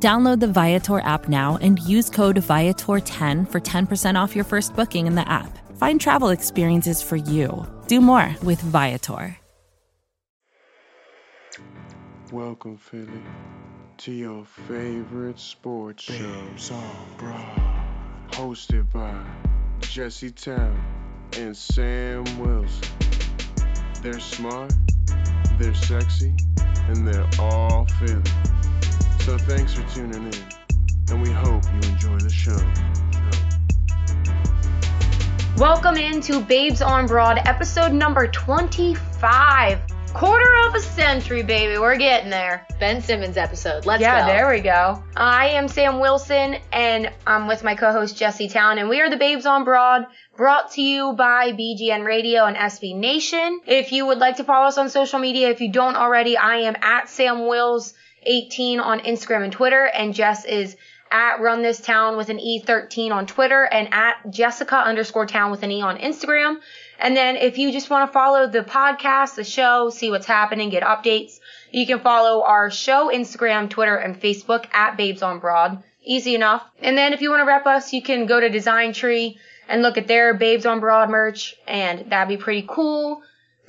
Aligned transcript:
Download 0.00 0.38
the 0.38 0.46
Viator 0.46 1.00
app 1.00 1.28
now 1.28 1.58
and 1.60 1.80
use 1.80 2.08
code 2.08 2.36
Viator10 2.36 3.50
for 3.50 3.60
10% 3.60 4.14
off 4.14 4.36
your 4.36 4.44
first 4.44 4.76
booking 4.76 5.08
in 5.08 5.16
the 5.16 5.28
app. 5.28 5.58
Find 5.76 6.00
travel 6.00 6.28
experiences 6.28 7.02
for 7.02 7.16
you. 7.16 7.66
Do 7.88 8.00
more 8.00 8.32
with 8.44 8.60
Viator. 8.60 9.36
Welcome, 12.30 12.76
Philly, 12.76 13.22
to 13.96 14.12
your 14.12 14.44
favorite 14.44 15.40
sports 15.40 16.04
show. 16.04 16.44
Hosted 18.30 18.92
by 18.92 19.20
Jesse 19.80 20.30
Towne 20.30 20.80
and 21.38 21.56
Sam 21.56 22.22
Wilson. 22.38 22.88
They're 24.00 24.20
smart, 24.20 24.72
they're 25.58 25.74
sexy, 25.74 26.34
and 26.86 27.08
they're 27.08 27.28
all 27.40 27.84
Philly. 27.98 28.22
So 29.20 29.36
thanks 29.36 29.74
for 29.74 29.82
tuning 29.94 30.32
in, 30.32 30.32
and 31.10 31.22
we 31.22 31.30
hope 31.30 31.64
you 31.64 31.90
enjoy 31.90 32.18
the 32.18 32.30
show. 32.30 32.56
Welcome 35.58 35.96
into 35.96 36.40
Babes 36.40 36.80
on 36.80 37.06
Broad, 37.06 37.38
episode 37.44 37.92
number 37.92 38.28
25. 38.28 39.80
Quarter 40.14 40.54
of 40.66 40.74
a 40.74 40.80
century, 40.80 41.42
baby. 41.42 41.78
We're 41.78 41.98
getting 41.98 42.30
there. 42.30 42.66
Ben 42.80 43.02
Simmons 43.02 43.36
episode. 43.36 43.84
Let's 43.84 44.00
yeah, 44.00 44.20
go. 44.20 44.26
there 44.26 44.50
we 44.50 44.60
go. 44.60 45.02
I 45.14 45.48
am 45.50 45.68
Sam 45.68 46.00
Wilson, 46.00 46.56
and 46.72 47.12
I'm 47.26 47.46
with 47.46 47.62
my 47.62 47.74
co-host 47.74 48.16
Jesse 48.16 48.48
Towne, 48.48 48.78
and 48.78 48.88
we 48.88 49.00
are 49.00 49.10
the 49.10 49.18
Babes 49.18 49.44
on 49.44 49.64
Broad, 49.64 50.06
brought 50.36 50.72
to 50.72 50.82
you 50.82 51.12
by 51.12 51.52
BGN 51.52 52.04
Radio 52.04 52.46
and 52.46 52.56
SB 52.56 52.96
Nation. 52.96 53.60
If 53.66 53.92
you 53.92 54.06
would 54.06 54.18
like 54.18 54.36
to 54.36 54.44
follow 54.44 54.68
us 54.68 54.78
on 54.78 54.88
social 54.88 55.18
media, 55.18 55.50
if 55.50 55.60
you 55.60 55.70
don't 55.70 55.96
already, 55.96 56.38
I 56.38 56.58
am 56.60 56.76
at 56.80 57.10
Sam 57.10 57.46
Wills 57.46 57.92
18 58.22 58.80
on 58.80 59.00
Instagram 59.00 59.44
and 59.44 59.52
Twitter, 59.52 59.84
and 59.84 60.14
Jess 60.14 60.44
is 60.44 60.76
at 61.10 61.40
Run 61.40 61.62
This 61.62 61.80
Town 61.80 62.16
with 62.16 62.28
an 62.28 62.38
E13 62.38 63.12
on 63.12 63.26
Twitter, 63.26 63.64
and 63.64 63.92
at 63.92 64.30
Jessica 64.30 64.76
underscore 64.76 65.26
Town 65.26 65.50
with 65.50 65.62
an 65.62 65.70
E 65.70 65.80
on 65.80 65.98
Instagram. 65.98 66.60
And 66.98 67.16
then 67.16 67.36
if 67.36 67.58
you 67.58 67.72
just 67.72 67.90
want 67.90 68.08
to 68.08 68.12
follow 68.12 68.46
the 68.46 68.60
podcast, 68.60 69.36
the 69.36 69.44
show, 69.44 69.90
see 69.90 70.10
what's 70.10 70.26
happening, 70.26 70.70
get 70.70 70.82
updates, 70.82 71.38
you 71.70 71.86
can 71.86 72.00
follow 72.00 72.42
our 72.42 72.70
show 72.70 73.10
Instagram, 73.12 73.70
Twitter, 73.70 73.96
and 73.96 74.20
Facebook 74.20 74.66
at 74.72 74.96
Babes 74.96 75.22
on 75.22 75.38
Broad. 75.38 75.82
Easy 76.04 76.34
enough. 76.34 76.64
And 76.80 76.96
then 76.96 77.12
if 77.12 77.20
you 77.20 77.30
want 77.30 77.42
to 77.42 77.46
rep 77.46 77.66
us, 77.66 77.92
you 77.92 78.02
can 78.02 78.26
go 78.26 78.40
to 78.40 78.48
Design 78.48 78.92
Tree 78.92 79.38
and 79.68 79.82
look 79.82 79.98
at 79.98 80.08
their 80.08 80.34
Babes 80.34 80.66
on 80.66 80.80
Broad 80.80 81.10
merch, 81.10 81.54
and 81.66 82.10
that'd 82.10 82.28
be 82.28 82.42
pretty 82.42 82.64
cool. 82.66 83.22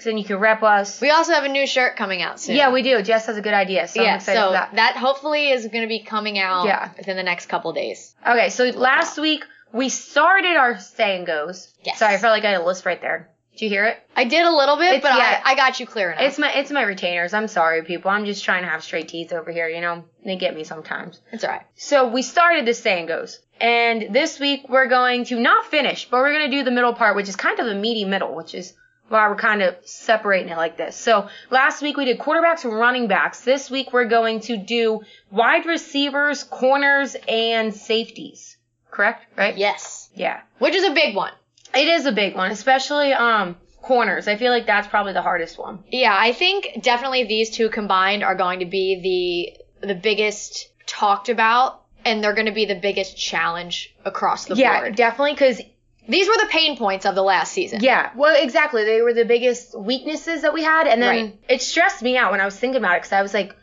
Then 0.03 0.17
you 0.17 0.23
can 0.23 0.37
rep 0.37 0.63
us. 0.63 1.01
We 1.01 1.09
also 1.11 1.33
have 1.33 1.43
a 1.43 1.49
new 1.49 1.65
shirt 1.67 1.95
coming 1.95 2.21
out 2.21 2.39
soon. 2.39 2.55
Yeah, 2.55 2.71
we 2.71 2.81
do. 2.81 3.01
Jess 3.01 3.25
has 3.27 3.37
a 3.37 3.41
good 3.41 3.53
idea, 3.53 3.87
so 3.87 3.99
I'm 4.01 4.05
yeah, 4.05 4.15
excited 4.15 4.39
so 4.39 4.51
that. 4.51 4.75
that 4.75 4.95
hopefully 4.95 5.49
is 5.49 5.67
going 5.67 5.81
to 5.83 5.87
be 5.87 5.99
coming 5.99 6.39
out 6.39 6.65
Yeah. 6.65 6.89
within 6.97 7.17
the 7.17 7.23
next 7.23 7.47
couple 7.47 7.73
days. 7.73 8.15
Okay, 8.25 8.49
so 8.49 8.65
last 8.65 9.17
week 9.17 9.43
we 9.73 9.89
started 9.89 10.55
our 10.57 10.79
saying 10.79 11.25
goes. 11.25 11.73
Yes. 11.83 11.99
Sorry, 11.99 12.15
I 12.15 12.17
felt 12.17 12.31
like 12.31 12.43
I 12.45 12.51
had 12.51 12.61
a 12.61 12.65
list 12.65 12.85
right 12.85 13.01
there. 13.01 13.29
Did 13.53 13.65
you 13.65 13.69
hear 13.71 13.85
it? 13.87 13.97
I 14.15 14.23
did 14.23 14.45
a 14.45 14.55
little 14.55 14.77
bit, 14.77 14.93
It's- 14.95 15.01
but 15.01 15.17
yeah. 15.17 15.41
I, 15.43 15.51
I 15.51 15.55
got 15.55 15.81
you 15.81 15.85
clear 15.85 16.11
enough. 16.11 16.21
It's 16.23 16.39
my 16.39 16.49
it's 16.53 16.71
my 16.71 16.83
retainers. 16.83 17.33
I'm 17.33 17.49
sorry, 17.49 17.83
people. 17.83 18.09
I'm 18.09 18.25
just 18.25 18.45
trying 18.45 18.63
to 18.63 18.69
have 18.69 18.83
straight 18.83 19.09
teeth 19.09 19.33
over 19.33 19.51
here. 19.51 19.67
You 19.67 19.81
know, 19.81 20.05
they 20.23 20.37
get 20.37 20.55
me 20.55 20.63
sometimes. 20.63 21.19
it's 21.33 21.43
all 21.43 21.49
right. 21.49 21.63
So 21.75 22.07
we 22.07 22.21
started 22.21 22.65
the 22.65 22.73
saying 22.73 23.07
goes, 23.07 23.39
and 23.59 24.13
this 24.15 24.39
week 24.39 24.67
we're 24.69 24.87
going 24.87 25.25
to 25.25 25.37
not 25.39 25.65
finish, 25.65 26.07
but 26.09 26.17
we're 26.21 26.31
going 26.31 26.49
to 26.49 26.57
do 26.57 26.63
the 26.63 26.71
middle 26.71 26.93
part, 26.93 27.17
which 27.17 27.27
is 27.27 27.35
kind 27.35 27.59
of 27.59 27.65
the 27.65 27.75
meaty 27.75 28.05
middle, 28.05 28.33
which 28.33 28.55
is 28.55 28.73
why 29.09 29.27
we're 29.27 29.35
kind 29.35 29.61
of 29.61 29.75
separating 29.85 30.49
it 30.49 30.57
like 30.57 30.77
this. 30.77 30.95
So 30.95 31.29
last 31.49 31.81
week 31.81 31.97
we 31.97 32.05
did 32.05 32.19
quarterbacks 32.19 32.63
and 32.63 32.73
running 32.73 33.07
backs. 33.07 33.41
This 33.41 33.69
week 33.69 33.91
we're 33.91 34.05
going 34.05 34.41
to 34.41 34.57
do 34.57 35.01
wide 35.31 35.65
receivers, 35.65 36.43
corners, 36.43 37.15
and 37.27 37.73
safeties. 37.73 38.57
Correct? 38.91 39.25
Right? 39.37 39.57
Yes. 39.57 40.09
Yeah. 40.15 40.41
Which 40.59 40.75
is 40.75 40.83
a 40.83 40.93
big 40.93 41.15
one. 41.15 41.31
It 41.73 41.87
is 41.87 42.05
a 42.05 42.11
big 42.11 42.35
one, 42.35 42.51
especially 42.51 43.13
um 43.13 43.55
corners. 43.81 44.27
I 44.27 44.35
feel 44.35 44.51
like 44.51 44.65
that's 44.65 44.87
probably 44.87 45.13
the 45.13 45.21
hardest 45.21 45.57
one. 45.57 45.83
Yeah, 45.89 46.15
I 46.17 46.33
think 46.33 46.79
definitely 46.81 47.25
these 47.25 47.49
two 47.49 47.69
combined 47.69 48.23
are 48.23 48.35
going 48.35 48.59
to 48.59 48.65
be 48.65 49.55
the 49.81 49.87
the 49.87 49.95
biggest 49.95 50.69
talked 50.85 51.29
about, 51.29 51.81
and 52.03 52.23
they're 52.23 52.33
going 52.33 52.47
to 52.47 52.51
be 52.51 52.65
the 52.65 52.79
biggest 52.79 53.17
challenge 53.17 53.95
across 54.03 54.45
the 54.45 54.55
yeah, 54.55 54.79
board. 54.79 54.95
definitely 54.95 55.33
because 55.33 55.61
These 56.09 56.27
were 56.27 56.37
the 56.37 56.47
pain 56.49 56.75
points 56.77 57.05
of 57.05 57.15
the 57.15 57.21
last 57.23 57.53
season. 57.53 57.81
yeah, 57.81 58.11
well, 58.15 58.35
exactly. 58.41 58.83
They 58.83 59.01
were 59.01 59.13
the 59.13 59.25
biggest 59.25 59.77
weaknesses 59.79 60.41
that 60.41 60.53
we 60.53 60.63
had, 60.63 60.87
and 60.87 61.01
then 61.01 61.09
Right. 61.09 61.39
it 61.47 61.61
stressed 61.61 62.01
me 62.01 62.17
out 62.17 62.31
when 62.31 62.41
I 62.41 62.45
was 62.45 62.57
thinking 62.57 62.77
about 62.79 62.95
it 62.95 63.01
because 63.01 63.13
I 63.13 63.21
was 63.21 63.33
like, 63.33 63.55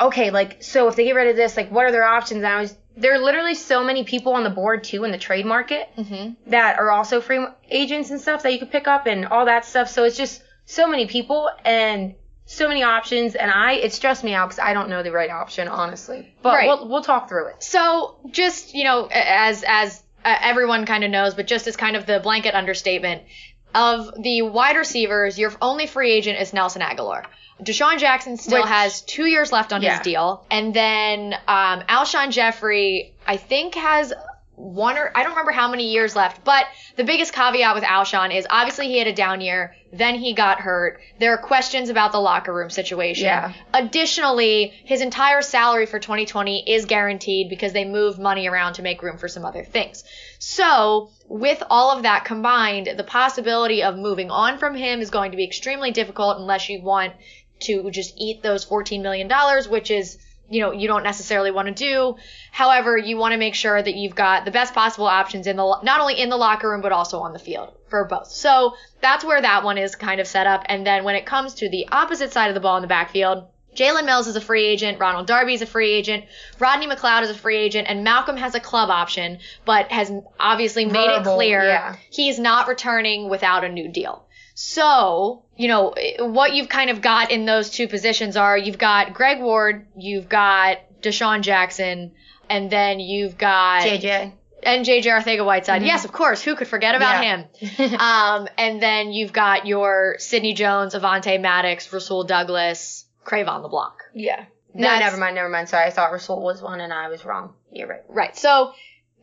okay, 0.00 0.30
like 0.30 0.62
so 0.62 0.86
if 0.88 0.96
they 0.96 1.04
get 1.04 1.14
rid 1.16 1.28
of 1.28 1.36
this, 1.36 1.56
like 1.56 1.70
what 1.70 1.86
are 1.86 1.92
their 1.92 2.04
options? 2.04 2.38
And 2.44 2.46
I 2.46 2.60
was 2.60 2.76
there 2.96 3.12
are 3.14 3.18
literally 3.18 3.56
so 3.56 3.82
many 3.82 4.04
people 4.04 4.34
on 4.34 4.44
the 4.44 4.50
board 4.50 4.84
too 4.84 5.02
in 5.02 5.10
the 5.10 5.18
trade 5.18 5.44
market 5.46 5.88
Mm-hmm. 5.98 6.50
that 6.50 6.78
are 6.78 6.90
also 6.92 7.20
free 7.20 7.44
agents 7.68 8.10
and 8.10 8.20
stuff 8.20 8.44
that 8.44 8.52
you 8.52 8.60
could 8.60 8.70
pick 8.70 8.86
up 8.86 9.06
and 9.06 9.26
all 9.26 9.46
that 9.46 9.64
stuff. 9.64 9.88
So 9.90 10.04
it's 10.04 10.16
just 10.16 10.42
so 10.64 10.86
many 10.86 11.06
people 11.06 11.50
and 11.64 12.14
so 12.46 12.68
many 12.68 12.82
options, 12.84 13.34
and 13.34 13.50
I 13.50 13.72
it 13.72 13.92
stressed 13.92 14.22
me 14.22 14.32
out 14.34 14.48
because 14.50 14.60
I 14.60 14.74
don't 14.74 14.90
know 14.90 15.02
the 15.02 15.10
right 15.10 15.30
option 15.30 15.66
honestly. 15.66 16.32
But 16.42 16.54
Right. 16.54 16.68
we'll 16.68 16.88
we'll 16.88 17.02
talk 17.02 17.28
through 17.28 17.48
it. 17.48 17.62
So 17.64 18.18
just 18.30 18.74
you 18.74 18.84
know, 18.84 19.06
as 19.10 19.64
as 19.66 20.02
uh, 20.24 20.36
everyone 20.40 20.86
kind 20.86 21.04
of 21.04 21.10
knows, 21.10 21.34
but 21.34 21.46
just 21.46 21.66
as 21.66 21.76
kind 21.76 21.96
of 21.96 22.06
the 22.06 22.20
blanket 22.20 22.54
understatement 22.54 23.22
of 23.74 24.10
the 24.22 24.42
wide 24.42 24.76
receivers, 24.76 25.38
your 25.38 25.52
only 25.60 25.86
free 25.86 26.12
agent 26.12 26.40
is 26.40 26.52
Nelson 26.52 26.80
Agholor. 26.82 27.24
DeSean 27.62 27.98
Jackson 27.98 28.36
still 28.36 28.60
Which- 28.62 28.68
has 28.68 29.00
two 29.02 29.26
years 29.26 29.52
left 29.52 29.72
on 29.72 29.82
Yeah. 29.82 29.92
his 29.98 30.00
deal, 30.00 30.44
and 30.50 30.74
then 30.74 31.34
um, 31.46 31.80
Alshon 31.88 32.30
Jeffery, 32.30 33.12
I 33.26 33.36
think, 33.36 33.74
has 33.76 34.12
one 34.56 34.96
or 34.96 35.10
I 35.14 35.22
don't 35.22 35.32
remember 35.32 35.52
how 35.52 35.68
many 35.68 35.90
years 35.90 36.14
left, 36.14 36.44
but 36.44 36.66
the 36.96 37.04
biggest 37.04 37.32
caveat 37.32 37.74
with 37.74 37.84
Alshon 37.84 38.34
is 38.34 38.46
obviously 38.48 38.86
he 38.86 38.98
had 38.98 39.08
a 39.08 39.12
down 39.12 39.40
year, 39.40 39.74
then 39.92 40.14
he 40.14 40.32
got 40.32 40.60
hurt. 40.60 41.00
There 41.18 41.34
are 41.34 41.38
questions 41.38 41.88
about 41.88 42.12
the 42.12 42.20
locker 42.20 42.54
room 42.54 42.70
situation. 42.70 43.26
Yeah. 43.26 43.52
Additionally, 43.72 44.72
his 44.84 45.00
entire 45.00 45.42
salary 45.42 45.86
for 45.86 45.98
2020 45.98 46.70
is 46.70 46.84
guaranteed 46.84 47.48
because 47.48 47.72
they 47.72 47.84
moved 47.84 48.18
money 48.18 48.46
around 48.46 48.74
to 48.74 48.82
make 48.82 49.02
room 49.02 49.18
for 49.18 49.28
some 49.28 49.44
other 49.44 49.64
things. 49.64 50.04
So, 50.38 51.10
with 51.28 51.62
all 51.68 51.96
of 51.96 52.04
that 52.04 52.24
combined, 52.24 52.90
the 52.96 53.04
possibility 53.04 53.82
of 53.82 53.96
moving 53.96 54.30
on 54.30 54.58
from 54.58 54.74
him 54.74 55.00
is 55.00 55.10
going 55.10 55.32
to 55.32 55.36
be 55.36 55.44
extremely 55.44 55.90
difficult 55.90 56.38
unless 56.38 56.68
you 56.68 56.80
want 56.82 57.12
to 57.60 57.90
just 57.90 58.14
eat 58.16 58.42
those 58.42 58.64
$14 58.64 59.02
million, 59.02 59.30
which 59.68 59.90
is, 59.90 60.18
you 60.54 60.60
know, 60.60 60.70
you 60.70 60.86
don't 60.86 61.02
necessarily 61.02 61.50
want 61.50 61.66
to 61.66 61.74
do. 61.74 62.14
However, 62.52 62.96
you 62.96 63.16
want 63.16 63.32
to 63.32 63.38
make 63.38 63.56
sure 63.56 63.82
that 63.82 63.96
you've 63.96 64.14
got 64.14 64.44
the 64.44 64.52
best 64.52 64.72
possible 64.72 65.06
options 65.06 65.48
in 65.48 65.56
the, 65.56 65.80
not 65.82 66.00
only 66.00 66.20
in 66.20 66.28
the 66.28 66.36
locker 66.36 66.70
room, 66.70 66.80
but 66.80 66.92
also 66.92 67.18
on 67.18 67.32
the 67.32 67.40
field 67.40 67.74
for 67.88 68.04
both. 68.04 68.28
So 68.28 68.74
that's 69.00 69.24
where 69.24 69.42
that 69.42 69.64
one 69.64 69.78
is 69.78 69.96
kind 69.96 70.20
of 70.20 70.28
set 70.28 70.46
up. 70.46 70.62
And 70.66 70.86
then 70.86 71.02
when 71.02 71.16
it 71.16 71.26
comes 71.26 71.54
to 71.54 71.68
the 71.68 71.88
opposite 71.90 72.32
side 72.32 72.50
of 72.50 72.54
the 72.54 72.60
ball 72.60 72.76
in 72.76 72.82
the 72.82 72.88
backfield, 72.88 73.48
Jalen 73.74 74.06
Mills 74.06 74.28
is 74.28 74.36
a 74.36 74.40
free 74.40 74.64
agent. 74.64 75.00
Ronald 75.00 75.26
Darby 75.26 75.54
is 75.54 75.62
a 75.62 75.66
free 75.66 75.92
agent. 75.92 76.26
Rodney 76.60 76.86
McLeod 76.86 77.22
is 77.22 77.30
a 77.30 77.34
free 77.34 77.58
agent. 77.58 77.88
And 77.88 78.04
Malcolm 78.04 78.36
has 78.36 78.54
a 78.54 78.60
club 78.60 78.90
option, 78.90 79.40
but 79.64 79.90
has 79.90 80.12
obviously 80.38 80.84
made 80.84 81.10
it 81.10 81.24
clear 81.24 81.64
yeah. 81.64 81.96
he's 82.10 82.38
not 82.38 82.68
returning 82.68 83.28
without 83.28 83.64
a 83.64 83.68
new 83.68 83.88
deal. 83.88 84.24
So, 84.66 85.42
you 85.56 85.68
know, 85.68 85.94
what 86.20 86.54
you've 86.54 86.70
kind 86.70 86.88
of 86.88 87.02
got 87.02 87.30
in 87.30 87.44
those 87.44 87.68
two 87.68 87.86
positions 87.86 88.36
are 88.36 88.56
you've 88.56 88.78
got 88.78 89.12
Greg 89.12 89.40
Ward, 89.40 89.86
you've 89.94 90.26
got 90.28 90.78
DeSean 91.02 91.42
Jackson, 91.42 92.12
and 92.48 92.70
then 92.70 92.98
you've 92.98 93.36
got 93.36 93.82
JJ. 93.82 94.32
and 94.62 94.86
JJ 94.86 95.04
Arcega-Whiteside. 95.04 95.82
Yes, 95.82 96.06
of 96.06 96.12
course. 96.12 96.40
Who 96.42 96.56
could 96.56 96.66
forget 96.66 96.94
about 96.94 97.22
Yeah. 97.22 97.44
him? 97.44 97.94
um, 98.00 98.48
and 98.56 98.82
then 98.82 99.12
you've 99.12 99.34
got 99.34 99.66
your 99.66 100.16
Sidney 100.18 100.54
Jones, 100.54 100.94
Avonte 100.94 101.38
Maddox, 101.40 101.92
Rasul 101.92 102.24
Douglas, 102.24 103.04
Cre'Von 103.24 103.62
LeBlanc. 103.62 103.92
Yeah. 104.14 104.46
No, 104.72 104.88
That's- 104.88 105.00
never 105.10 105.18
mind, 105.18 105.34
never 105.36 105.50
mind. 105.50 105.68
Sorry, 105.68 105.84
I 105.84 105.90
thought 105.90 106.10
Rasul 106.10 106.42
was 106.42 106.62
one 106.62 106.80
and 106.80 106.92
I 106.92 107.08
was 107.08 107.22
wrong. 107.26 107.52
You're 107.70 107.86
right. 107.88 108.02
Right. 108.08 108.36
So 108.36 108.72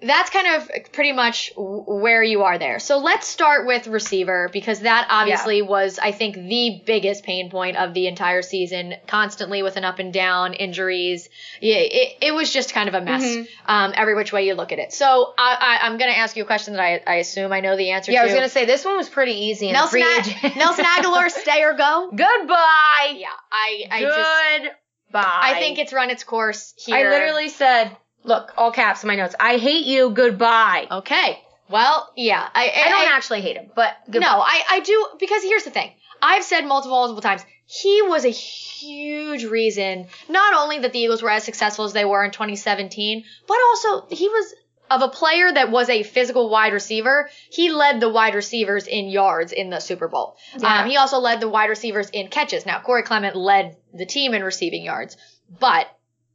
that's 0.02 0.30
kind 0.30 0.48
of 0.56 0.70
pretty 0.94 1.12
much 1.12 1.52
where 1.56 2.24
you 2.24 2.42
are 2.44 2.58
there. 2.58 2.80
So 2.80 2.98
let's 2.98 3.28
start 3.28 3.68
with 3.68 3.88
receiver 3.88 4.50
because 4.52 4.82
that 4.82 5.08
obviously 5.10 5.62
was, 5.62 6.00
I 6.00 6.12
think, 6.12 6.36
the 6.36 6.82
biggest 6.86 7.24
pain 7.24 7.50
point 7.52 7.78
of 7.78 7.94
the 7.94 8.08
entire 8.08 8.42
season. 8.42 8.96
Constantly 9.08 9.62
with 9.64 9.78
an 9.78 9.84
up 9.86 10.00
and 10.00 10.12
down, 10.12 10.54
injuries. 10.54 11.30
Yeah, 11.62 11.76
it, 11.78 12.18
it 12.22 12.34
was 12.34 12.52
just 12.52 12.74
kind 12.74 12.90
of 12.90 12.96
a 12.96 13.02
mess. 13.02 13.24
Mhm. 13.24 13.48
Um, 13.66 13.94
every 13.96 14.16
which 14.16 14.34
way 14.34 14.48
you 14.48 14.56
look 14.56 14.72
at 14.72 14.80
it. 14.80 14.92
So 14.94 15.34
I, 15.38 15.80
I, 15.82 15.86
I'm 15.88 15.98
gonna 15.98 16.12
ask 16.14 16.36
you 16.36 16.44
a 16.44 16.48
question 16.48 16.74
that 16.74 16.82
I, 16.82 17.02
I 17.06 17.16
assume 17.18 17.52
I 17.54 17.60
know 17.60 17.78
the 17.78 17.92
answer 17.92 18.12
to. 18.12 18.14
Yeah, 18.14 18.22
to. 18.22 18.24
I 18.24 18.26
was 18.28 18.34
gonna 18.36 18.50
say 18.50 18.66
this 18.66 18.84
one 18.84 18.98
was 18.98 19.10
pretty 19.10 19.34
easy. 19.34 19.72
Nelson, 19.72 20.02
free 20.02 20.04
A- 20.04 20.20
agent. 20.20 20.56
Nelson 20.58 20.86
Agholor, 20.86 21.30
stay 21.30 21.64
or 21.64 21.74
go. 21.74 22.10
Goodbye. 22.10 23.16
Yeah, 23.18 23.28
I, 23.52 23.84
I 23.92 24.02
just, 24.02 24.74
Goodbye. 25.12 25.40
I 25.42 25.60
think 25.60 25.78
it's 25.80 25.94
run 25.94 26.10
its 26.10 26.24
course 26.24 26.74
here. 26.78 26.96
I 26.96 27.10
literally 27.10 27.50
said, 27.50 27.96
look, 28.24 28.54
all 28.58 28.72
caps 28.72 29.04
in 29.04 29.08
my 29.08 29.16
notes. 29.16 29.36
I 29.40 29.58
hate 29.58 29.86
you. 29.86 30.10
Goodbye. 30.10 30.88
Okay. 30.90 31.40
Well, 31.70 32.12
yeah. 32.16 32.48
I, 32.54 32.72
I 32.86 32.90
don't 32.90 33.14
actually 33.14 33.42
hate 33.42 33.56
him, 33.56 33.72
but 33.76 33.96
goodbye. 34.06 34.28
No, 34.28 34.42
I, 34.42 34.62
I 34.70 34.80
do 34.82 35.08
because 35.20 35.44
here's 35.44 35.64
the 35.64 35.72
thing. 35.72 35.92
I've 36.22 36.44
said 36.44 36.66
multiple, 36.66 36.98
multiple 36.98 37.22
times, 37.22 37.44
he 37.66 38.02
was 38.02 38.26
a 38.26 38.30
huge 38.30 39.46
reason, 39.46 40.08
not 40.28 40.54
only 40.54 40.80
that 40.80 40.92
the 40.92 41.00
Eagles 41.00 41.24
were 41.24 41.30
as 41.30 41.44
successful 41.44 41.86
as 41.86 41.94
they 41.94 42.06
were 42.06 42.24
in 42.24 42.32
2017, 42.32 43.24
but 43.48 43.58
also 43.70 44.08
he 44.14 44.28
was 44.28 44.54
of 44.92 45.02
a 45.02 45.08
player 45.08 45.52
that 45.52 45.72
was 45.72 45.90
a 45.90 46.04
physical 46.04 46.50
wide 46.50 46.74
receiver. 46.74 47.30
He 47.50 47.72
led 47.72 48.02
the 48.02 48.10
wide 48.10 48.36
receivers 48.36 48.88
in 48.88 49.08
yards 49.08 49.54
in 49.54 49.70
the 49.70 49.80
Super 49.80 50.10
Bowl. 50.10 50.36
Yeah. 50.60 50.82
Um, 50.82 50.90
he 50.90 50.98
also 50.98 51.20
led 51.20 51.40
the 51.40 51.48
wide 51.48 51.70
receivers 51.70 52.10
in 52.10 52.28
catches. 52.28 52.66
Now, 52.66 52.82
Corey 52.82 53.04
Clement 53.04 53.38
led 53.38 53.78
the 53.94 54.06
team 54.06 54.34
in 54.34 54.44
receiving 54.44 54.84
yards, 54.84 55.16
but 55.60 55.88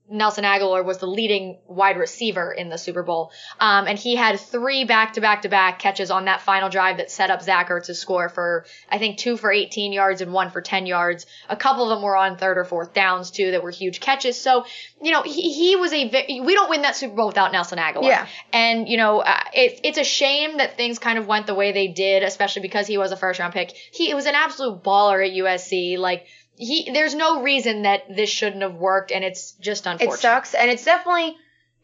Nelson 0.08 0.44
Agholor 0.44 0.85
was 0.85 0.99
the 0.99 1.06
leading 1.06 1.58
wide 1.67 1.97
receiver 1.97 2.53
in 2.53 2.69
the 2.69 2.79
Super 2.79 3.03
Bowl. 3.03 3.32
Um, 3.58 3.87
and 3.87 3.99
he 3.99 4.14
had 4.14 4.38
three 4.38 4.85
back 4.85 5.14
to 5.14 5.20
back 5.20 5.43
to 5.43 5.49
back 5.49 5.81
catches 5.81 6.11
on 6.11 6.26
that 6.26 6.43
final 6.43 6.69
drive 6.69 6.99
that 6.99 7.11
set 7.11 7.31
up 7.31 7.43
Zach 7.43 7.69
Ertz's 7.69 7.99
score 7.99 8.29
for, 8.29 8.67
I 8.88 8.99
think, 8.99 9.19
two 9.19 9.37
for 9.37 9.50
18 9.50 9.93
yards 9.93 10.20
and 10.20 10.32
one 10.32 10.50
for 10.50 10.61
10 10.61 10.87
yards. 10.87 11.26
A 11.49 11.56
couple 11.56 11.85
of 11.85 11.97
them 11.97 12.03
were 12.03 12.17
on 12.17 12.37
third 12.37 12.56
or 12.56 12.64
fourth 12.64 12.93
downs, 12.94 13.31
too, 13.31 13.50
that 13.50 13.62
were 13.62 13.70
huge 13.70 14.00
catches. 14.00 14.41
So, 14.41 14.67
you 15.03 15.11
know, 15.11 15.23
he, 15.23 15.53
he 15.53 15.76
was 15.76 15.93
a, 15.93 16.09
vi- 16.09 16.41
we 16.41 16.55
don't 16.55 16.70
win 16.70 16.82
that 16.82 16.94
Super 16.94 17.17
Bowl 17.17 17.26
without 17.26 17.50
Nelson 17.50 17.79
Agholor. 17.79 18.05
Yeah. 18.05 18.26
And, 18.52 18.88
you 18.88 18.97
know, 18.97 19.20
uh, 19.20 19.41
it, 19.52 19.81
it's 19.82 19.99
a 19.99 20.05
shame 20.05 20.59
that 20.59 20.76
things 20.76 20.99
kind 20.99 21.19
of 21.19 21.26
went 21.26 21.47
the 21.47 21.55
way 21.55 21.73
they 21.73 21.88
did, 21.88 22.23
especially 22.23 22.62
because 22.62 22.87
he 22.87 22.97
was 22.97 23.11
a 23.11 23.17
first 23.17 23.41
round 23.41 23.52
pick. 23.52 23.73
He 23.93 24.11
it 24.11 24.14
was 24.14 24.26
an 24.26 24.35
absolute 24.35 24.85
baller 24.85 25.26
at 25.26 25.32
USC. 25.32 25.99
Like, 25.99 26.26
he, 26.56 26.91
there's 26.93 27.14
no 27.14 27.43
reason 27.43 27.82
that 27.82 28.14
this 28.14 28.31
shouldn't 28.31 28.62
have 28.62 28.75
worked, 28.75 29.12
and 29.12 29.25
it's 29.25 29.53
just 29.53 29.87
unfortunate. 29.87 30.14
It 30.14 30.20
sucks, 30.20 30.55
and 30.55 30.70
it's 30.70 30.85
definitely 30.85 31.37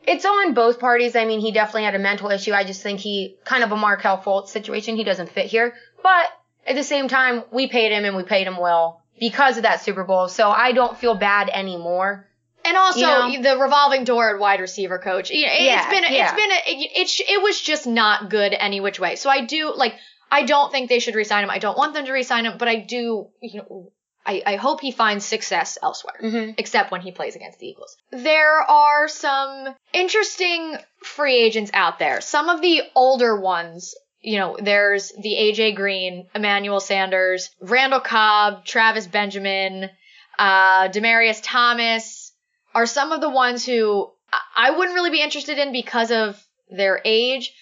it's 0.06 0.24
on 0.24 0.54
both 0.54 0.80
parties. 0.80 1.14
I 1.14 1.24
mean, 1.24 1.40
he 1.40 1.52
definitely 1.52 1.84
had 1.84 1.94
a 1.94 1.98
mental 2.00 2.30
issue. 2.30 2.52
I 2.52 2.64
just 2.64 2.82
think 2.82 3.00
he 3.00 3.36
kind 3.44 3.62
of 3.62 3.70
a 3.72 3.76
Markelle 3.76 4.18
Fultz 4.18 4.48
situation. 4.48 4.96
He 4.96 5.04
doesn't 5.04 5.30
fit 5.30 5.46
here, 5.46 5.74
but 6.02 6.26
at 6.66 6.74
the 6.74 6.82
same 6.84 7.08
time, 7.08 7.44
we 7.52 7.68
paid 7.68 7.92
him 7.92 8.04
and 8.04 8.16
we 8.16 8.22
paid 8.24 8.46
him 8.46 8.56
well 8.56 9.02
because 9.20 9.56
of 9.58 9.62
that 9.64 9.80
Super 9.82 10.04
Bowl. 10.04 10.28
So 10.28 10.50
I 10.50 10.72
don't 10.72 10.96
feel 10.98 11.14
bad 11.14 11.48
anymore. 11.48 12.28
And 12.64 12.76
also 12.76 13.26
You 13.26 13.42
the 13.42 13.58
revolving 13.58 14.04
door 14.04 14.34
at 14.34 14.40
wide 14.40 14.60
receiver 14.60 14.98
coach. 14.98 15.30
It- 15.32 15.38
Yeah, 15.38 15.82
it's 15.82 15.90
been 15.92 16.04
a, 16.04 16.12
yeah. 16.16 16.24
it's 16.24 16.40
been 16.40 16.50
a, 16.50 16.82
it, 16.82 16.90
it, 17.20 17.20
it 17.30 17.42
was 17.42 17.60
just 17.60 17.86
not 17.88 18.30
good 18.30 18.54
any 18.58 18.80
which 18.80 19.00
way. 19.00 19.16
So 19.16 19.28
I 19.30 19.44
do 19.44 19.72
like 19.74 19.94
I 20.30 20.44
don't 20.44 20.70
think 20.72 20.88
they 20.88 21.00
should 21.00 21.14
resign 21.16 21.44
him. 21.44 21.50
I 21.50 21.58
don't 21.58 21.76
want 21.76 21.92
them 21.94 22.06
to 22.06 22.12
resign 22.12 22.46
him, 22.46 22.58
but 22.58 22.68
I 22.68 22.76
do 22.76 23.28
you 23.40 23.58
know 23.58 23.92
I, 24.24 24.42
I 24.46 24.56
hope 24.56 24.80
he 24.80 24.92
finds 24.92 25.24
success 25.24 25.78
elsewhere. 25.82 26.14
Mm-hmm. 26.22 26.50
Except 26.58 26.90
when 26.92 27.00
he 27.00 27.10
plays 27.12 27.36
against 27.36 27.58
the 27.58 27.66
Eagles. 27.66 27.96
There 28.10 28.58
are 28.60 29.08
some 29.08 29.74
interesting 29.92 30.76
free 31.02 31.36
agents 31.42 31.70
out 31.74 31.98
there. 31.98 32.20
Some 32.20 32.48
of 32.48 32.60
the 32.62 32.82
older 32.94 33.38
ones 33.40 33.94
you 34.24 34.38
know, 34.38 34.56
there's 34.62 35.10
the 35.20 35.34
AJ 35.34 35.74
Green, 35.74 36.28
Emmanuel 36.32 36.78
Sanders, 36.78 37.50
Randall 37.60 37.98
Cobb, 37.98 38.64
Travis 38.64 39.08
Benjamin, 39.08 39.90
uh, 40.38 40.88
Demaryius 40.90 41.40
Thomas 41.42 42.32
are 42.72 42.86
some 42.86 43.10
of 43.10 43.20
the 43.20 43.28
ones 43.28 43.66
who 43.66 44.08
I- 44.32 44.68
I 44.68 44.70
wouldn't 44.70 44.94
really 44.94 45.10
be 45.10 45.20
interested 45.20 45.58
in 45.58 45.72
because 45.72 46.12
of 46.12 46.40
their 46.70 47.02
age. 47.04 47.52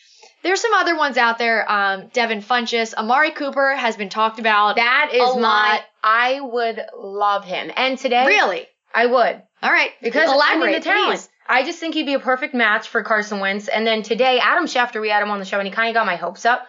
There's 0.42 0.60
some 0.60 0.72
other 0.74 0.96
ones 0.96 1.16
out 1.18 1.38
there. 1.38 1.70
Um, 1.70 2.08
Devin 2.12 2.40
Funchess, 2.42 2.94
Amari 2.94 3.30
Cooper 3.32 3.74
has 3.74 3.96
been 3.96 4.08
talked 4.08 4.38
about. 4.38 4.76
That 4.76 5.10
is 5.12 5.20
A 5.20 5.34
my. 5.34 5.40
lot. 5.40 5.80
I 6.02 6.40
would 6.40 6.80
love 6.96 7.44
him, 7.44 7.70
and 7.76 7.98
today 7.98 8.26
really? 8.26 8.66
I 8.94 9.06
would 9.06 9.42
All 9.62 9.70
right. 9.70 9.90
because 10.02 10.28
I 10.30 10.34
elaborate, 10.34 10.66
mean 10.72 10.80
the 10.80 10.84
talent. 10.84 11.10
please. 11.20 11.28
I 11.48 11.64
just 11.64 11.78
think 11.78 11.94
he'd 11.94 12.06
be 12.06 12.14
a 12.14 12.20
perfect 12.20 12.54
match 12.54 12.88
for 12.88 13.02
Carson 13.02 13.40
Wentz. 13.40 13.68
And 13.68 13.86
then 13.86 14.02
today, 14.02 14.38
Adam 14.40 14.64
Schefter, 14.66 15.00
we 15.00 15.10
had 15.10 15.22
him 15.22 15.30
on 15.30 15.38
the 15.40 15.44
show, 15.44 15.58
and 15.58 15.66
he 15.68 15.72
kind 15.74 15.88
of 15.88 15.94
got 15.94 16.06
my 16.06 16.16
hopes 16.16 16.46
up. 16.46 16.66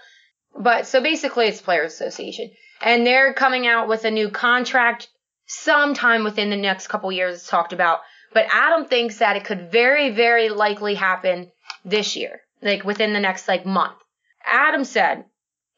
But 0.58 0.86
so 0.86 1.02
basically, 1.02 1.48
it's 1.48 1.62
Players 1.62 1.94
Association, 1.94 2.52
and 2.82 3.08
they're 3.08 3.34
coming 3.34 3.68
out 3.68 3.88
with 3.88 4.04
a 4.06 4.12
new 4.12 4.30
contract 4.30 5.08
sometime 5.46 6.24
within 6.24 6.50
the 6.50 6.56
next 6.58 6.88
couple 6.88 7.12
years. 7.12 7.36
It's 7.36 7.48
talked 7.48 7.74
about, 7.74 8.00
but 8.34 8.46
Adam 8.52 8.86
thinks 8.86 9.18
that 9.20 9.36
it 9.38 9.46
could 9.46 9.72
very, 9.72 10.10
very 10.12 10.50
likely 10.50 10.96
happen 10.96 11.52
this 11.86 12.16
year, 12.16 12.42
like 12.62 12.84
within 12.84 13.13
the 13.13 13.19
next 13.19 13.48
like 13.48 13.66
month. 13.66 13.98
Adam 14.46 14.84
said, 14.84 15.25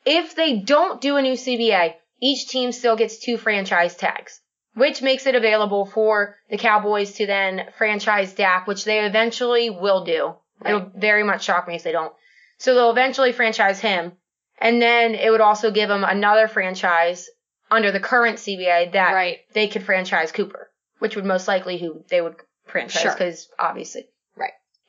if 0.05 0.35
they 0.35 0.57
don't 0.57 1.01
do 1.01 1.17
a 1.17 1.21
new 1.21 1.33
CBA, 1.33 1.93
each 2.21 2.47
team 2.47 2.71
still 2.71 2.95
gets 2.95 3.19
two 3.19 3.37
franchise 3.37 3.95
tags, 3.95 4.39
which 4.75 5.01
makes 5.01 5.25
it 5.25 5.35
available 5.35 5.85
for 5.85 6.35
the 6.49 6.57
Cowboys 6.57 7.13
to 7.13 7.25
then 7.25 7.67
franchise 7.77 8.33
Dak, 8.33 8.67
which 8.67 8.85
they 8.85 8.99
eventually 9.05 9.69
will 9.69 10.03
do. 10.05 10.33
It'll 10.65 10.91
very 10.95 11.23
much 11.23 11.43
shock 11.43 11.67
me 11.67 11.75
if 11.75 11.83
they 11.83 11.91
don't. 11.91 12.13
So 12.57 12.73
they'll 12.73 12.91
eventually 12.91 13.31
franchise 13.33 13.79
him. 13.79 14.13
And 14.59 14.81
then 14.81 15.15
it 15.15 15.29
would 15.29 15.41
also 15.41 15.71
give 15.71 15.89
them 15.89 16.03
another 16.05 16.47
franchise 16.47 17.27
under 17.69 17.91
the 17.91 17.99
current 17.99 18.37
CBA 18.37 18.93
that 18.93 19.13
Right. 19.13 19.39
they 19.53 19.67
could 19.67 19.83
franchise 19.83 20.31
Cooper, 20.31 20.69
which 20.99 21.15
would 21.15 21.25
most 21.25 21.47
likely 21.47 21.77
who 21.79 22.05
they 22.09 22.21
would 22.21 22.35
franchise 22.65 23.01
Sure. 23.01 23.11
because 23.11 23.49
obviously. 23.59 24.07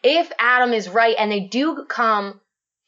If 0.05 0.31
Adam 0.39 0.73
is 0.75 0.89
right 0.89 1.17
and 1.19 1.33
they 1.33 1.41
do 1.41 1.87
come 1.89 2.41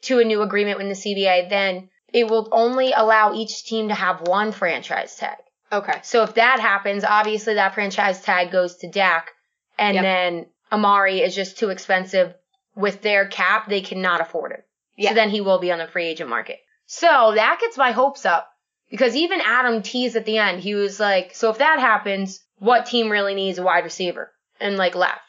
to 0.03 0.21
a 0.21 0.25
new 0.25 0.43
agreement 0.43 0.79
with 0.79 0.89
the 0.89 0.95
CBA, 0.95 1.49
then 1.49 1.89
it 2.13 2.29
will 2.29 2.49
only 2.53 2.93
allow 2.93 3.33
each 3.35 3.65
team 3.65 3.89
to 3.89 3.95
have 3.95 4.29
one 4.29 4.53
franchise 4.53 5.17
tag. 5.17 5.39
Okay. 5.73 5.99
So 6.03 6.23
if 6.23 6.35
that 6.35 6.61
happens, 6.61 7.03
obviously 7.03 7.55
that 7.55 7.75
franchise 7.75 8.21
tag 8.21 8.53
goes 8.53 8.77
to 8.77 8.91
Dak, 8.91 9.31
and 9.79 9.95
Yep. 9.97 10.03
then 10.03 10.47
Amari 10.71 11.21
is 11.21 11.35
just 11.35 11.59
too 11.59 11.71
expensive 11.71 12.35
with 12.75 13.03
their 13.03 13.27
cap. 13.27 13.69
They 13.69 13.81
cannot 13.81 14.21
afford 14.21 14.53
it. 14.53 14.65
Yeah. 14.97 15.11
So 15.11 15.15
then 15.15 15.31
he 15.31 15.41
will 15.41 15.59
be 15.59 15.73
on 15.73 15.79
the 15.79 15.89
free 15.89 16.07
agent 16.07 16.31
market. 16.31 16.59
So 16.87 17.33
that 17.35 17.59
gets 17.61 17.77
my 17.77 17.93
hopes 17.93 18.25
up 18.25 18.49
because 18.91 19.17
even 19.17 19.41
Adam 19.41 19.83
teased 19.83 20.17
at 20.17 20.25
the 20.25 20.39
end. 20.39 20.61
He 20.61 20.75
was 20.75 21.01
like, 21.01 21.35
"So 21.35 21.51
if 21.51 21.59
that 21.59 21.81
happens, 21.81 22.41
what 22.59 22.87
team 22.87 23.11
really 23.11 23.35
needs 23.35 23.59
a 23.59 23.63
wide 23.63 23.85
receiver?" 23.85 24.33
And 24.61 24.77
like 24.77 24.95
left. 24.95 25.21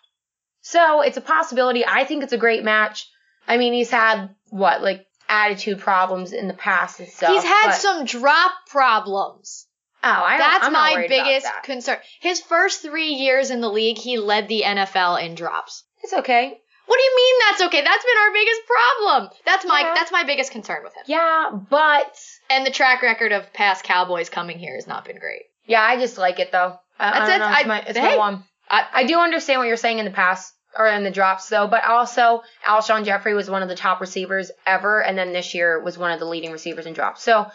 So 0.70 1.02
it's 1.02 1.18
a 1.18 1.22
possibility. 1.22 1.86
I 1.86 2.04
think 2.04 2.24
it's 2.24 2.34
a 2.34 2.38
great 2.38 2.64
match. 2.64 3.08
I 3.48 3.56
mean, 3.58 3.74
he's 3.74 3.90
had 3.90 4.30
what 4.50 4.82
like 4.82 5.06
attitude 5.30 5.80
problems 5.80 6.34
in 6.34 6.48
the 6.48 6.54
past 6.54 7.00
and 7.00 7.08
stuff. 7.08 7.32
He's 7.32 7.44
had 7.44 7.72
some 7.72 8.04
drop 8.06 8.52
problems. 8.70 9.66
Oh, 10.04 10.10
I 10.10 10.38
That's 10.38 10.66
I'm 10.66 10.74
my 10.74 11.06
biggest 11.08 11.46
that. 11.46 11.64
concern. 11.64 11.98
His 12.22 12.40
first 12.42 12.82
three 12.82 13.14
years 13.14 13.50
in 13.50 13.62
the 13.62 13.70
league, 13.70 13.98
he 13.98 14.18
led 14.18 14.48
the 14.48 14.62
NFL 14.66 15.24
in 15.26 15.36
drops. 15.36 15.84
It's 16.04 16.14
okay. 16.14 16.58
What 16.86 16.98
do 16.98 17.04
you 17.04 17.16
mean 17.16 17.36
that's 17.50 17.62
okay? 17.64 17.84
That's 17.84 18.06
been 18.06 18.18
our 18.26 18.34
biggest 18.34 18.62
problem. 18.68 19.30
That's 19.46 19.66
my 19.66 19.82
Yeah. 19.82 19.94
that's 19.96 20.12
my 20.12 20.24
biggest 20.24 20.52
concern 20.52 20.84
with 20.84 20.94
him. 20.96 21.04
Yeah, 21.08 21.50
but 21.70 22.16
And 22.50 22.66
the 22.66 22.72
track 22.72 23.02
record 23.02 23.32
of 23.32 23.52
past 23.54 23.84
Cowboys 23.84 24.30
coming 24.30 24.60
here 24.60 24.76
has 24.76 24.88
not 24.88 25.04
been 25.06 25.18
great. 25.20 25.44
yeah, 25.66 25.82
I 25.82 25.98
just 25.98 26.18
like 26.18 26.40
it 26.40 26.52
though. 26.52 26.78
I, 27.00 27.12
That's 27.20 27.30
I 27.32 27.36
it. 27.36 27.40
know, 27.40 27.50
it's 27.50 27.58
I- 27.60 27.64
my, 27.68 27.80
it's 27.82 27.98
hey. 27.98 28.16
my 28.16 28.18
one. 28.18 28.44
I, 28.70 28.86
I 28.94 29.04
do 29.06 29.20
understand 29.20 29.60
what 29.60 29.68
you're 29.68 29.78
saying 29.78 30.00
in 30.00 30.06
the 30.06 30.12
past 30.12 30.54
or 30.78 30.88
in 30.88 31.04
the 31.04 31.12
drops 31.12 31.50
though, 31.50 31.68
but 31.68 31.84
also 31.84 32.44
Alshon 32.66 33.06
Jeffery 33.06 33.34
was 33.34 33.50
one 33.50 33.64
of 33.64 33.70
the 33.70 33.76
top 33.76 34.02
receivers 34.02 34.52
ever, 34.66 35.02
and 35.04 35.18
then 35.18 35.34
this 35.34 35.54
year 35.54 35.82
was 35.82 35.98
one 35.98 36.12
of 36.12 36.20
the 36.20 36.26
leading 36.26 36.52
receivers 36.52 36.86
in 36.86 36.94
drops. 36.94 37.24
So 37.24 37.48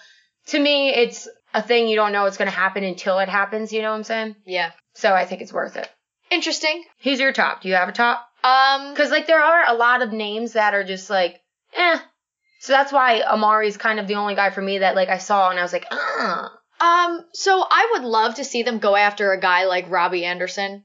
to 0.47 0.59
me, 0.59 0.91
it's 0.91 1.29
a 1.55 1.63
thing 1.63 1.89
you 1.89 1.97
don't 1.97 2.13
know 2.13 2.25
it's 2.27 2.37
going 2.37 2.51
to 2.51 2.57
happen 2.57 2.85
until 2.85 3.19
it 3.19 3.29
happens. 3.29 3.73
You 3.73 3.83
know 3.83 3.91
what 3.91 3.99
I'm 3.99 4.05
saying? 4.05 4.37
yeah. 4.47 4.73
So 4.95 5.15
I 5.15 5.25
think 5.25 5.41
it's 5.41 5.53
worth 5.53 5.77
it. 5.77 5.89
Interesting. 6.31 6.85
Who's 7.03 7.21
your 7.21 7.33
top? 7.33 7.63
Do 7.63 7.69
you 7.69 7.75
have 7.75 7.89
a 7.89 7.93
top? 7.93 8.27
Um 8.45 8.93
Because 8.93 9.11
like 9.11 9.27
there 9.27 9.43
are 9.43 9.65
a 9.69 9.75
lot 9.75 10.03
of 10.03 10.13
names 10.13 10.53
that 10.55 10.75
are 10.75 10.85
just 10.85 11.09
like, 11.09 11.41
eh. 11.75 11.99
So 12.61 12.73
that's 12.73 12.93
why 12.93 13.23
Amari's 13.27 13.77
kind 13.77 13.99
of 13.99 14.07
the 14.07 14.17
only 14.17 14.35
guy 14.35 14.51
for 14.51 14.61
me 14.63 14.79
that 14.79 14.95
like 14.95 15.09
I 15.09 15.19
saw 15.19 15.51
and 15.51 15.59
I 15.59 15.63
was 15.63 15.73
like, 15.73 15.87
ah. 15.91 16.53
um 16.81 17.25
so 17.33 17.65
I 17.69 17.91
would 17.93 18.05
love 18.05 18.35
to 18.37 18.45
see 18.45 18.63
them 18.63 18.79
go 18.79 18.97
after 18.97 19.33
a 19.33 19.41
guy 19.41 19.65
like 19.65 19.91
Robbie 19.91 20.25
Anderson. 20.25 20.85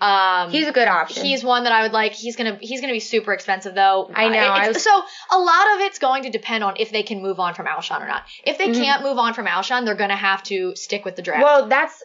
Um 0.00 0.50
He's 0.50 0.68
a 0.68 0.72
good 0.72 0.88
option. 0.88 1.24
He's 1.24 1.42
one 1.42 1.64
that 1.64 1.72
I 1.72 1.82
would 1.82 1.92
like. 1.92 2.12
He's 2.12 2.36
gonna 2.36 2.58
he's 2.60 2.80
gonna 2.82 2.92
be 2.92 3.00
super 3.00 3.32
expensive 3.32 3.74
though. 3.74 4.10
I 4.14 4.28
know, 4.28 4.38
It's- 4.38 4.58
I 4.60 4.68
was- 4.68 4.82
so 4.82 5.02
a 5.32 5.38
lot 5.38 5.74
of 5.74 5.80
it's 5.80 5.98
going 5.98 6.24
to 6.24 6.30
depend 6.30 6.62
on 6.64 6.74
if 6.78 6.90
they 6.90 7.02
can 7.02 7.22
move 7.22 7.40
on 7.40 7.54
from 7.54 7.66
Alshon 7.66 8.02
or 8.02 8.06
not. 8.06 8.24
If 8.44 8.58
they 8.58 8.68
Mhm. 8.68 8.74
can't 8.82 9.02
move 9.02 9.18
on 9.18 9.32
from 9.32 9.46
Alshon, 9.46 9.84
they're 9.86 9.94
gonna 9.94 10.14
have 10.16 10.42
to 10.44 10.76
stick 10.76 11.04
with 11.04 11.16
the 11.16 11.22
draft. 11.22 11.42
Well, 11.42 11.66
that's 11.68 12.02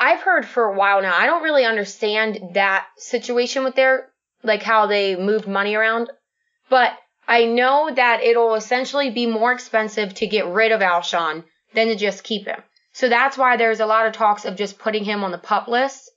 I've 0.00 0.20
heard 0.20 0.46
for 0.46 0.64
a 0.64 0.74
while 0.74 1.02
now. 1.02 1.14
I 1.16 1.26
don't 1.26 1.42
really 1.42 1.64
understand 1.64 2.40
that 2.54 2.86
situation 2.96 3.62
with 3.64 3.74
their 3.74 4.08
like 4.42 4.62
how 4.62 4.86
they 4.86 5.14
moved 5.16 5.46
money 5.46 5.74
around, 5.74 6.10
but 6.68 6.92
I 7.28 7.44
know 7.44 7.90
that 7.94 8.22
it'll 8.22 8.54
essentially 8.54 9.10
be 9.10 9.26
more 9.26 9.52
expensive 9.52 10.14
to 10.14 10.26
get 10.26 10.46
rid 10.46 10.72
of 10.72 10.80
Alshon 10.80 11.44
than 11.74 11.88
to 11.88 11.96
just 11.96 12.24
keep 12.24 12.46
him. 12.46 12.62
So 12.92 13.08
that's 13.08 13.36
why 13.38 13.56
there's 13.56 13.80
a 13.80 13.86
lot 13.86 14.06
of 14.06 14.12
talks 14.12 14.44
of 14.44 14.56
just 14.56 14.78
putting 14.78 15.04
him 15.04 15.24
on 15.24 15.30
the 15.32 15.38
pup 15.38 15.66
list 15.68 16.10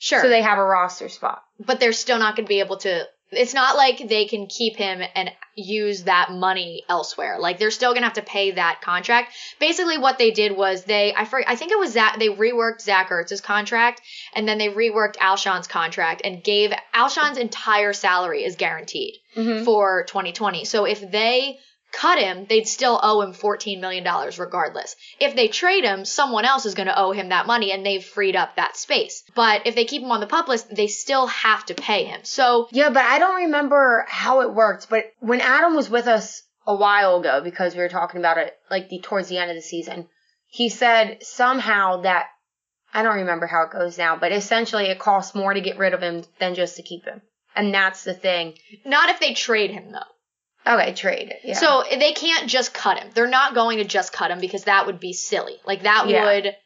Sure. 0.00 0.22
so 0.22 0.28
they 0.28 0.42
have 0.42 0.58
a 0.58 0.64
roster 0.64 1.08
spot. 1.08 1.42
but 1.64 1.78
they're 1.78 1.92
still 1.92 2.18
not 2.18 2.34
going 2.34 2.46
to 2.46 2.48
be 2.48 2.58
able 2.60 2.78
to. 2.78 3.04
It's 3.32 3.54
not 3.54 3.76
like 3.76 4.08
they 4.08 4.24
can 4.24 4.48
keep 4.48 4.74
him 4.76 5.00
and 5.14 5.30
use 5.54 6.02
that 6.04 6.32
money 6.32 6.82
elsewhere. 6.88 7.36
Like 7.38 7.60
they're 7.60 7.70
still 7.70 7.90
going 7.92 8.00
to 8.02 8.06
have 8.08 8.14
to 8.14 8.22
pay 8.22 8.50
that 8.52 8.80
contract. 8.82 9.32
Basically, 9.60 9.98
what 9.98 10.18
they 10.18 10.32
did 10.32 10.56
was 10.56 10.82
they, 10.82 11.14
I 11.14 11.28
I 11.46 11.54
think 11.54 11.70
it 11.70 11.78
was 11.78 11.94
that 11.94 12.16
they 12.18 12.26
reworked 12.28 12.80
Zach 12.80 13.08
Ertz's 13.10 13.40
contract 13.40 14.00
and 14.34 14.48
then 14.48 14.58
they 14.58 14.68
reworked 14.68 15.14
Alshon's 15.20 15.68
contract 15.68 16.22
and 16.24 16.42
gave 16.42 16.72
Alshon's 16.92 17.38
entire 17.38 17.92
salary 17.92 18.42
is 18.42 18.56
guaranteed 18.56 19.14
Mm-hmm. 19.36 19.64
for 19.64 20.02
2020. 20.08 20.64
So 20.64 20.86
if 20.86 21.08
they 21.08 21.60
cut 21.92 22.18
him, 22.18 22.46
they'd 22.48 22.68
still 22.68 22.98
owe 23.02 23.20
him 23.20 23.32
$14 23.32 23.80
million 23.80 24.04
regardless. 24.38 24.96
If 25.18 25.34
they 25.34 25.48
trade 25.48 25.84
him, 25.84 26.04
someone 26.04 26.44
else 26.44 26.66
is 26.66 26.74
going 26.74 26.88
to 26.88 26.98
owe 26.98 27.12
him 27.12 27.30
that 27.30 27.46
money 27.46 27.72
and 27.72 27.84
they've 27.84 28.04
freed 28.04 28.36
up 28.36 28.56
that 28.56 28.76
space. 28.76 29.22
But 29.34 29.66
if 29.66 29.74
they 29.74 29.84
keep 29.84 30.02
him 30.02 30.12
on 30.12 30.20
the 30.20 30.26
pup 30.26 30.48
list, 30.48 30.74
they 30.74 30.86
still 30.86 31.26
have 31.26 31.66
to 31.66 31.74
pay 31.74 32.04
him. 32.04 32.20
So 32.24 32.68
Yeah, 32.72 32.90
but 32.90 33.04
I 33.04 33.18
don't 33.18 33.42
remember 33.42 34.06
how 34.08 34.42
it 34.42 34.54
worked. 34.54 34.88
But 34.88 35.04
when 35.20 35.40
Adam 35.40 35.74
was 35.74 35.90
with 35.90 36.06
us 36.06 36.42
a 36.66 36.74
while 36.74 37.20
ago, 37.20 37.40
because 37.42 37.74
we 37.74 37.80
were 37.80 37.88
talking 37.88 38.20
about 38.20 38.38
it 38.38 38.54
like 38.70 38.88
the 38.88 39.00
towards 39.00 39.28
the 39.28 39.38
end 39.38 39.50
of 39.50 39.56
the 39.56 39.62
season, 39.62 40.08
he 40.48 40.68
said 40.68 41.18
somehow 41.22 42.02
that 42.02 42.26
I 42.92 43.02
don't 43.02 43.18
remember 43.18 43.46
how 43.46 43.62
it 43.62 43.70
goes 43.70 43.98
now, 43.98 44.16
but 44.16 44.32
essentially 44.32 44.86
it 44.86 44.98
costs 44.98 45.34
more 45.34 45.54
to 45.54 45.60
get 45.60 45.78
rid 45.78 45.94
of 45.94 46.02
him 46.02 46.24
than 46.38 46.54
just 46.54 46.76
to 46.76 46.82
keep 46.82 47.04
him. 47.04 47.22
And 47.54 47.72
that's 47.72 48.04
the 48.04 48.14
thing. 48.14 48.54
not 48.84 49.10
if 49.10 49.20
they 49.20 49.34
trade 49.34 49.70
him 49.70 49.92
though. 49.92 49.98
Okay, 50.66 50.92
trade. 50.92 51.34
Yeah. 51.42 51.54
So 51.54 51.84
they 51.90 52.12
can't 52.12 52.48
just 52.48 52.74
cut 52.74 52.98
him. 52.98 53.08
They're 53.14 53.26
not 53.26 53.54
going 53.54 53.78
to 53.78 53.84
just 53.84 54.12
cut 54.12 54.30
him 54.30 54.40
because 54.40 54.64
that 54.64 54.86
would 54.86 55.00
be 55.00 55.12
silly. 55.12 55.56
Like 55.66 55.82
that 55.82 56.08
Yeah. 56.08 56.24
would 56.24 56.56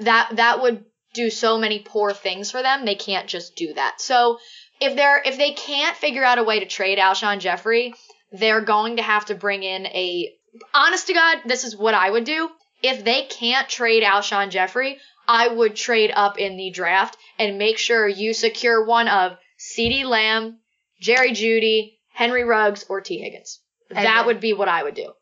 that 0.00 0.30
that 0.36 0.62
would 0.62 0.84
do 1.14 1.28
so 1.28 1.58
many 1.58 1.80
poor 1.80 2.12
things 2.12 2.50
for 2.50 2.62
them. 2.62 2.84
They 2.84 2.94
can't 2.94 3.26
just 3.28 3.56
do 3.56 3.74
that. 3.74 4.00
So 4.00 4.38
if 4.80 4.96
they're 4.96 5.20
if 5.24 5.36
they 5.36 5.52
can't 5.52 5.96
figure 5.96 6.24
out 6.24 6.38
a 6.38 6.44
way 6.44 6.60
to 6.60 6.66
trade 6.66 6.98
Alshon 6.98 7.40
Jeffery, 7.40 7.94
they're 8.30 8.60
going 8.62 8.96
to 8.96 9.02
have 9.02 9.26
to 9.26 9.34
bring 9.34 9.62
in 9.62 9.86
a 9.86 10.32
honest 10.72 11.06
to 11.08 11.14
God, 11.14 11.38
this 11.46 11.64
is 11.64 11.76
what 11.76 11.94
I 11.94 12.10
would 12.10 12.24
do. 12.24 12.48
If 12.82 13.04
they 13.04 13.22
can't 13.24 13.68
trade 13.68 14.02
Alshon 14.02 14.50
Jeffery, 14.50 14.98
I 15.28 15.48
would 15.48 15.76
trade 15.76 16.12
up 16.14 16.38
in 16.38 16.56
the 16.56 16.70
draft 16.70 17.16
and 17.38 17.58
make 17.58 17.78
sure 17.78 18.08
you 18.08 18.34
secure 18.34 18.84
one 18.84 19.08
of 19.08 19.36
CeeDee 19.58 20.04
Lamb, 20.04 20.58
Jerry 21.00 21.30
Jeudy, 21.32 21.98
Henry 22.14 22.44
Ruggs, 22.44 22.84
or 22.88 23.00
Tee 23.00 23.18
Higgins. 23.18 23.60
That 23.90 24.26
would 24.26 24.40
be 24.40 24.52
what 24.52 24.68
I 24.68 24.82
would 24.82 24.94
do. 24.94 25.12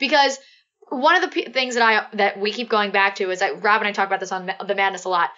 Because 0.00 0.38
one 0.88 1.16
of 1.16 1.22
the 1.22 1.28
p- 1.28 1.50
things 1.52 1.74
that 1.74 1.82
I 1.82 2.16
that 2.16 2.38
we 2.38 2.52
keep 2.52 2.68
going 2.68 2.90
back 2.90 3.16
to 3.16 3.30
is 3.30 3.40
that 3.40 3.62
Rob 3.62 3.80
and 3.80 3.88
I 3.88 3.92
talk 3.92 4.06
about 4.06 4.20
this 4.20 4.32
on 4.32 4.46
the 4.66 4.74
Madness 4.74 5.04
a 5.04 5.08
lot. 5.08 5.30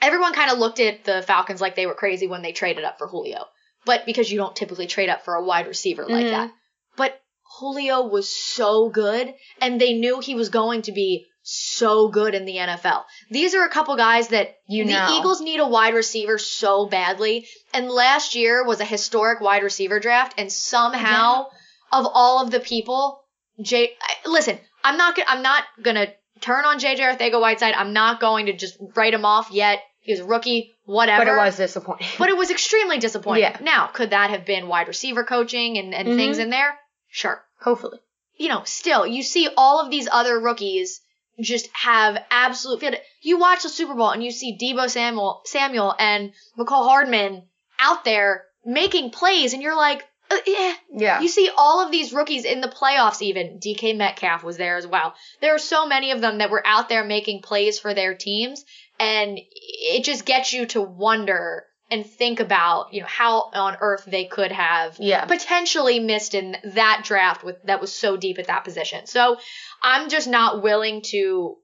Everyone 0.00 0.32
kind 0.32 0.50
of 0.50 0.58
looked 0.58 0.78
at 0.80 1.04
the 1.04 1.22
Falcons 1.22 1.60
like 1.60 1.74
they 1.74 1.86
were 1.86 1.94
crazy 1.94 2.26
when 2.28 2.42
they 2.42 2.52
traded 2.52 2.84
up 2.84 2.98
for 2.98 3.08
Julio, 3.08 3.44
but 3.84 4.06
because 4.06 4.30
you 4.30 4.38
don't 4.38 4.54
typically 4.54 4.86
trade 4.86 5.08
up 5.08 5.24
for 5.24 5.34
a 5.34 5.44
wide 5.44 5.66
receiver 5.66 6.06
like 6.06 6.26
Mhm. 6.26 6.30
that. 6.30 6.50
But 6.96 7.20
Julio 7.58 8.06
was 8.06 8.28
so 8.34 8.88
good, 8.88 9.34
and 9.60 9.80
they 9.80 9.94
knew 9.94 10.20
he 10.20 10.34
was 10.36 10.48
going 10.50 10.82
to 10.82 10.92
be 10.92 11.26
so 11.50 12.08
good 12.08 12.34
in 12.34 12.44
the 12.44 12.56
NFL. 12.56 13.04
These 13.30 13.54
are 13.54 13.64
a 13.64 13.70
couple 13.70 13.96
guys 13.96 14.28
that 14.28 14.56
You 14.68 14.84
the 14.84 14.92
know. 14.92 15.18
Eagles 15.18 15.40
need 15.40 15.60
a 15.60 15.66
wide 15.66 15.94
receiver 15.94 16.36
so 16.38 16.86
badly, 16.86 17.46
and 17.72 17.88
last 17.90 18.34
year 18.34 18.64
was 18.64 18.80
a 18.80 18.84
historic 18.84 19.40
wide 19.40 19.62
receiver 19.62 19.98
draft, 20.00 20.34
and 20.38 20.52
somehow 20.52 21.46
of 21.92 22.06
all 22.12 22.42
of 22.42 22.50
the 22.50 22.60
people, 22.60 23.22
Jay, 23.62 23.92
I- 24.00 24.28
listen, 24.28 24.58
I'm 24.84 24.96
not 24.98 25.16
gonna, 25.16 25.28
I'm 25.30 25.42
not 25.42 25.64
gonna 25.82 26.08
turn 26.40 26.64
on 26.64 26.78
JJ 26.78 26.98
Arcega-Whiteside. 27.00 27.74
I'm 27.74 27.92
not 27.92 28.20
going 28.20 28.46
to 28.46 28.52
just 28.52 28.76
write 28.94 29.14
him 29.14 29.24
off 29.24 29.50
yet. 29.50 29.80
He 30.00 30.12
was 30.12 30.20
a 30.20 30.24
rookie, 30.24 30.74
whatever. 30.84 31.24
but 31.24 31.32
it 31.32 31.36
was 31.36 31.56
disappointing. 31.56 32.06
But 32.18 32.28
it 32.28 32.36
was 32.36 32.50
extremely 32.50 32.98
disappointing. 32.98 33.42
Yeah. 33.42 33.56
Now, 33.60 33.86
could 33.88 34.10
that 34.10 34.30
have 34.30 34.44
been 34.46 34.68
wide 34.68 34.86
receiver 34.88 35.24
coaching 35.24 35.76
and, 35.78 35.94
and 35.94 36.08
Mhm. 36.08 36.16
things 36.16 36.38
in 36.38 36.50
there? 36.50 36.78
Sure. 37.08 37.42
Hopefully. 37.60 37.98
You 38.36 38.48
know, 38.50 38.62
still, 38.64 39.04
you 39.06 39.22
see 39.24 39.48
all 39.56 39.80
of 39.80 39.90
these 39.90 40.08
other 40.10 40.38
rookies 40.38 41.00
just 41.40 41.68
have 41.72 42.22
absolute 42.30 42.80
field. 42.80 42.94
You 43.22 43.38
watch 43.38 43.62
the 43.62 43.68
Super 43.68 43.94
Bowl 43.94 44.10
and 44.10 44.22
you 44.24 44.30
see 44.30 44.56
Deebo 44.60 44.88
Samuel, 44.90 45.42
Samuel 45.44 45.94
and 45.98 46.32
Mecole 46.58 46.86
Hardman 46.88 47.42
out 47.78 48.04
there 48.04 48.44
making 48.64 49.10
plays, 49.10 49.52
and 49.54 49.62
you're 49.62 49.76
like, 49.76 50.04
uh, 50.30 50.36
yeah, 50.46 50.74
Yeah. 50.92 51.20
you 51.20 51.28
see 51.28 51.48
all 51.56 51.80
of 51.84 51.90
these 51.90 52.12
rookies 52.12 52.44
in 52.44 52.60
the 52.60 52.68
playoffs, 52.68 53.22
even. 53.22 53.60
DK 53.60 53.96
Metcalf 53.96 54.42
was 54.44 54.56
there 54.58 54.76
as 54.76 54.86
well. 54.86 55.14
There 55.40 55.54
are 55.54 55.58
so 55.60 55.86
many 55.86 56.10
of 56.10 56.20
them 56.20 56.38
that 56.38 56.50
were 56.50 56.66
out 56.66 56.88
there 56.88 57.04
making 57.04 57.40
plays 57.42 57.78
for 57.78 57.94
their 57.94 58.14
teams, 58.14 58.64
and 59.00 59.38
it 59.38 60.04
just 60.04 60.24
gets 60.26 60.52
you 60.52 60.66
to 60.66 60.82
wonder 60.82 61.64
and 61.90 62.04
think 62.04 62.40
about, 62.40 62.92
you 62.92 63.00
know, 63.00 63.06
how 63.06 63.50
on 63.54 63.76
earth 63.80 64.04
they 64.06 64.24
could 64.26 64.52
have 64.52 64.96
Yeah. 64.98 65.24
potentially 65.24 65.98
missed 66.00 66.34
in 66.34 66.56
that 66.64 67.02
draft 67.04 67.42
with 67.42 67.62
that 67.64 67.80
was 67.80 67.92
so 67.94 68.16
deep 68.16 68.38
at 68.38 68.46
that 68.48 68.64
position. 68.64 69.06
So 69.06 69.38
I'm 69.82 70.08
just 70.08 70.28
not 70.28 70.62
willing 70.62 71.02
to 71.10 71.56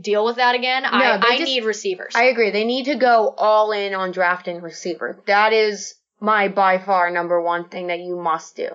deal 0.00 0.24
with 0.24 0.36
that 0.36 0.54
again. 0.54 0.84
I, 0.84 1.18
I 1.22 1.38
just- 1.38 1.44
need 1.44 1.64
receivers. 1.64 2.14
I 2.16 2.24
agree. 2.24 2.50
They 2.50 2.64
need 2.64 2.84
to 2.86 2.96
go 2.96 3.34
all 3.36 3.72
in 3.72 3.94
on 3.94 4.12
drafting 4.12 4.60
receiver. 4.62 5.22
That 5.26 5.52
is 5.52 5.94
my 6.20 6.48
by 6.48 6.78
far 6.78 7.10
number 7.10 7.40
one 7.40 7.68
thing 7.68 7.88
that 7.88 8.00
you 8.00 8.16
must 8.16 8.56
do. 8.56 8.70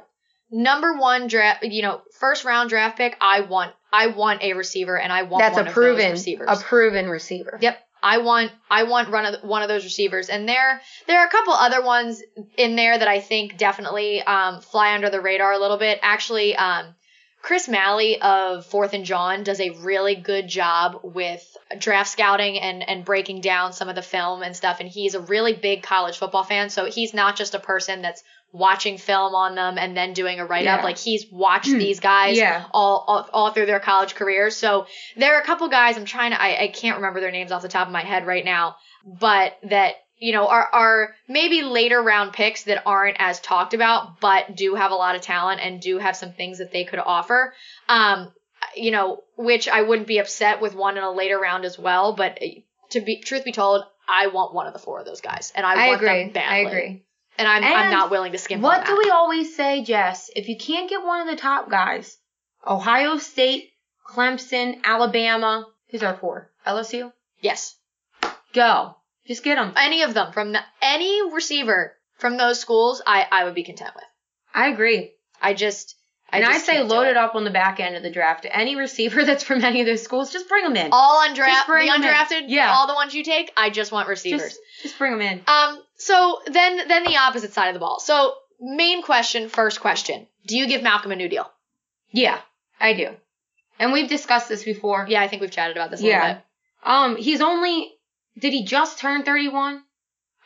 Number 0.51 0.93
one 0.97 1.27
draft, 1.27 1.63
you 1.63 1.81
know, 1.81 2.01
first 2.19 2.43
round 2.45 2.69
draft 2.69 2.97
pick. 2.97 3.15
I 3.21 3.41
want, 3.41 3.73
I 3.91 4.07
want 4.07 4.43
a 4.43 4.53
receiver, 4.53 4.97
and 4.99 5.11
I 5.11 5.23
want 5.23 5.41
That's 5.41 5.57
a 5.57 5.71
proven, 5.71 6.15
a 6.47 6.55
proven 6.57 7.09
receiver. 7.09 7.57
Yep. 7.61 7.79
I 8.03 8.17
want 8.19 8.51
I 8.69 8.83
want 8.83 9.09
run 9.09 9.35
one 9.43 9.61
of 9.61 9.67
those 9.67 9.83
receivers, 9.83 10.29
and 10.29 10.47
there 10.47 10.81
there 11.07 11.19
are 11.19 11.27
a 11.27 11.31
couple 11.31 11.53
other 11.53 11.83
ones 11.83 12.21
in 12.57 12.75
there 12.75 12.97
that 12.97 13.07
I 13.07 13.19
think 13.19 13.57
definitely 13.57 14.21
um, 14.21 14.61
fly 14.61 14.95
under 14.95 15.09
the 15.09 15.21
radar 15.21 15.51
a 15.51 15.59
little 15.59 15.77
bit. 15.77 15.99
Actually, 16.01 16.55
um, 16.55 16.95
Chris 17.41 17.67
Malley 17.67 18.21
of 18.21 18.65
Fourth 18.65 18.93
and 18.93 19.05
John 19.05 19.43
does 19.43 19.59
a 19.59 19.71
really 19.71 20.15
good 20.15 20.47
job 20.47 20.99
with 21.03 21.45
draft 21.77 22.09
scouting 22.09 22.59
and 22.59 22.87
and 22.87 23.05
breaking 23.05 23.41
down 23.41 23.73
some 23.73 23.89
of 23.89 23.95
the 23.95 24.01
film 24.01 24.41
and 24.41 24.55
stuff. 24.55 24.79
And 24.79 24.89
he's 24.89 25.13
a 25.13 25.19
really 25.19 25.53
big 25.53 25.83
college 25.83 26.17
football 26.17 26.43
fan, 26.43 26.69
so 26.69 26.85
he's 26.85 27.13
not 27.13 27.35
just 27.35 27.55
a 27.55 27.59
person 27.59 28.01
that's 28.01 28.23
watching 28.53 28.97
film 28.97 29.33
on 29.33 29.55
them 29.55 29.77
and 29.77 29.95
then 29.95 30.13
doing 30.13 30.39
a 30.39 30.45
write 30.45 30.67
up. 30.67 30.79
Yeah. 30.79 30.83
Like 30.83 30.97
he's 30.97 31.25
watched 31.31 31.69
these 31.69 31.99
guys 31.99 32.37
Yeah. 32.37 32.65
all, 32.71 33.03
all 33.07 33.29
all 33.31 33.51
through 33.51 33.65
their 33.67 33.79
college 33.79 34.15
careers. 34.15 34.55
So 34.57 34.87
there 35.15 35.35
are 35.35 35.41
a 35.41 35.45
couple 35.45 35.67
guys 35.69 35.97
I'm 35.97 36.05
trying 36.05 36.31
to 36.31 36.41
I, 36.41 36.63
I 36.63 36.67
can't 36.67 36.97
remember 36.97 37.21
their 37.21 37.31
names 37.31 37.51
off 37.51 37.61
the 37.61 37.69
top 37.69 37.87
of 37.87 37.93
my 37.93 38.01
head 38.01 38.25
right 38.27 38.43
now, 38.45 38.75
but 39.05 39.57
that 39.63 39.95
you 40.17 40.33
know 40.33 40.47
are 40.47 40.67
are 40.73 41.15
maybe 41.27 41.61
later 41.63 42.01
round 42.01 42.33
picks 42.33 42.63
that 42.63 42.83
aren't 42.85 43.17
as 43.19 43.39
talked 43.39 43.73
about, 43.73 44.19
but 44.19 44.55
do 44.55 44.75
have 44.75 44.91
a 44.91 44.95
lot 44.95 45.15
of 45.15 45.21
talent 45.21 45.61
and 45.61 45.79
do 45.81 45.97
have 45.97 46.15
some 46.15 46.33
things 46.33 46.57
that 46.59 46.71
they 46.71 46.83
could 46.83 46.99
offer. 46.99 47.53
Um, 47.87 48.31
you 48.75 48.91
know, 48.91 49.21
which 49.37 49.67
I 49.67 49.81
wouldn't 49.81 50.07
be 50.07 50.19
upset 50.19 50.61
with 50.61 50.75
one 50.75 50.97
in 50.97 51.03
a 51.03 51.11
later 51.11 51.39
round 51.39 51.65
as 51.65 51.79
well. 51.79 52.13
But 52.15 52.37
uh, 52.41 52.47
to 52.91 53.01
be 53.01 53.21
truth 53.21 53.43
be 53.45 53.51
told, 53.51 53.83
I 54.07 54.27
want 54.27 54.53
one 54.53 54.67
of 54.67 54.73
the 54.73 54.79
four 54.79 54.99
of 54.99 55.05
those 55.05 55.21
guys, 55.21 55.51
and 55.55 55.65
I, 55.65 55.85
I 55.85 55.87
want 55.87 56.01
agree. 56.01 56.23
them 56.25 56.33
badly. 56.33 56.55
I 56.55 56.69
agree. 56.69 57.03
And 57.37 57.47
I'm 57.47 57.63
I'm 57.63 57.91
not 57.91 58.11
willing 58.11 58.31
to 58.33 58.37
skimp 58.37 58.61
What 58.63 58.85
do 58.85 58.97
we 58.97 59.09
always 59.09 59.55
say, 59.55 59.83
Jess? 59.83 60.29
If 60.35 60.47
you 60.49 60.57
can't 60.57 60.89
get 60.89 61.03
one 61.03 61.21
of 61.21 61.27
the 61.27 61.41
top 61.41 61.69
guys, 61.69 62.17
Ohio 62.67 63.17
State, 63.17 63.69
Clemson, 64.07 64.83
Alabama, 64.83 65.65
who's 65.89 66.03
our 66.03 66.15
four? 66.15 66.51
LSU? 66.67 67.11
Yes, 67.39 67.75
Go. 68.53 68.95
Just 69.27 69.43
get 69.43 69.55
them. 69.55 69.73
any 69.77 70.01
of 70.01 70.13
them 70.13 70.33
from 70.33 70.51
the, 70.51 70.59
any 70.81 71.31
receiver 71.31 71.93
from 72.17 72.37
those 72.37 72.59
schools, 72.59 73.01
I 73.05 73.25
I 73.31 73.43
would 73.45 73.55
be 73.55 73.63
content 73.63 73.91
with. 73.95 74.03
I 74.53 74.67
agree. 74.69 75.11
I 75.41 75.53
just 75.53 75.95
I 76.29 76.37
And 76.37 76.45
I, 76.45 76.57
say 76.57 76.81
load 76.83 77.07
it 77.07 77.17
up 77.17 77.35
on 77.35 77.43
the 77.43 77.49
back 77.51 77.79
end 77.79 77.95
of 77.95 78.03
the 78.03 78.09
draft. 78.11 78.45
Any 78.49 78.75
receiver 78.75 79.23
that's 79.29 79.43
from 79.43 79.63
any 79.63 79.81
of 79.81 79.87
those 79.87 80.01
schools, 80.03 80.31
just 80.33 80.49
bring 80.49 80.63
them 80.63 80.75
in. 80.75 80.89
All 80.91 81.21
undrafted, 81.27 81.35
the 81.35 81.63
bring 81.67 81.89
'em 81.89 82.01
in. 82.03 82.07
undrafted, 82.09 82.43
Yeah. 82.47 82.71
all 82.73 82.87
the 82.87 82.93
ones 82.93 83.13
you 83.13 83.23
take. 83.23 83.51
I 83.55 83.69
just 83.69 83.91
want 83.91 84.07
receivers. 84.09 84.41
just, 84.41 84.59
just 84.83 84.97
bring 84.97 85.11
them 85.17 85.21
in. 85.21 85.41
Um, 85.47 85.81
so 86.01 86.41
then 86.47 86.87
then 86.87 87.03
the 87.03 87.17
opposite 87.17 87.53
side 87.53 87.67
of 87.69 87.73
the 87.73 87.79
ball. 87.79 87.99
So 87.99 88.33
main 88.59 89.01
question, 89.03 89.49
first 89.49 89.79
question: 89.81 90.27
Do 90.47 90.57
you 90.57 90.67
give 90.67 90.83
Malcolm 90.83 91.11
a 91.11 91.15
new 91.15 91.29
deal? 91.29 91.49
Yeah, 92.11 92.39
I 92.79 92.93
do. 92.93 93.09
And 93.79 93.91
we've 93.93 94.09
discussed 94.09 94.49
this 94.49 94.63
before. 94.63 95.05
Yeah, 95.09 95.21
I 95.21 95.27
think 95.27 95.41
we've 95.41 95.51
chatted 95.51 95.75
about 95.77 95.91
this 95.91 96.01
a 96.01 96.05
Yeah. 96.05 96.19
little 96.21 96.33
bit. 96.35 96.43
Um, 96.83 97.15
he's 97.17 97.41
only. 97.41 97.91
Did 98.39 98.53
he 98.53 98.63
just 98.63 98.99
turn 98.99 99.23
31? 99.23 99.83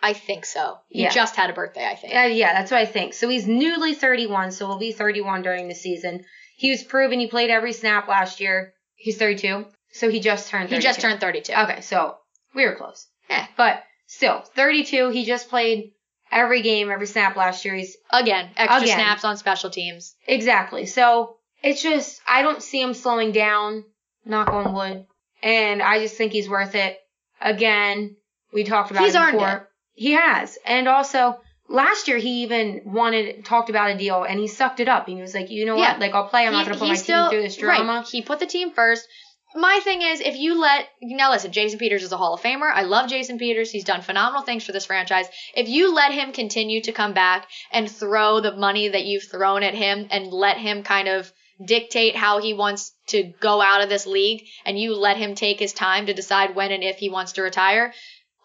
I 0.02 0.14
think 0.14 0.46
so. 0.46 0.78
He 0.90 1.04
Yeah. 1.04 1.10
just 1.10 1.36
had 1.36 1.50
a 1.50 1.54
birthday, 1.54 1.86
I 1.88 1.96
think. 1.96 2.16
Uh, 2.16 2.20
yeah, 2.28 2.54
that's 2.54 2.72
what 2.72 2.80
I 2.80 2.86
think. 2.86 3.14
So 3.14 3.28
he's 3.30 3.48
newly 3.48 3.94
31, 3.94 4.52
so 4.52 4.68
he'll 4.68 4.78
be 4.78 4.92
31 4.92 5.42
during 5.44 5.68
the 5.68 5.76
season. 5.76 6.26
He 6.58 6.70
was 6.72 6.84
proven 6.84 7.20
he 7.20 7.28
played 7.28 7.50
every 7.50 7.74
snap 7.74 8.08
last 8.08 8.40
year. 8.40 8.74
He's 8.96 9.18
32, 9.18 9.66
so 9.92 10.10
he 10.10 10.20
just 10.20 10.50
turned. 10.50 10.70
32. 10.70 10.76
He 10.76 10.82
just 10.82 11.00
turned 11.02 11.20
32. 11.20 11.54
Okay, 11.54 11.82
so 11.82 12.18
we 12.54 12.66
were 12.66 12.76
close. 12.76 13.08
Yeah. 13.30 13.48
but 13.58 13.84
still, 14.16 14.42
32. 14.42 15.10
He 15.10 15.26
just 15.26 15.50
played 15.50 15.92
every 16.32 16.62
game, 16.62 16.90
every 16.92 17.08
snap 17.08 17.36
last 17.36 17.64
year. 17.66 17.76
He's 17.76 17.96
Again, 18.12 18.50
extra 18.58 18.84
Again. 18.84 18.98
snaps 18.98 19.24
on 19.24 19.38
special 19.38 19.70
teams. 19.70 20.16
exactly. 20.28 20.86
So 20.86 21.36
it's 21.64 21.82
just 21.82 22.20
I 22.28 22.42
don't 22.42 22.62
see 22.64 22.82
him 22.82 22.94
slowing 22.94 23.32
down. 23.32 23.84
Knock 24.26 24.50
on 24.50 24.74
wood. 24.74 25.06
And 25.44 25.82
I 25.82 26.00
just 26.00 26.16
think 26.16 26.32
he's 26.32 26.50
worth 26.50 26.74
it. 26.76 26.98
Again, 27.42 28.16
we 28.54 28.64
talked 28.64 28.92
about 28.92 29.04
He's 29.04 29.16
it 29.16 29.20
earned 29.20 29.34
before. 29.34 29.50
it. 29.58 29.64
He 29.94 30.12
has. 30.14 30.58
And 30.66 30.88
also 30.88 31.40
last 31.70 32.08
year 32.08 32.18
he 32.18 32.44
even 32.44 32.82
wanted 32.86 33.46
talked 33.46 33.70
about 33.70 33.92
a 33.92 33.98
deal 33.98 34.24
and 34.24 34.40
he 34.40 34.48
sucked 34.48 34.80
it 34.80 34.88
up. 34.88 35.08
He 35.08 35.16
was 35.22 35.34
like, 35.34 35.50
you 35.52 35.66
know 35.66 35.76
Yeah. 35.78 35.92
what? 35.94 36.00
Like 36.00 36.14
I'll 36.14 36.28
play. 36.28 36.46
I'm 36.48 36.54
not 36.54 36.66
gonna 36.66 36.80
put 36.80 36.88
my 36.88 36.96
still- 36.96 37.26
team 37.26 37.32
through 37.32 37.42
this 37.44 37.58
drama. 37.58 37.94
Right. 37.98 38.08
He 38.08 38.22
put 38.24 38.40
the 38.40 38.46
team 38.48 38.72
first. 38.72 39.08
My 39.56 39.80
thing 39.84 40.02
is, 40.02 40.20
if 40.20 40.36
you 40.36 40.60
let 40.60 40.88
now 41.02 41.32
listen, 41.32 41.52
Jason 41.54 41.80
Peters 41.80 42.04
is 42.04 42.12
a 42.12 42.18
Hall 42.18 42.34
of 42.34 42.42
Famer. 42.42 42.70
I 42.72 42.82
love 42.82 43.10
Jason 43.10 43.38
Peters. 43.38 43.72
He's 43.72 43.86
done 43.86 44.02
phenomenal 44.02 44.42
things 44.42 44.66
for 44.66 44.74
this 44.74 44.86
franchise. 44.86 45.28
If 45.56 45.70
you 45.70 45.96
let 45.96 46.12
him 46.12 46.34
continue 46.34 46.82
to 46.82 46.92
come 46.92 47.14
back 47.14 47.48
and 47.72 47.90
throw 47.90 48.42
the 48.42 48.56
money 48.56 48.90
that 48.90 49.06
you've 49.06 49.24
thrown 49.24 49.64
at 49.64 49.74
him 49.74 50.08
and 50.12 50.28
let 50.28 50.58
him 50.58 50.84
kind 50.84 51.08
of 51.08 51.32
dictate 51.64 52.18
how 52.18 52.42
he 52.42 52.54
wants 52.54 52.92
to 53.08 53.24
go 53.40 53.62
out 53.62 53.82
of 53.82 53.88
this 53.88 54.06
league, 54.06 54.44
and 54.66 54.78
you 54.78 54.94
let 54.94 55.16
him 55.16 55.36
take 55.36 55.58
his 55.58 55.72
time 55.72 56.08
to 56.08 56.14
decide 56.14 56.54
when 56.54 56.74
and 56.74 56.84
if 56.84 56.98
he 56.98 57.10
wants 57.10 57.34
to 57.34 57.42
retire, 57.42 57.94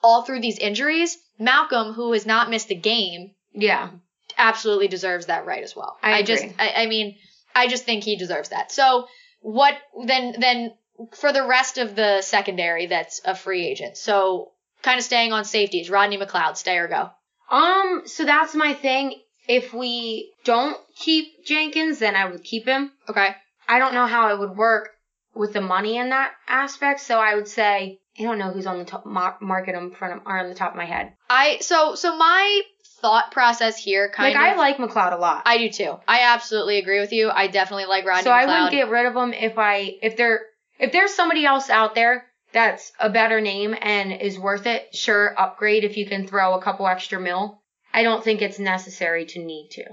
all 0.05 0.23
through 0.23 0.41
these 0.41 0.59
injuries, 0.59 1.19
Malcolm, 1.39 1.93
who 1.93 2.13
has 2.13 2.25
not 2.25 2.51
missed 2.51 2.71
a 2.71 2.75
game, 2.77 3.33
Yeah. 3.53 3.91
absolutely 4.39 4.87
deserves 4.87 5.27
that 5.27 5.45
right 5.45 5.65
as 5.65 5.75
well. 5.75 5.99
I 6.03 6.23
just, 6.23 6.45
agree. 6.45 6.57
I, 6.57 6.85
I 6.85 6.87
mean, 6.87 7.17
I 7.53 7.67
just 7.67 7.85
think 7.85 8.05
he 8.05 8.15
deserves 8.15 8.51
that. 8.51 8.71
So 8.71 9.09
what 9.41 9.75
then? 10.07 10.37
Then 10.39 10.73
for 11.15 11.33
the 11.33 11.47
rest 11.47 11.79
of 11.79 11.97
the 11.97 12.23
secondary, 12.23 12.87
that's 12.87 13.21
a 13.25 13.35
free 13.35 13.67
agent. 13.67 13.97
So 13.97 14.51
kind 14.83 14.99
of 14.99 15.05
staying 15.05 15.33
on 15.33 15.45
safeties, 15.45 15.91
Rodney 15.91 16.19
McLeod, 16.19 16.57
stay 16.57 16.79
or 16.79 16.89
go. 16.89 17.11
Um, 17.51 18.03
so 18.07 18.25
that's 18.25 18.55
my 18.55 18.75
thing. 18.75 19.15
If 19.49 19.75
we 19.75 20.33
don't 20.45 20.77
keep 20.97 21.45
Jenkins, 21.45 21.99
then 21.99 22.15
I 22.15 22.27
would 22.27 22.45
keep 22.45 22.67
him. 22.67 22.93
Okay. 23.09 23.35
I 23.69 23.79
don't 23.79 23.95
know 23.95 24.07
how 24.07 24.33
it 24.33 24.39
would 24.39 24.57
work 24.57 24.91
with 25.35 25.53
the 25.53 25.61
money 25.61 25.97
in 25.97 26.11
that 26.11 26.33
aspect, 26.49 27.01
so 27.01 27.19
I 27.19 27.35
would 27.35 27.49
say 27.49 28.01
I 28.19 28.23
don't 28.23 28.39
know 28.39 28.51
who's 28.51 28.67
on 28.67 28.79
the 28.79 28.85
top 28.85 29.07
market 29.07 29.75
in 29.75 29.91
front 29.93 30.15
of 30.15 30.23
or 30.27 30.39
on 30.39 30.49
the 30.49 30.55
top 30.55 30.73
of 30.73 30.77
my 30.77 30.85
head. 30.85 31.15
I 31.29 31.59
so 31.61 31.95
so 31.95 32.17
my 32.17 32.63
thought 33.01 33.31
process 33.31 33.79
here 33.79 34.11
kind 34.11 34.35
like 34.35 34.37
of. 34.37 34.59
Like 34.59 34.79
I 34.79 34.87
like 34.87 34.91
McLeod 34.91 35.13
a 35.15 35.21
lot, 35.21 35.43
I 35.47 35.59
do 35.59 35.71
too. 35.71 35.97
I 36.07 36.21
absolutely 36.33 36.79
agree 36.79 37.01
with 37.01 37.13
you. 37.13 37.31
I 37.31 37.47
definitely 37.47 37.87
like 37.87 38.05
Rodney 38.05 38.25
so 38.25 38.31
McLeod. 38.31 38.33
I 38.33 38.47
wouldn't 38.47 38.73
get 38.73 38.91
rid 38.91 39.07
of 39.07 39.17
him 39.17 39.33
if 39.33 39.59
I 39.59 39.97
if 40.03 40.17
there 40.17 40.41
if 40.81 40.93
there's 40.93 41.15
somebody 41.15 41.45
else 41.45 41.71
out 41.71 41.95
there 41.95 42.25
that's 42.53 42.93
a 42.99 43.11
better 43.11 43.41
name 43.41 43.77
and 43.81 44.13
is 44.13 44.39
worth 44.39 44.67
it. 44.67 44.95
Sure, 44.95 45.35
upgrade 45.39 45.85
if 45.85 45.97
you 45.97 46.07
can 46.07 46.27
throw 46.27 46.55
a 46.55 46.63
couple 46.63 46.87
extra 46.87 47.21
mil. 47.21 47.63
I 47.93 48.03
don't 48.03 48.23
think 48.23 48.43
it's 48.43 48.59
necessary 48.59 49.27
to 49.27 49.39
need 49.41 49.71
to, 49.73 49.85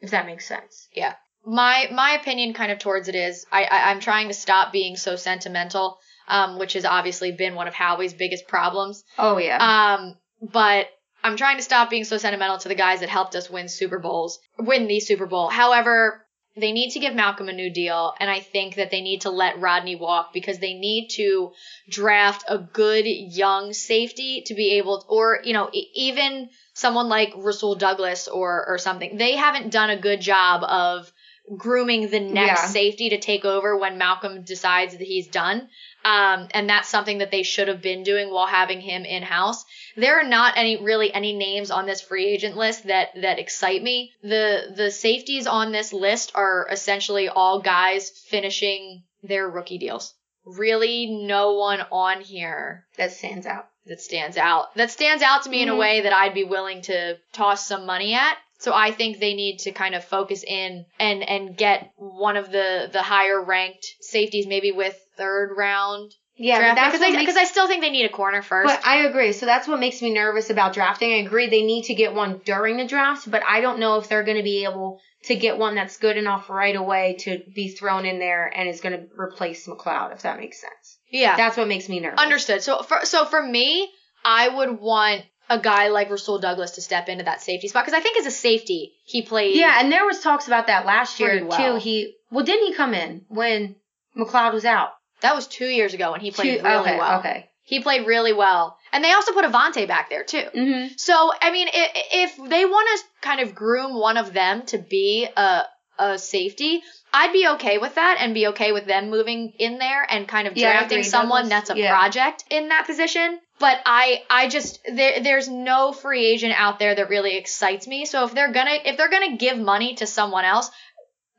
if 0.00 0.10
that 0.10 0.26
makes 0.26 0.46
sense. 0.46 0.88
Yeah. 0.92 1.14
My 1.44 1.88
my 1.92 2.12
opinion 2.12 2.52
kind 2.52 2.70
of 2.70 2.78
towards 2.78 3.08
it 3.08 3.14
is 3.14 3.46
I, 3.50 3.64
I 3.64 3.90
I'm 3.90 4.00
trying 4.00 4.28
to 4.28 4.34
stop 4.34 4.72
being 4.72 4.96
so 4.96 5.16
sentimental, 5.16 5.98
um, 6.28 6.58
which 6.58 6.74
has 6.74 6.84
obviously 6.84 7.32
been 7.32 7.54
one 7.54 7.66
of 7.68 7.74
Howie's 7.74 8.12
biggest 8.12 8.46
problems. 8.46 9.04
Oh 9.18 9.38
yeah. 9.38 9.56
Um, 9.96 10.16
but 10.42 10.88
I'm 11.22 11.36
trying 11.36 11.56
to 11.56 11.62
stop 11.62 11.90
being 11.90 12.04
so 12.04 12.18
sentimental 12.18 12.58
to 12.58 12.68
the 12.68 12.74
guys 12.74 13.00
that 13.00 13.08
helped 13.08 13.34
us 13.34 13.50
win 13.50 13.68
Super 13.68 13.98
Bowls, 13.98 14.38
win 14.58 14.86
the 14.86 15.00
Super 15.00 15.26
Bowl. 15.26 15.48
However, 15.48 16.26
they 16.60 16.72
need 16.72 16.90
to 16.90 17.00
give 17.00 17.14
Malcolm 17.14 17.48
a 17.48 17.52
new 17.52 17.70
deal, 17.70 18.14
and 18.20 18.30
I 18.30 18.40
think 18.40 18.76
that 18.76 18.90
they 18.90 19.00
need 19.00 19.22
to 19.22 19.30
let 19.30 19.60
Rodney 19.60 19.96
walk 19.96 20.32
because 20.32 20.58
they 20.58 20.74
need 20.74 21.08
to 21.10 21.52
draft 21.88 22.44
a 22.48 22.58
good 22.58 23.06
young 23.06 23.72
safety 23.72 24.42
to 24.46 24.54
be 24.54 24.78
able, 24.78 25.00
to, 25.00 25.06
or 25.08 25.40
you 25.42 25.52
know, 25.52 25.70
even 25.72 26.50
someone 26.74 27.08
like 27.08 27.32
Russell 27.36 27.74
Douglas 27.74 28.28
or 28.28 28.66
or 28.68 28.78
something. 28.78 29.16
They 29.16 29.36
haven't 29.36 29.72
done 29.72 29.90
a 29.90 30.00
good 30.00 30.20
job 30.20 30.62
of 30.64 31.12
grooming 31.56 32.08
the 32.10 32.20
next 32.20 32.62
Yeah. 32.62 32.68
safety 32.68 33.10
to 33.10 33.18
take 33.18 33.44
over 33.44 33.76
when 33.76 33.98
Malcolm 33.98 34.42
decides 34.42 34.96
that 34.96 35.06
he's 35.06 35.26
done. 35.28 35.68
Um, 36.04 36.48
and 36.52 36.68
that's 36.68 36.88
something 36.88 37.18
that 37.18 37.30
they 37.30 37.42
should 37.42 37.68
have 37.68 37.82
been 37.82 38.02
doing 38.04 38.30
while 38.30 38.46
having 38.46 38.80
him 38.80 39.04
in 39.04 39.22
house. 39.22 39.64
There 39.96 40.18
are 40.18 40.24
not 40.24 40.56
any 40.56 40.76
really 40.76 41.12
any 41.12 41.32
names 41.34 41.70
on 41.70 41.84
this 41.86 42.00
free 42.00 42.26
agent 42.26 42.56
list 42.56 42.86
that 42.86 43.10
that 43.20 43.38
excite 43.38 43.82
me. 43.82 44.12
The 44.22 44.72
the 44.74 44.90
safeties 44.90 45.46
on 45.46 45.72
this 45.72 45.92
list 45.92 46.32
are 46.34 46.66
essentially 46.70 47.28
all 47.28 47.60
guys 47.60 48.08
finishing 48.08 49.02
their 49.22 49.48
rookie 49.48 49.78
deals. 49.78 50.14
Really 50.46 51.06
no 51.06 51.52
one 51.52 51.80
on 51.92 52.22
here 52.22 52.86
that 52.96 53.12
stands 53.12 53.44
out. 53.46 53.66
that 53.86 54.00
stands 54.00 54.36
out. 54.38 54.74
That 54.76 54.90
stands 54.90 55.22
out 55.22 55.42
to 55.44 55.50
me 55.50 55.62
in 55.62 55.68
a 55.68 55.74
Mhm. 55.74 55.78
way 55.78 56.00
that 56.02 56.12
I'd 56.14 56.32
be 56.34 56.44
willing 56.44 56.80
to 56.82 57.18
toss 57.32 57.66
some 57.66 57.84
money 57.86 58.14
at. 58.14 58.38
So 58.60 58.74
I 58.74 58.90
think 58.92 59.18
they 59.18 59.34
need 59.34 59.58
to 59.60 59.72
kind 59.72 59.94
of 59.94 60.04
focus 60.04 60.44
in 60.44 60.84
and 60.98 61.28
and 61.28 61.56
get 61.56 61.92
one 61.96 62.36
of 62.36 62.52
the 62.52 62.88
the 62.92 63.02
higher 63.02 63.42
ranked 63.42 63.86
safeties, 64.00 64.46
maybe 64.46 64.70
with 64.70 64.98
third 65.16 65.54
round 65.56 66.12
Yeah, 66.36 66.74
because 66.74 67.02
I, 67.02 67.10
makes 67.10 67.36
I 67.36 67.44
still 67.44 67.66
think 67.68 67.82
they 67.82 67.90
need 67.90 68.04
a 68.04 68.10
corner 68.10 68.42
first. 68.42 68.66
But 68.68 68.86
I 68.86 69.06
agree. 69.06 69.32
So 69.32 69.46
that's 69.46 69.66
what 69.66 69.80
makes 69.80 70.02
me 70.02 70.12
nervous 70.12 70.50
about 70.50 70.74
drafting. 70.74 71.12
I 71.12 71.16
agree 71.16 71.48
they 71.48 71.62
need 71.62 71.84
to 71.84 71.94
get 71.94 72.14
one 72.14 72.40
during 72.44 72.76
the 72.76 72.86
draft, 72.86 73.30
but 73.30 73.42
I 73.46 73.60
don't 73.62 73.78
know 73.80 73.96
if 73.96 74.08
they're 74.08 74.24
going 74.24 74.36
to 74.36 74.42
be 74.42 74.64
able 74.64 75.00
to 75.24 75.36
get 75.36 75.58
one 75.58 75.74
that's 75.74 75.98
good 75.98 76.16
enough 76.16 76.48
right 76.48 76.76
away 76.76 77.16
to 77.20 77.42
be 77.54 77.68
thrown 77.68 78.06
in 78.06 78.18
there 78.18 78.46
and 78.46 78.68
is 78.68 78.80
going 78.80 78.98
to 78.98 79.06
replace 79.18 79.66
McLeod, 79.66 80.12
if 80.14 80.22
that 80.22 80.38
makes 80.38 80.60
sense. 80.60 80.98
yeah, 81.10 81.36
That's 81.36 81.56
what 81.56 81.68
makes 81.68 81.88
me 81.88 82.00
nervous. 82.00 82.20
understood. 82.20 82.62
So 82.62 82.82
for 82.82 83.00
so 83.04 83.24
for 83.24 83.42
me, 83.42 83.90
I 84.24 84.48
would 84.48 84.80
want 84.80 85.22
a 85.50 85.58
guy 85.58 85.88
like 85.88 86.08
Rasul 86.10 86.38
Douglas 86.38 86.70
to 86.72 86.80
step 86.80 87.08
into 87.10 87.24
that 87.24 87.42
safety 87.42 87.68
spot 87.68 87.84
because 87.84 87.98
I 87.98 88.02
think 88.02 88.16
as 88.18 88.24
a 88.26 88.30
safety 88.30 88.92
he 89.04 89.20
played. 89.22 89.56
Yeah, 89.56 89.76
and 89.80 89.92
there 89.92 90.06
was 90.06 90.20
talks 90.20 90.46
about 90.46 90.68
that 90.68 90.86
last 90.86 91.20
year 91.20 91.44
well. 91.44 91.58
too. 91.74 91.78
He 91.82 92.14
well, 92.30 92.44
didn't 92.44 92.66
he 92.68 92.74
come 92.74 92.94
in 92.94 93.26
when 93.28 93.76
McLeod 94.16 94.52
was 94.54 94.64
out? 94.64 94.90
that 95.22 95.34
was 95.34 95.46
two 95.46 95.66
years 95.66 95.92
ago 95.92 96.12
when 96.12 96.20
he 96.22 96.30
played 96.30 96.60
Two- 96.60 96.64
really 96.64 96.80
okay, 96.80 96.96
well. 96.98 97.18
Okay. 97.20 97.46
He 97.62 97.80
played 97.80 98.06
really 98.06 98.32
well, 98.32 98.78
and 98.92 99.04
they 99.04 99.12
also 99.12 99.32
put 99.32 99.44
Avonte 99.44 99.86
back 99.86 100.08
there 100.08 100.24
too. 100.24 100.42
Mm-hmm. 100.56 100.94
So, 100.96 101.30
I 101.40 101.52
mean, 101.52 101.68
if, 101.72 102.36
if 102.40 102.48
they 102.50 102.64
want 102.64 102.88
to 102.98 103.04
kind 103.28 103.40
of 103.40 103.54
groom 103.54 103.92
one 104.00 104.16
of 104.16 104.32
them 104.32 104.62
to 104.66 104.78
be 104.78 105.28
a 105.36 105.64
a 105.98 106.18
safety, 106.18 106.82
I'd 107.12 107.32
be 107.34 107.46
okay 107.56 107.76
with 107.76 107.96
that 107.96 108.16
and 108.20 108.32
be 108.32 108.46
okay 108.48 108.72
with 108.72 108.86
them 108.86 109.10
moving 109.10 109.52
in 109.58 109.76
there 109.78 110.06
and 110.10 110.26
kind 110.26 110.48
of 110.48 110.56
Yeah, 110.56 110.72
drafting 110.78 111.02
someone 111.04 111.42
Douglas- 111.50 111.68
that's 111.68 111.70
a 111.70 111.78
yeah. 111.78 111.90
project 111.94 112.44
in 112.48 112.68
that 112.70 112.86
position. 112.86 113.38
But 113.60 113.78
I 113.84 114.22
I 114.30 114.48
just 114.48 114.80
there 114.90 115.20
there's 115.22 115.46
no 115.46 115.92
free 115.92 116.24
agent 116.24 116.54
out 116.56 116.78
there 116.78 116.94
that 116.94 117.10
really 117.10 117.36
excites 117.36 117.86
me. 117.86 118.06
So 118.06 118.24
if 118.24 118.34
they're 118.34 118.52
gonna 118.52 118.78
if 118.84 118.96
they're 118.96 119.10
gonna 119.10 119.36
give 119.36 119.58
money 119.58 119.94
to 119.96 120.06
someone 120.06 120.46
else, 120.46 120.70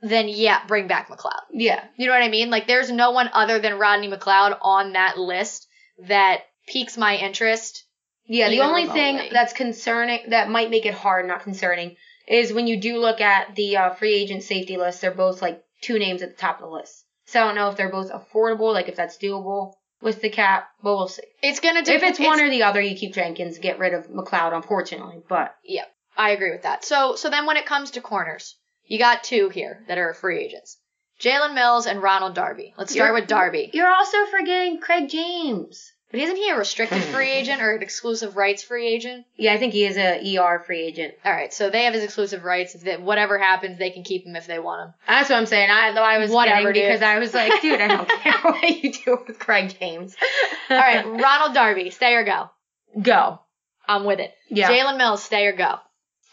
then 0.02 0.30
yeah, 0.30 0.66
bring 0.68 0.88
back 0.88 1.10
McLeod. 1.10 1.42
Yeah. 1.52 1.84
You 1.98 2.06
know 2.06 2.14
what 2.14 2.22
I 2.22 2.30
mean? 2.30 2.52
Like 2.52 2.68
there's 2.68 2.92
no 2.92 3.10
one 3.10 3.32
other 3.34 3.58
than 3.58 3.80
Rodney 3.80 4.08
McLeod 4.08 4.56
on 4.62 4.94
that 4.94 5.18
list 5.18 5.68
that 6.08 6.42
piques 6.68 6.96
my 6.96 7.18
interest. 7.18 7.86
Yeah, 8.28 8.50
the 8.50 8.62
only 8.62 8.86
thing 8.86 9.30
that's 9.34 9.52
concerning 9.52 10.30
that 10.30 10.48
might 10.48 10.70
make 10.70 10.86
it 10.86 10.94
hard, 10.94 11.28
not 11.28 11.42
concerning, 11.42 11.98
is 12.28 12.54
when 12.54 12.68
you 12.68 12.80
do 12.80 13.00
look 13.00 13.20
at 13.20 13.56
the 13.56 13.78
uh, 13.78 13.90
free 13.96 14.14
agent 14.14 14.44
safety 14.44 14.78
list, 14.78 15.02
they're 15.02 15.12
both 15.12 15.42
like 15.42 15.62
two 15.82 15.98
names 15.98 16.22
at 16.22 16.30
the 16.30 16.42
top 16.42 16.58
of 16.58 16.70
the 16.70 16.74
list. 16.74 17.04
So 17.26 17.42
I 17.42 17.46
don't 17.46 17.56
know 17.56 17.70
if 17.70 17.78
they're 17.78 17.92
both 17.92 18.12
affordable, 18.12 18.74
like 18.74 18.88
if 18.88 18.96
that's 18.96 19.18
doable 19.18 19.74
with 20.02 20.22
the 20.22 20.30
cap, 20.30 20.70
but 20.84 20.96
we'll 20.96 21.08
see. 21.08 21.24
It's 21.42 21.60
gonna 21.60 21.84
do 21.84 21.92
if 21.94 22.04
it's, 22.04 22.20
one 22.20 22.40
or 22.42 22.50
the 22.50 22.64
other, 22.64 22.82
you 22.82 22.96
keep 22.96 23.14
Jenkins, 23.14 23.60
get 23.60 23.80
rid 23.80 23.94
of 23.94 24.08
McLeod, 24.08 24.54
unfortunately. 24.54 25.22
But 25.28 25.56
Yeah, 25.64 25.86
I 26.18 26.32
agree 26.32 26.52
with 26.52 26.64
that. 26.64 26.84
So 26.86 27.16
so 27.16 27.30
then 27.30 27.46
when 27.46 27.58
it 27.58 27.66
comes 27.66 27.92
to 27.92 28.02
corners, 28.02 28.58
you 28.86 28.98
got 29.00 29.24
two 29.24 29.50
here 29.50 29.84
that 29.88 29.98
are 29.98 30.14
free 30.14 30.40
agents. 30.44 30.78
Jalen 31.22 31.54
Mills 31.54 31.86
and 31.86 32.02
Ronald 32.02 32.34
Darby. 32.34 32.74
Let's 32.78 32.92
start 32.94 33.10
You're- 33.10 33.22
with 33.22 33.30
Darby. 33.30 33.70
you're 33.74 33.92
also 33.92 34.26
forgetting 34.26 34.80
Craig 34.80 35.08
James. 35.08 35.92
But 36.12 36.20
isn't 36.20 36.36
he 36.36 36.50
a 36.50 36.58
restricted 36.58 37.02
free 37.04 37.30
agent 37.32 37.62
or 37.62 37.72
an 37.76 37.82
exclusive 37.82 38.36
rights 38.36 38.64
free 38.64 38.88
agent? 38.88 39.26
Yeah, 39.38 39.54
I 39.54 39.58
think 39.58 39.74
he 39.74 39.86
is 39.86 39.98
a 39.98 40.38
ER 40.38 40.60
free 40.60 40.82
agent. 40.82 41.14
All 41.24 41.32
right, 41.32 41.54
so 41.54 41.70
they 41.70 41.86
have 41.86 41.94
his 41.94 42.04
exclusive 42.04 42.44
rights. 42.44 42.76
If 42.76 42.82
that 42.84 43.02
whatever 43.02 43.38
happens, 43.38 43.80
they 43.80 43.92
can 43.92 44.04
keep 44.04 44.26
him 44.26 44.36
if 44.36 44.46
they 44.48 44.60
want 44.60 44.88
him. 44.90 44.94
That's 45.08 45.30
what 45.30 45.38
I'm 45.38 45.46
saying. 45.46 45.70
I 45.72 45.94
though 45.94 46.04
I 46.04 46.18
was 46.18 46.30
Whatever, 46.32 46.68
kidding 46.74 46.74
dude. 46.84 46.90
because 46.92 47.02
I 47.02 47.20
was 47.20 47.34
like, 47.34 47.62
dude, 47.62 47.80
I 47.80 47.88
don't 47.88 48.10
care 48.22 48.34
what 48.44 48.84
you 48.84 48.92
do 48.92 49.18
with 49.28 49.40
Craig 49.40 49.76
James. 49.80 50.16
All 50.70 50.78
right, 50.78 51.06
Ronald 51.06 51.54
Darby, 51.54 51.90
stay 51.92 52.14
or 52.14 52.24
go. 52.26 52.50
go. 53.02 53.40
I'm 53.88 54.04
with 54.06 54.20
it. 54.20 54.32
Yeah. 54.50 54.70
Jalen 54.70 54.98
Mills, 54.98 55.24
stay 55.24 55.46
or 55.48 55.54
go. 55.54 55.76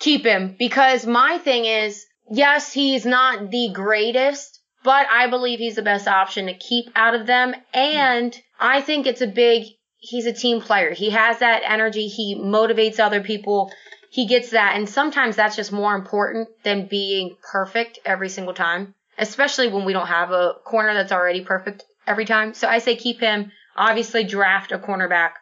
keep 0.01 0.25
him 0.25 0.55
because 0.59 1.07
my 1.07 1.39
thing 1.39 1.65
is, 1.65 2.05
yes, 2.31 2.73
he's 2.73 3.07
not 3.07 3.51
the 3.51 3.71
greatest, 3.73 4.58
but 4.83 5.07
I 5.11 5.29
believe 5.29 5.59
he's 5.59 5.77
the 5.77 5.83
best 5.83 6.07
option 6.07 6.47
to 6.47 6.55
keep 6.55 6.87
out 6.95 7.15
of 7.15 7.27
them. 7.27 7.55
And 7.75 8.39
I 8.59 8.81
think 8.81 9.07
it's 9.07 9.21
a 9.21 9.27
big, 9.27 9.65
he's 9.99 10.27
a 10.27 10.33
team 10.33 10.61
player. 10.61 10.93
He 10.93 11.11
has 11.11 11.41
that 11.41 11.63
energy. 11.65 12.09
He 12.09 12.37
motivates 12.37 13.01
other 13.01 13.23
people. 13.23 13.73
He 14.11 14.27
gets 14.27 14.51
that. 14.51 14.77
And 14.77 14.89
sometimes 14.89 15.37
that's 15.37 15.57
just 15.57 15.73
more 15.73 15.95
important 15.95 16.49
than 16.63 16.87
being 16.87 17.37
perfect 17.53 17.99
every 18.05 18.29
single 18.29 18.55
time, 18.55 18.95
especially 19.19 19.69
when 19.69 19.85
we 19.85 19.93
don't 19.93 20.07
have 20.07 20.31
a 20.31 20.55
corner 20.65 20.95
that's 20.95 21.13
already 21.13 21.45
perfect 21.45 21.85
every 22.07 22.25
time. 22.25 22.55
So 22.55 22.69
I 22.69 22.79
say 22.79 22.97
keep 22.97 23.21
him. 23.21 23.53
Obviously 23.77 24.25
draft 24.25 24.73
a 24.73 24.79
cornerback. 24.79 25.33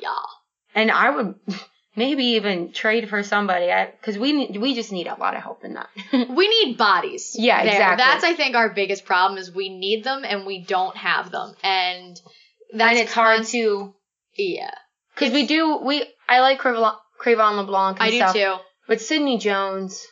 Yeah. 0.00 0.10
And 0.74 0.90
I 0.90 1.10
would, 1.10 1.34
maybe 1.96 2.24
even 2.24 2.72
trade 2.72 3.08
for 3.08 3.22
somebody 3.22 3.70
because 4.00 4.16
we 4.18 4.32
need, 4.32 4.56
we 4.56 4.74
just 4.74 4.92
need 4.92 5.06
a 5.06 5.14
lot 5.14 5.34
of 5.34 5.42
help 5.42 5.64
in 5.64 5.74
that. 5.74 5.88
We 6.28 6.48
need 6.48 6.76
bodies. 6.78 7.34
Yeah, 7.38 7.62
there. 7.62 7.72
exactly. 7.72 8.04
That's 8.04 8.24
I 8.24 8.34
think 8.34 8.56
our 8.56 8.68
biggest 8.70 9.04
problem 9.04 9.38
is 9.38 9.52
we 9.52 9.68
need 9.68 10.04
them 10.04 10.24
and 10.24 10.46
we 10.46 10.62
don't 10.64 10.96
have 10.96 11.30
them, 11.30 11.54
and 11.62 12.16
that's 12.72 12.90
and 12.90 12.98
it's 13.00 13.12
hard 13.12 13.36
const- 13.38 13.52
to 13.52 13.94
Yeah, 14.36 14.70
because 15.14 15.32
we 15.32 15.46
do 15.46 15.78
we 15.78 16.04
I 16.28 16.40
like 16.40 16.60
Cre'Von, 16.60 16.94
Cre'Von 17.20 17.56
LeBlanc. 17.56 17.98
And 18.00 18.06
I 18.06 18.10
do 18.10 18.16
stuff, 18.18 18.34
too. 18.34 18.54
But 18.86 19.00
Sidney 19.00 19.38
Jones, 19.38 20.06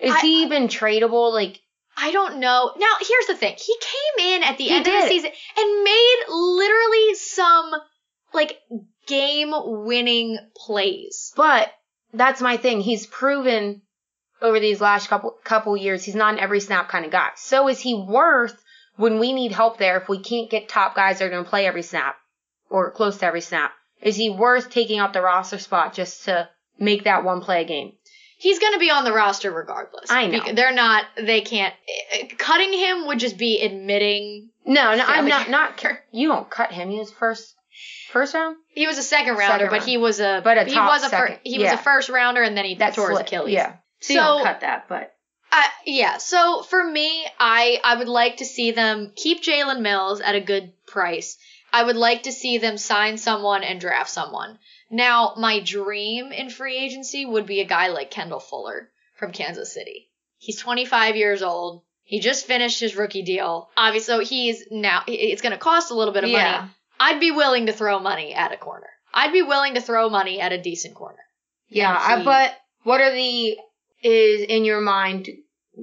is 0.00 0.12
I- 0.12 0.20
he 0.20 0.42
even 0.42 0.68
tradable? 0.68 1.32
Like 1.32 1.58
I 2.00 2.12
don't 2.12 2.38
know. 2.38 2.72
Now, 2.76 2.92
here's 3.00 3.26
the 3.26 3.34
thing. 3.34 3.56
He 3.58 3.74
came 3.80 4.34
in 4.34 4.42
at 4.44 4.56
the 4.56 4.64
He 4.64 4.70
end 4.70 4.86
of 4.86 4.92
the 4.92 5.08
season 5.08 5.30
and 5.56 5.82
made 5.84 6.16
literally 6.28 7.14
some 7.14 7.72
like 8.32 8.56
game 9.08 9.52
winning 9.52 10.38
plays. 10.56 11.32
But 11.34 11.72
that's 12.12 12.40
my 12.40 12.56
thing. 12.56 12.80
He's 12.80 13.06
proven 13.06 13.82
over 14.40 14.60
these 14.60 14.80
last 14.80 15.08
couple 15.08 15.34
couple 15.42 15.76
years 15.76 16.04
he's 16.04 16.14
not 16.14 16.34
an 16.34 16.40
every 16.40 16.60
snap 16.60 16.88
kind 16.88 17.04
of 17.04 17.10
guy. 17.10 17.30
So 17.36 17.68
is 17.68 17.80
he 17.80 17.94
worth 17.94 18.56
when 18.96 19.18
we 19.18 19.32
need 19.32 19.52
help 19.52 19.78
there 19.78 19.98
if 19.98 20.08
we 20.08 20.20
can't 20.20 20.50
get 20.50 20.68
top 20.68 20.94
guys 20.94 21.18
that 21.18 21.24
are 21.26 21.30
going 21.30 21.44
to 21.44 21.50
play 21.50 21.66
every 21.66 21.82
snap 21.82 22.16
or 22.70 22.90
close 22.92 23.18
to 23.18 23.26
every 23.26 23.40
snap? 23.40 23.72
Is 24.00 24.16
he 24.16 24.30
worth 24.30 24.70
taking 24.70 25.00
up 25.00 25.12
the 25.12 25.22
roster 25.22 25.58
spot 25.58 25.94
just 25.94 26.26
to 26.26 26.48
make 26.78 27.04
that 27.04 27.24
one 27.24 27.40
play 27.40 27.62
a 27.62 27.64
game? 27.64 27.92
He's 28.38 28.60
going 28.60 28.74
to 28.74 28.78
be 28.78 28.90
on 28.90 29.02
the 29.02 29.12
roster 29.12 29.50
regardless. 29.50 30.10
I 30.10 30.28
know. 30.28 30.52
They're 30.54 30.72
not, 30.72 31.06
they 31.16 31.40
can't, 31.40 31.74
cutting 32.38 32.72
him 32.72 33.08
would 33.08 33.18
just 33.18 33.36
be 33.36 33.60
admitting 33.60 34.50
No, 34.64 34.94
no, 34.94 35.04
I'm 35.04 35.26
not 35.26 35.46
Failure. 35.46 35.50
not 35.50 35.84
you 36.12 36.28
don't 36.28 36.48
cut 36.48 36.70
him. 36.70 36.88
He 36.88 36.98
was 36.98 37.10
first 37.10 37.56
first 38.10 38.34
round. 38.34 38.56
he 38.68 38.86
was 38.86 38.98
a 38.98 39.02
second 39.02 39.34
rounder, 39.36 39.52
Second 39.54 39.66
but 39.68 39.72
round. 39.78 39.84
he 39.88 39.96
was 39.96 40.20
a, 40.20 40.40
But 40.42 40.58
a 40.58 40.64
he 40.64 40.74
top 40.74 40.90
was 40.90 41.04
a 41.04 41.08
fir- 41.10 41.28
second. 41.28 41.40
he 41.44 41.58
was 41.58 41.72
a 41.72 41.78
first 41.78 42.08
rounder 42.08 42.42
and 42.42 42.56
then 42.56 42.64
he 42.64 42.74
That's 42.74 42.96
tore 42.96 43.10
his. 43.10 43.20
Achilles. 43.20 43.52
Yeah. 43.52 43.76
So, 44.00 44.14
So- 44.14 44.42
cut 44.44 44.60
that, 44.60 44.86
but 44.88 45.14
Uh, 45.50 45.62
yeah. 45.86 46.18
So 46.18 46.62
for 46.62 46.82
me, 46.84 47.26
I 47.40 47.80
I 47.82 47.96
would 47.96 48.08
like 48.08 48.36
to 48.38 48.44
see 48.44 48.70
them 48.72 49.12
keep 49.16 49.42
Jalen 49.42 49.80
Mills 49.80 50.20
at 50.20 50.34
a 50.34 50.40
good 50.40 50.72
price. 50.86 51.38
I 51.72 51.82
would 51.84 51.96
like 51.96 52.22
to 52.24 52.32
see 52.32 52.58
them 52.58 52.78
sign 52.78 53.16
someone 53.18 53.62
and 53.64 53.80
draft 53.80 54.10
someone. 54.10 54.58
Now, 54.90 55.34
my 55.36 55.60
dream 55.60 56.32
in 56.32 56.48
free 56.50 56.76
agency 56.78 57.26
would 57.26 57.44
be 57.46 57.60
a 57.60 57.66
guy 57.66 57.88
like 57.88 58.10
Kendall 58.10 58.40
Fuller 58.40 58.88
from 59.16 59.32
Kansas 59.32 59.72
City. 59.74 60.08
He's 60.38 60.58
25 60.60 61.16
years 61.16 61.42
old. 61.42 61.82
He 62.04 62.20
just 62.20 62.46
finished 62.46 62.80
his 62.80 62.96
rookie 62.96 63.22
deal. 63.22 63.68
Obviously, 63.76 64.24
he's 64.24 64.64
now 64.70 65.02
it's 65.06 65.42
going 65.42 65.52
to 65.52 65.58
cost 65.58 65.90
a 65.90 65.94
little 65.94 66.14
bit 66.14 66.24
of 66.24 66.30
Yeah. 66.30 66.52
money. 66.60 66.70
I'd 67.00 67.20
be 67.20 67.30
willing 67.30 67.66
to 67.66 67.72
throw 67.72 67.98
money 67.98 68.34
at 68.34 68.52
a 68.52 68.56
corner. 68.56 68.86
I'd 69.14 69.32
be 69.32 69.42
willing 69.42 69.74
to 69.74 69.80
throw 69.80 70.08
money 70.10 70.40
at 70.40 70.52
a 70.52 70.60
decent 70.60 70.94
corner. 70.94 71.18
Yeah, 71.68 71.94
I, 71.98 72.24
but 72.24 72.54
what 72.84 73.00
are 73.00 73.10
the 73.12 73.56
is 74.02 74.40
in 74.42 74.64
your 74.64 74.80
mind 74.80 75.28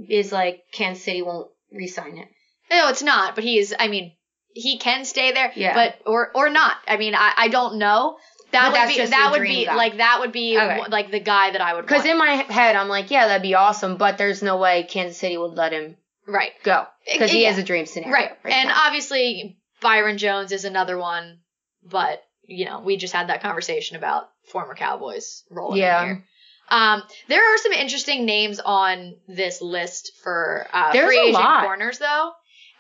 is 0.09 0.31
like 0.31 0.61
Kansas 0.73 1.03
City 1.03 1.21
won't 1.21 1.49
re-sign 1.71 2.15
him? 2.17 2.27
No, 2.71 2.89
it's 2.89 3.03
not. 3.03 3.35
But 3.35 3.43
he's. 3.43 3.73
I 3.77 3.87
mean, 3.87 4.13
he 4.53 4.77
can 4.79 5.05
stay 5.05 5.31
there. 5.31 5.51
Yeah. 5.55 5.73
But 5.75 5.99
or 6.05 6.31
or 6.35 6.49
not. 6.49 6.77
I 6.87 6.97
mean, 6.97 7.13
I 7.15 7.33
I 7.37 7.47
don't 7.49 7.77
know. 7.77 8.17
That 8.51 8.71
But 8.71 8.87
would 8.87 8.95
be 8.95 9.05
that 9.05 9.29
would 9.31 9.41
be 9.41 9.65
guy. 9.65 9.75
like 9.75 9.97
that 9.97 10.17
would 10.21 10.31
be 10.31 10.57
Okay. 10.57 10.81
like 10.89 11.11
the 11.11 11.19
guy 11.19 11.51
that 11.51 11.61
I 11.61 11.73
would 11.73 11.85
Because 11.85 12.05
in 12.05 12.17
my 12.17 12.29
head, 12.35 12.75
I'm 12.75 12.87
like, 12.87 13.11
yeah, 13.11 13.27
that'd 13.27 13.41
be 13.41 13.53
awesome, 13.55 13.97
but 13.97 14.17
there's 14.17 14.41
no 14.41 14.57
way 14.57 14.83
Kansas 14.83 15.17
City 15.17 15.35
would 15.37 15.55
let 15.55 15.73
him 15.73 15.97
right. 16.25 16.51
go 16.63 16.85
because 17.11 17.31
he 17.31 17.41
Yeah. 17.43 17.49
has 17.49 17.57
a 17.59 17.63
dream 17.63 17.85
scenario. 17.85 18.13
Right. 18.13 18.31
and 18.45 18.69
now. 18.69 18.83
obviously 18.85 19.57
Byron 19.81 20.17
Jones 20.17 20.51
is 20.51 20.65
another 20.65 20.97
one, 20.97 21.39
but 21.83 22.21
you 22.47 22.65
know, 22.65 22.79
we 22.79 22.95
just 22.97 23.13
had 23.13 23.29
that 23.29 23.41
conversation 23.41 23.97
about 23.97 24.29
former 24.51 24.75
Cowboys 24.75 25.43
rolling 25.49 25.79
Yeah. 25.79 26.01
in 26.01 26.07
here. 26.07 26.25
Um, 26.69 27.03
there 27.27 27.41
are 27.53 27.57
some 27.57 27.73
interesting 27.73 28.25
names 28.25 28.59
on 28.59 29.15
this 29.27 29.61
list 29.61 30.11
for 30.23 30.67
uh, 30.73 30.91
There's 30.93 31.07
free 31.07 31.19
agent 31.19 31.33
lot. 31.43 31.63
corners, 31.63 31.97
though, 31.99 32.31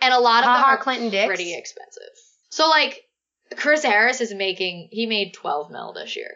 and 0.01 0.13
a 0.13 0.19
lot 0.19 0.39
of 0.43 0.45
them 0.45 0.63
are 0.63 0.77
Clinton 0.77 1.09
Dix. 1.09 1.25
pretty 1.27 1.55
expensive. 1.55 2.03
So, 2.49 2.67
like, 2.69 3.01
Chris 3.57 3.83
Harris 3.83 4.21
is 4.21 4.33
making 4.33 4.89
he 4.91 5.05
made 5.07 5.33
12 5.33 5.69
mil 5.71 5.93
this 5.93 6.15
year. 6.15 6.31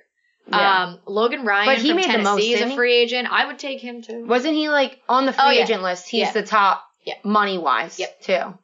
Yeah. 0.47 0.83
Um, 0.85 0.99
Logan 1.07 1.43
Ryan 1.45 1.65
But 1.67 1.77
he 1.79 1.89
from 1.89 1.97
made 1.97 2.05
the 2.05 2.11
Tennessee 2.23 2.53
most, 2.53 2.61
is 2.63 2.71
a 2.71 2.75
free 2.75 2.95
agent. 2.95 3.27
I 3.31 3.45
would 3.45 3.59
take 3.59 3.79
him 3.79 4.01
too. 4.01 4.25
Wasn't 4.25 4.53
he 4.55 4.69
like 4.69 4.99
on 5.07 5.25
the 5.27 5.33
free 5.33 5.43
Oh, 5.45 5.49
yeah. 5.51 5.63
agent 5.63 5.83
list? 5.83 6.07
He's 6.09 6.21
Yeah. 6.21 6.31
the 6.31 6.43
top 6.43 6.83
Yeah. 7.03 7.15
money 7.23 7.57
wise 7.59 7.99
Yep. 7.99 8.21
too. 8.21 8.57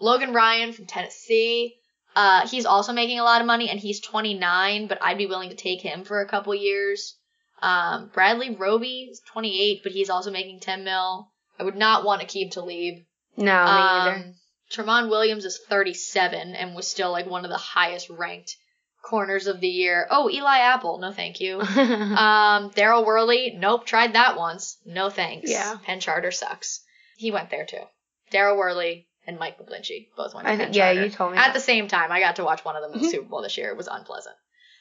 Logan 0.00 0.32
Ryan 0.32 0.72
from 0.72 0.86
Tennessee. 0.86 1.74
Uh, 2.16 2.46
he's 2.48 2.66
also 2.66 2.92
making 2.92 3.20
a 3.20 3.24
lot 3.24 3.40
of 3.40 3.46
money, 3.46 3.70
and 3.70 3.78
he's 3.78 4.00
29, 4.00 4.86
but 4.88 4.98
I'd 5.02 5.18
be 5.18 5.26
willing 5.26 5.50
to 5.50 5.56
take 5.56 5.80
him 5.80 6.04
for 6.04 6.20
a 6.20 6.28
couple 6.28 6.54
years. 6.54 7.16
Um, 7.60 8.10
Bradley 8.12 8.54
Roby 8.54 9.08
is 9.10 9.20
28, 9.26 9.82
but 9.82 9.92
he's 9.92 10.10
also 10.10 10.30
making 10.30 10.60
10 10.60 10.84
mil. 10.84 11.28
I 11.58 11.64
would 11.64 11.76
not 11.76 12.04
want 12.04 12.22
Aqib 12.22 12.50
Talib. 12.50 13.04
No, 13.36 13.44
me 13.44 13.70
either. 13.70 14.16
Um, 14.16 14.34
Tramon 14.70 15.10
Williams 15.10 15.44
is 15.44 15.58
37 15.58 16.54
and 16.54 16.74
was 16.74 16.88
still 16.88 17.10
like 17.10 17.26
one 17.26 17.44
of 17.44 17.50
the 17.50 17.56
highest 17.56 18.10
ranked 18.10 18.56
corners 19.02 19.46
of 19.46 19.60
the 19.60 19.68
year. 19.68 20.06
Oh, 20.10 20.28
Eli 20.30 20.58
Apple, 20.58 20.98
no 20.98 21.12
thank 21.12 21.40
you. 21.40 21.60
um, 21.60 22.70
Daryl 22.70 23.06
Worley, 23.06 23.56
nope, 23.56 23.86
tried 23.86 24.14
that 24.14 24.36
once. 24.36 24.76
No 24.84 25.08
thanks. 25.08 25.50
Yeah. 25.50 25.76
Penn 25.84 26.00
Charter 26.00 26.30
sucks. 26.30 26.80
He 27.16 27.30
went 27.30 27.50
there 27.50 27.64
too. 27.64 27.82
Daryl 28.30 28.56
Worley 28.56 29.08
and 29.28 29.38
Mike 29.38 29.58
McGlinchey 29.60 30.08
both 30.16 30.34
went 30.34 30.46
to 30.48 30.52
I 30.52 30.56
think, 30.56 30.74
yeah, 30.74 30.86
Charter. 30.92 31.04
you 31.04 31.10
told 31.10 31.32
me 31.32 31.38
At 31.38 31.48
that. 31.48 31.54
the 31.54 31.60
same 31.60 31.86
time, 31.86 32.10
I 32.10 32.18
got 32.18 32.36
to 32.36 32.44
watch 32.44 32.64
one 32.64 32.74
of 32.74 32.82
them 32.82 32.94
in 32.94 33.02
the 33.02 33.06
Mhm. 33.06 33.10
Super 33.12 33.28
Bowl 33.28 33.42
this 33.42 33.56
year. 33.56 33.68
It 33.70 33.76
was 33.76 33.86
unpleasant. 33.86 34.34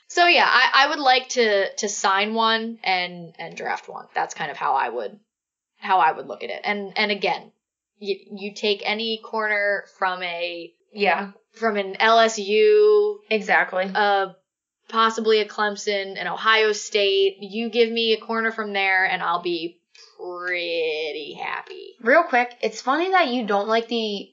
So 0.07 0.25
yeah, 0.25 0.47
I, 0.49 0.85
I 0.85 0.87
would 0.89 0.99
like 0.99 1.29
to 1.29 1.71
to 1.75 1.89
sign 1.89 2.33
one 2.33 2.79
and 2.83 3.35
and 3.37 3.55
draft 3.55 3.87
one. 3.89 4.07
That's 4.15 4.33
kind 4.33 4.49
of 4.49 4.57
how 4.57 4.73
I 4.73 4.87
would 4.89 5.19
how 5.79 5.99
I 5.99 6.13
would 6.13 6.27
look 6.27 6.43
at 6.43 6.49
it. 6.49 6.61
And 6.63 6.97
and 6.97 7.11
again, 7.11 7.51
you 7.99 8.15
you 8.31 8.53
take 8.55 8.81
any 8.85 9.19
corner 9.21 9.83
from 9.99 10.23
a 10.23 10.73
yeah, 10.93 11.31
from 11.51 11.75
an 11.75 11.95
LSU, 11.99 13.17
exactly. 13.29 13.91
uh, 13.93 14.27
possibly 14.87 15.41
a 15.41 15.45
Clemson, 15.45 16.17
an 16.19 16.27
Ohio 16.27 16.71
State. 16.71 17.37
You 17.41 17.69
give 17.69 17.91
me 17.91 18.13
a 18.13 18.17
corner 18.21 18.51
from 18.53 18.71
there, 18.71 19.03
and 19.05 19.21
I'll 19.21 19.41
be 19.41 19.81
pretty 20.17 21.33
happy. 21.39 21.95
Real 22.01 22.23
quick, 22.23 22.55
it's 22.61 22.81
funny 22.81 23.09
that 23.11 23.27
you 23.27 23.45
don't 23.45 23.67
like 23.67 23.87
the 23.87 24.29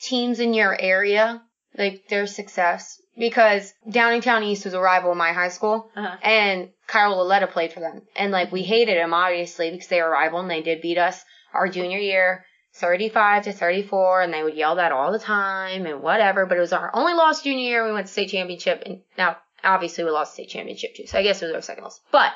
teams 0.00 0.40
in 0.40 0.54
your 0.54 0.78
area, 0.78 1.42
like 1.76 2.08
their 2.08 2.26
success, 2.26 3.00
because 3.18 3.72
Downingtown 3.88 4.42
East 4.44 4.64
was 4.64 4.74
a 4.74 4.80
rival 4.80 5.10
of 5.12 5.16
my 5.16 5.32
high 5.32 5.48
school, 5.48 5.90
Uh-huh. 5.96 6.16
and 6.22 6.70
Kyle 6.86 7.16
Lauletta 7.16 7.46
played 7.46 7.72
for 7.72 7.80
them. 7.80 8.02
And 8.14 8.30
like 8.32 8.52
we 8.52 8.62
hated 8.62 8.96
him 8.96 9.12
obviously 9.14 9.70
because 9.70 9.88
they 9.88 10.00
were 10.00 10.08
a 10.08 10.10
rival 10.10 10.40
and 10.40 10.50
they 10.50 10.62
did 10.62 10.80
beat 10.82 10.98
us 10.98 11.22
our 11.54 11.68
junior 11.68 11.98
year, 11.98 12.44
35 12.74 13.44
to 13.44 13.52
34, 13.52 14.20
and 14.22 14.32
they 14.34 14.42
would 14.42 14.54
yell 14.54 14.76
that 14.76 14.92
all 14.92 15.10
the 15.12 15.18
time 15.18 15.86
and 15.86 16.02
whatever. 16.02 16.44
But 16.46 16.58
it 16.58 16.60
was 16.60 16.72
our 16.74 16.90
only 16.94 17.14
loss 17.14 17.42
junior 17.42 17.64
year. 17.64 17.86
We 17.86 17.92
went 17.92 18.06
to 18.06 18.12
state 18.12 18.28
championship, 18.30 18.82
and 18.84 19.00
now 19.16 19.38
obviously 19.64 20.04
we 20.04 20.10
lost 20.10 20.34
state 20.34 20.50
championship 20.50 20.94
too. 20.94 21.06
So 21.06 21.18
I 21.18 21.22
guess 21.22 21.42
it 21.42 21.46
was 21.46 21.54
our 21.54 21.62
second 21.62 21.84
loss. 21.84 22.00
But 22.12 22.32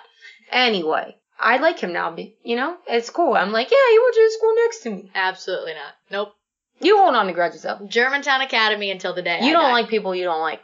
anyway, 0.50 1.16
I 1.38 1.58
like 1.58 1.78
him 1.80 1.92
now. 1.92 2.10
be- 2.10 2.36
You 2.42 2.56
know, 2.56 2.76
it's 2.88 3.10
cool. 3.10 3.34
I'm 3.34 3.52
like, 3.52 3.70
yeah, 3.70 3.76
he 3.90 3.98
went 3.98 4.14
to 4.14 4.20
the 4.24 4.30
school 4.38 4.54
next 4.56 4.78
to 4.82 4.90
me. 4.90 5.10
Absolutely 5.14 5.74
not. 5.74 5.94
Nope. 6.10 6.32
You 6.80 6.98
hold 6.98 7.14
on 7.14 7.26
to 7.26 7.32
grudges 7.32 7.62
though. 7.62 7.78
Germantown 7.86 8.40
Academy 8.40 8.90
until 8.90 9.14
the 9.14 9.22
day 9.22 9.38
You 9.42 9.50
I 9.50 9.52
don't 9.52 9.62
die. 9.64 9.72
like 9.72 9.88
people 9.88 10.14
you 10.14 10.24
don't 10.24 10.40
like. 10.40 10.60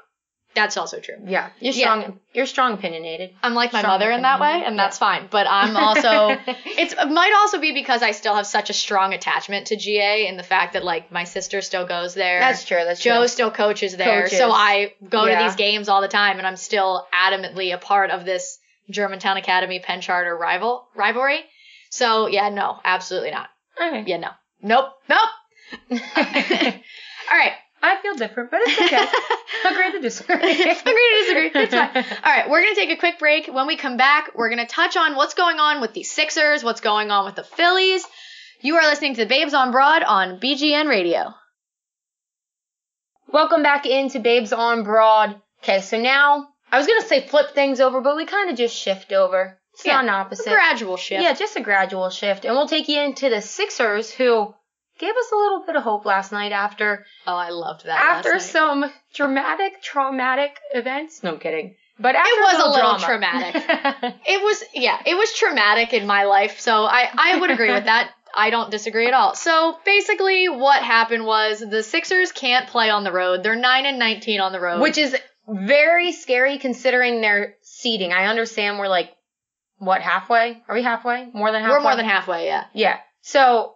That's 0.54 0.78
also 0.78 1.00
true. 1.00 1.16
Yeah, 1.26 1.50
you're 1.60 1.74
Yeah. 1.74 2.00
strong. 2.00 2.20
You're 2.32 2.46
strong 2.46 2.72
opinionated. 2.72 3.34
I'm 3.42 3.52
like 3.52 3.74
my 3.74 3.80
Strong 3.80 3.92
mother 3.92 4.10
in 4.10 4.22
that 4.22 4.40
way, 4.40 4.62
and 4.64 4.74
Yeah. 4.76 4.82
that's 4.84 4.96
fine. 4.96 5.28
But 5.30 5.46
I'm 5.46 5.76
also 5.86 6.38
it's 6.64 6.94
it 6.94 7.10
might 7.10 7.34
also 7.36 7.58
be 7.60 7.72
because 7.72 8.02
I 8.02 8.12
still 8.12 8.34
have 8.34 8.46
such 8.46 8.70
a 8.70 8.72
strong 8.72 9.12
attachment 9.12 9.66
to 9.66 9.76
GA 9.76 10.26
and 10.26 10.38
the 10.38 10.42
fact 10.42 10.72
that 10.72 10.82
like 10.82 11.12
my 11.12 11.24
sister 11.24 11.60
still 11.60 11.86
goes 11.86 12.14
there. 12.14 12.40
That's 12.40 12.64
true. 12.64 12.78
That's 12.82 13.02
true. 13.02 13.12
Joe 13.12 13.18
true. 13.20 13.28
still 13.28 13.50
coaches 13.50 13.96
there, 13.98 14.22
Coaches. 14.22 14.38
so 14.38 14.50
I 14.50 14.94
go 15.06 15.26
Yeah. 15.26 15.36
to 15.38 15.44
these 15.44 15.56
games 15.56 15.90
all 15.90 16.00
the 16.00 16.08
time, 16.08 16.38
and 16.38 16.46
I'm 16.46 16.56
still 16.56 17.06
adamantly 17.12 17.74
a 17.74 17.78
part 17.78 18.10
of 18.10 18.24
this 18.24 18.58
Germantown 18.88 19.36
Academy 19.36 19.80
Penn 19.80 20.00
Charter 20.00 20.34
rival 20.34 20.88
rivalry. 20.94 21.44
So 21.90 22.28
yeah, 22.28 22.48
no, 22.48 22.80
absolutely 22.82 23.32
not. 23.32 23.50
Okay. 23.78 24.04
Yeah, 24.06 24.16
no, 24.16 24.30
nope, 24.62 24.86
nope. 25.06 25.28
all 25.90 25.98
right. 27.38 27.52
I 27.82 27.96
feel 28.02 28.14
different, 28.14 28.50
but 28.50 28.60
it's 28.64 28.80
okay. 28.80 29.06
Agree 29.70 29.92
to 29.92 30.00
disagree. 30.00 30.34
Agree 30.36 30.54
to 30.54 30.70
disagree. 30.72 31.50
It's 31.62 31.74
fine. 31.74 31.88
All 32.24 32.32
right, 32.32 32.48
we're 32.50 32.62
going 32.62 32.74
to 32.74 32.80
take 32.80 32.90
a 32.90 32.96
quick 32.96 33.18
break. 33.18 33.46
When 33.48 33.66
we 33.66 33.76
come 33.76 33.96
back, 33.96 34.30
we're 34.34 34.48
going 34.48 34.66
to 34.66 34.72
touch 34.72 34.96
on 34.96 35.14
what's 35.14 35.34
going 35.34 35.58
on 35.60 35.80
with 35.82 35.92
the 35.92 36.02
Sixers, 36.02 36.64
what's 36.64 36.80
going 36.80 37.10
on 37.10 37.26
with 37.26 37.36
the 37.36 37.44
Phillies. 37.44 38.04
You 38.62 38.76
are 38.76 38.82
listening 38.88 39.14
to 39.16 39.20
the 39.20 39.28
Babes 39.28 39.54
on 39.54 39.70
Broad 39.72 40.02
on 40.02 40.40
BGN 40.40 40.88
Radio. 40.88 41.32
Welcome 43.32 43.62
back 43.62 43.86
into 43.86 44.20
Babes 44.20 44.52
on 44.52 44.82
Broad. 44.82 45.40
Okay, 45.62 45.80
so 45.80 46.00
now 46.00 46.48
I 46.72 46.78
was 46.78 46.86
gonna 46.86 47.02
say 47.02 47.26
flip 47.26 47.54
things 47.54 47.80
over, 47.80 48.00
but 48.00 48.16
we 48.16 48.24
kind 48.24 48.50
of 48.50 48.56
just 48.56 48.74
shift 48.74 49.12
over. 49.12 49.58
It's 49.74 49.84
Yeah, 49.84 49.96
not 49.96 50.04
an 50.04 50.08
A 50.10 50.12
opposite. 50.14 50.46
gradual 50.52 50.96
shift. 50.96 51.22
Yeah, 51.22 51.34
just 51.34 51.56
a 51.56 51.60
gradual 51.60 52.08
shift, 52.10 52.44
and 52.46 52.54
we'll 52.56 52.66
take 52.68 52.88
you 52.88 53.00
into 53.00 53.28
the 53.28 53.42
Sixers, 53.42 54.10
who 54.10 54.54
gave 54.98 55.10
us 55.16 55.30
a 55.32 55.36
little 55.36 55.64
bit 55.66 55.76
of 55.76 55.82
hope 55.82 56.04
last 56.04 56.32
night 56.32 56.52
after 56.52 57.04
Oh, 57.26 57.34
I 57.36 57.50
loved 57.50 57.84
that. 57.86 58.00
after 58.00 58.30
last 58.30 58.54
night. 58.54 58.60
some 58.60 58.92
dramatic, 59.14 59.82
traumatic 59.82 60.58
events. 60.74 61.22
No 61.22 61.32
I'm 61.32 61.38
kidding. 61.38 61.74
But 61.98 62.14
after 62.14 62.28
It 62.30 62.40
was 62.42 62.54
a 62.64 62.68
little 62.70 62.98
drama- 62.98 63.04
traumatic. 63.04 64.14
It 64.26 64.42
was, 64.42 64.62
yeah, 64.74 65.00
it 65.06 65.14
was 65.16 65.32
traumatic 65.34 65.92
in 65.94 66.06
my 66.06 66.24
life, 66.24 66.60
so 66.60 66.84
I, 66.84 67.08
I 67.16 67.38
would 67.40 67.50
agree 67.50 67.70
with 67.72 67.84
that. 67.84 68.10
I 68.36 68.50
don't 68.50 68.70
disagree 68.70 69.06
at 69.06 69.14
all. 69.14 69.34
So 69.34 69.78
basically, 69.86 70.48
what 70.50 70.82
happened 70.82 71.24
was 71.24 71.60
the 71.60 71.82
Sixers 71.82 72.32
can't 72.32 72.66
play 72.68 72.90
on 72.90 73.02
the 73.02 73.12
road. 73.12 73.42
They're 73.42 73.56
9 73.56 73.86
and 73.86 73.98
19 73.98 74.40
on 74.40 74.52
the 74.52 74.60
road. 74.60 74.82
Which 74.82 74.98
is 74.98 75.16
very 75.48 76.12
scary 76.12 76.58
considering 76.58 77.22
their 77.22 77.54
seating. 77.62 78.12
I 78.12 78.26
understand 78.26 78.78
we're 78.78 78.88
like, 78.88 79.10
what, 79.78 80.02
halfway? 80.02 80.62
Are 80.68 80.74
we 80.74 80.82
halfway? 80.82 81.30
More 81.32 81.50
than 81.50 81.62
halfway? 81.62 81.76
we're 81.78 81.82
more 81.82 81.96
than 81.96 82.04
halfway, 82.04 82.44
yeah. 82.46 82.64
Yeah. 82.74 82.98
So 83.22 83.75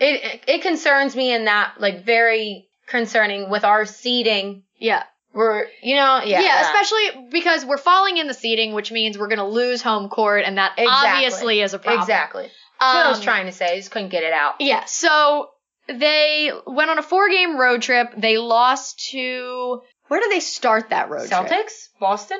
it 0.00 0.42
it 0.48 0.62
concerns 0.62 1.14
me 1.14 1.32
in 1.32 1.44
that 1.44 1.74
like 1.78 2.04
very 2.04 2.66
concerning 2.86 3.50
with 3.50 3.64
our 3.64 3.84
seating. 3.84 4.64
Yeah. 4.78 5.04
We're 5.32 5.66
you 5.82 5.94
know 5.94 6.22
yeah 6.24 6.40
Yeah, 6.40 6.62
especially 6.62 7.28
because 7.30 7.64
we're 7.64 7.78
falling 7.78 8.16
in 8.16 8.26
the 8.26 8.34
seating, 8.34 8.72
which 8.72 8.90
means 8.90 9.16
we're 9.16 9.28
going 9.28 9.38
to 9.38 9.44
lose 9.44 9.80
home 9.82 10.08
court, 10.08 10.42
and 10.44 10.58
that 10.58 10.72
Exactly. 10.76 11.08
obviously 11.08 11.60
is 11.60 11.74
a 11.74 11.78
problem. 11.78 12.00
exactly. 12.02 12.50
That's 12.80 12.94
what 12.94 13.06
I 13.06 13.08
was 13.10 13.18
Um, 13.18 13.24
trying 13.24 13.46
to 13.46 13.52
say. 13.52 13.66
I 13.74 13.76
just 13.76 13.90
couldn't 13.92 14.08
get 14.08 14.24
it 14.24 14.32
out. 14.32 14.54
Yeah, 14.58 14.86
so 14.86 15.50
they 15.86 16.50
went 16.66 16.90
on 16.90 16.98
a 16.98 17.02
four 17.02 17.28
game 17.28 17.56
road 17.58 17.82
trip. 17.82 18.08
They 18.16 18.38
lost 18.38 19.08
to. 19.10 19.82
Where 20.08 20.18
did 20.20 20.32
they 20.32 20.40
start 20.40 20.90
that 20.90 21.10
road 21.10 21.28
trip? 21.28 21.46
Celtics, 21.46 21.88
Boston. 22.00 22.38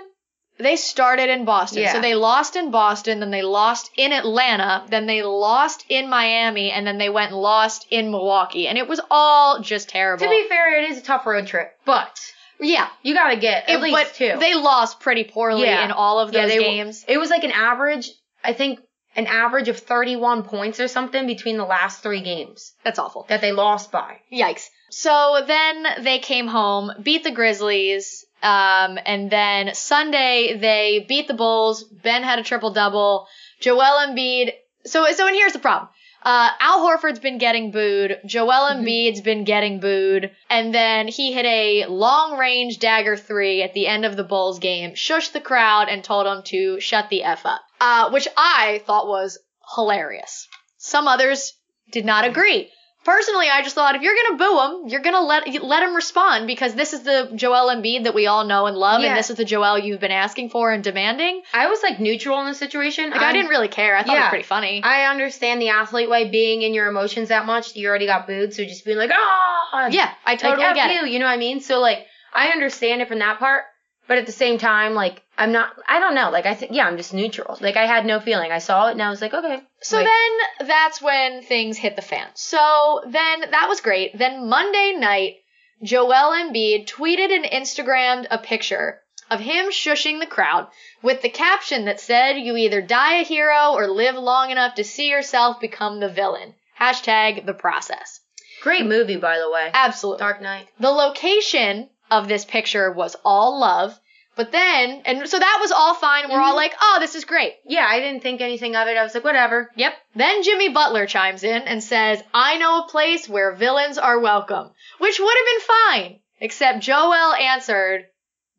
They 0.62 0.76
started 0.76 1.28
in 1.30 1.44
Boston. 1.44 1.82
Yeah. 1.82 1.92
So 1.92 2.00
they 2.00 2.14
lost 2.14 2.56
in 2.56 2.70
Boston, 2.70 3.20
then 3.20 3.30
they 3.30 3.42
lost 3.42 3.90
in 3.96 4.12
Atlanta, 4.12 4.84
then 4.88 5.06
they 5.06 5.22
lost 5.22 5.84
in 5.88 6.08
Miami, 6.08 6.70
and 6.70 6.86
then 6.86 6.98
they 6.98 7.08
went 7.08 7.32
and 7.32 7.40
lost 7.40 7.86
in 7.90 8.10
Milwaukee. 8.10 8.68
And 8.68 8.76
it 8.78 8.86
was 8.88 9.00
all 9.10 9.60
just 9.60 9.88
terrible. 9.88 10.24
To 10.24 10.30
be 10.30 10.46
fair, 10.48 10.82
it 10.82 10.90
is 10.90 10.98
a 10.98 11.02
tough 11.02 11.26
road 11.26 11.46
trip, 11.46 11.72
but 11.84 12.18
yeah. 12.60 12.88
you 13.02 13.14
got 13.14 13.30
to 13.30 13.36
get 13.36 13.64
at 13.68 13.76
It- 13.76 13.80
least 13.80 13.96
but 13.96 14.14
two. 14.14 14.36
They 14.38 14.54
lost 14.54 15.00
pretty 15.00 15.24
poorly 15.24 15.64
Yeah. 15.64 15.84
in 15.84 15.90
all 15.92 16.18
of 16.20 16.32
those 16.32 16.50
they- 16.50 16.58
games. 16.58 17.04
It 17.08 17.18
was 17.18 17.30
like 17.30 17.44
an 17.44 17.52
average, 17.52 18.10
I 18.44 18.52
think, 18.52 18.80
an 19.16 19.26
average 19.26 19.68
of 19.68 19.78
31 19.78 20.44
points 20.44 20.78
or 20.78 20.86
something 20.86 21.26
between 21.26 21.56
the 21.56 21.64
last 21.64 22.00
three 22.02 22.20
games 22.20 22.72
That's 22.84 22.98
awful. 22.98 23.26
that 23.28 23.40
they 23.40 23.50
lost 23.52 23.90
by. 23.90 24.18
Yikes. 24.32 24.66
So 24.90 25.42
then 25.46 25.86
they 26.00 26.18
came 26.20 26.46
home, 26.46 26.92
beat 27.02 27.24
the 27.24 27.30
Grizzlies, 27.32 28.24
um, 28.42 28.98
and 29.04 29.30
then 29.30 29.74
Sunday 29.74 30.58
they 30.58 31.04
beat 31.08 31.28
the 31.28 31.34
Bulls. 31.34 31.84
Ben 31.84 32.22
had 32.22 32.38
a 32.38 32.42
triple 32.42 32.72
double. 32.72 33.26
Joel 33.60 34.06
Embiid. 34.06 34.52
So 34.84 35.10
so 35.12 35.26
and 35.26 35.36
here's 35.36 35.52
the 35.52 35.58
problem. 35.58 35.88
Uh, 36.22 36.50
Al 36.60 36.80
Horford's 36.80 37.18
been 37.18 37.38
getting 37.38 37.70
booed. 37.70 38.18
Joel 38.26 38.70
Embiid's 38.70 39.22
been 39.22 39.44
getting 39.44 39.80
booed. 39.80 40.30
And 40.50 40.74
then 40.74 41.08
he 41.08 41.32
hit 41.32 41.46
a 41.46 41.86
long 41.86 42.36
range 42.38 42.78
dagger 42.78 43.16
three 43.16 43.62
at 43.62 43.72
the 43.72 43.86
end 43.86 44.04
of 44.04 44.16
the 44.16 44.24
Bulls 44.24 44.58
game, 44.58 44.92
shushed 44.92 45.32
the 45.32 45.40
crowd 45.40 45.88
and 45.88 46.04
told 46.04 46.26
them 46.26 46.42
to 46.46 46.78
shut 46.80 47.08
the 47.08 47.22
F 47.22 47.46
up. 47.46 47.62
Uh, 47.80 48.10
which 48.10 48.28
I 48.36 48.82
thought 48.84 49.08
was 49.08 49.38
hilarious. 49.74 50.46
Some 50.76 51.08
others 51.08 51.54
did 51.90 52.04
not 52.04 52.26
agree. 52.26 52.70
Personally, 53.02 53.48
I 53.50 53.62
just 53.62 53.74
thought 53.74 53.96
if 53.96 54.02
you're 54.02 54.14
gonna 54.14 54.36
boo 54.36 54.60
him, 54.84 54.88
you're 54.88 55.00
gonna 55.00 55.22
let 55.22 55.46
let 55.64 55.82
him 55.82 55.94
respond 55.94 56.46
because 56.46 56.74
this 56.74 56.92
is 56.92 57.02
the 57.02 57.30
Joel 57.34 57.74
Embiid 57.74 58.04
that 58.04 58.14
we 58.14 58.26
all 58.26 58.44
know 58.44 58.66
and 58.66 58.76
love, 58.76 59.00
Yeah. 59.00 59.08
and 59.08 59.16
this 59.18 59.30
is 59.30 59.36
the 59.36 59.44
Joel 59.44 59.78
you've 59.78 60.00
been 60.00 60.10
asking 60.10 60.50
for 60.50 60.70
and 60.70 60.84
demanding. 60.84 61.40
I 61.54 61.68
was 61.68 61.82
like 61.82 61.98
neutral 61.98 62.38
in 62.40 62.46
the 62.46 62.54
situation. 62.54 63.08
Like 63.10 63.20
I 63.22 63.24
I'm- 63.26 63.34
didn't 63.34 63.48
really 63.48 63.68
care. 63.68 63.96
I 63.96 64.02
thought 64.02 64.16
it 64.16 64.20
was 64.20 64.28
pretty 64.28 64.44
funny. 64.44 64.82
I 64.84 65.06
understand 65.06 65.62
the 65.62 65.70
athlete 65.70 66.10
way 66.10 66.28
being 66.28 66.60
in 66.60 66.74
your 66.74 66.88
emotions 66.88 67.30
that 67.30 67.46
much. 67.46 67.74
You 67.74 67.88
already 67.88 68.06
got 68.06 68.26
booed, 68.26 68.52
so 68.52 68.64
just 68.64 68.84
being 68.84 68.98
like, 68.98 69.10
ah, 69.14 69.88
yeah, 69.90 70.10
I 70.26 70.36
totally 70.36 70.62
like, 70.66 70.74
get 70.74 70.90
it. 70.90 70.94
you, 71.06 71.06
you 71.14 71.18
know 71.20 71.24
what 71.26 71.32
I 71.32 71.36
mean? 71.38 71.60
So 71.60 71.80
like, 71.80 72.06
I 72.34 72.48
understand 72.48 73.00
it 73.00 73.08
from 73.08 73.20
that 73.20 73.38
part, 73.38 73.64
but 74.08 74.18
at 74.18 74.26
the 74.26 74.32
same 74.32 74.58
time, 74.58 74.92
like, 74.94 75.22
I'm 75.40 75.52
not, 75.52 75.72
I 75.88 76.00
don't 76.00 76.14
know, 76.14 76.30
like, 76.30 76.44
I 76.44 76.54
think, 76.54 76.72
yeah, 76.72 76.86
I'm 76.86 76.98
just 76.98 77.14
neutral. 77.14 77.56
Like, 77.60 77.76
I 77.76 77.86
had 77.86 78.04
no 78.04 78.20
feeling. 78.20 78.52
I 78.52 78.58
saw 78.58 78.88
it 78.88 78.92
and 78.92 79.02
I 79.02 79.08
was 79.08 79.22
like, 79.22 79.32
okay. 79.32 79.62
So 79.80 79.96
Like, 79.96 80.06
then 80.06 80.68
that's 80.68 81.00
when 81.00 81.42
things 81.42 81.78
hit 81.78 81.96
the 81.96 82.02
fan. 82.02 82.28
So 82.34 83.00
then 83.06 83.40
that 83.50 83.66
was 83.66 83.80
great. 83.80 84.16
Then 84.18 84.48
Monday 84.50 84.94
night, 84.98 85.36
Joel 85.82 86.32
Embiid 86.32 86.86
tweeted 86.86 87.34
and 87.34 87.46
Instagrammed 87.46 88.26
a 88.30 88.36
picture 88.36 89.00
of 89.30 89.40
him 89.40 89.70
shushing 89.70 90.20
the 90.20 90.26
crowd 90.26 90.66
with 91.02 91.22
the 91.22 91.30
caption 91.30 91.86
that 91.86 92.00
said, 92.00 92.32
You 92.32 92.56
either 92.56 92.82
die 92.82 93.20
a 93.20 93.24
hero 93.24 93.72
or 93.72 93.88
live 93.88 94.16
long 94.16 94.50
enough 94.50 94.74
to 94.74 94.84
see 94.84 95.08
yourself 95.08 95.58
become 95.58 96.00
the 96.00 96.08
villain. 96.10 96.54
Hashtag 96.78 97.46
the 97.46 97.54
process. 97.54 98.20
great 98.62 98.84
movie, 98.84 99.16
by 99.16 99.38
the 99.38 99.50
way. 99.50 99.70
Absolutely. 99.72 100.18
Dark 100.18 100.42
Knight. 100.42 100.68
The 100.78 100.90
location 100.90 101.88
of 102.10 102.28
this 102.28 102.44
picture 102.44 102.92
was 102.92 103.16
all 103.24 103.58
love. 103.58 103.98
But 104.40 104.52
then, 104.52 105.02
and 105.04 105.28
so 105.28 105.38
that 105.38 105.58
was 105.60 105.70
all 105.70 105.92
fine. 105.92 106.30
We're 106.30 106.40
all 106.40 106.54
Mhm. 106.54 106.64
like, 106.64 106.74
oh, 106.80 106.96
this 106.98 107.14
is 107.14 107.26
great. 107.26 107.58
Yeah, 107.66 107.86
I 107.86 108.00
didn't 108.00 108.22
think 108.22 108.40
anything 108.40 108.74
of 108.74 108.88
it. 108.88 108.96
I 108.96 109.02
was 109.02 109.14
like, 109.14 109.22
whatever. 109.22 109.70
Yep. 109.76 109.94
Then 110.14 110.42
Jimmy 110.42 110.70
Butler 110.70 111.04
chimes 111.04 111.44
in 111.44 111.60
and 111.60 111.84
says, 111.84 112.24
I 112.32 112.56
know 112.56 112.78
a 112.78 112.88
place 112.88 113.28
where 113.28 113.52
villains 113.52 113.98
are 113.98 114.18
welcome, 114.18 114.70
which 114.96 115.20
would 115.20 115.36
have 115.36 115.46
been 115.46 115.76
fine, 115.76 116.20
except 116.40 116.80
Joel 116.80 117.34
answered, 117.34 118.06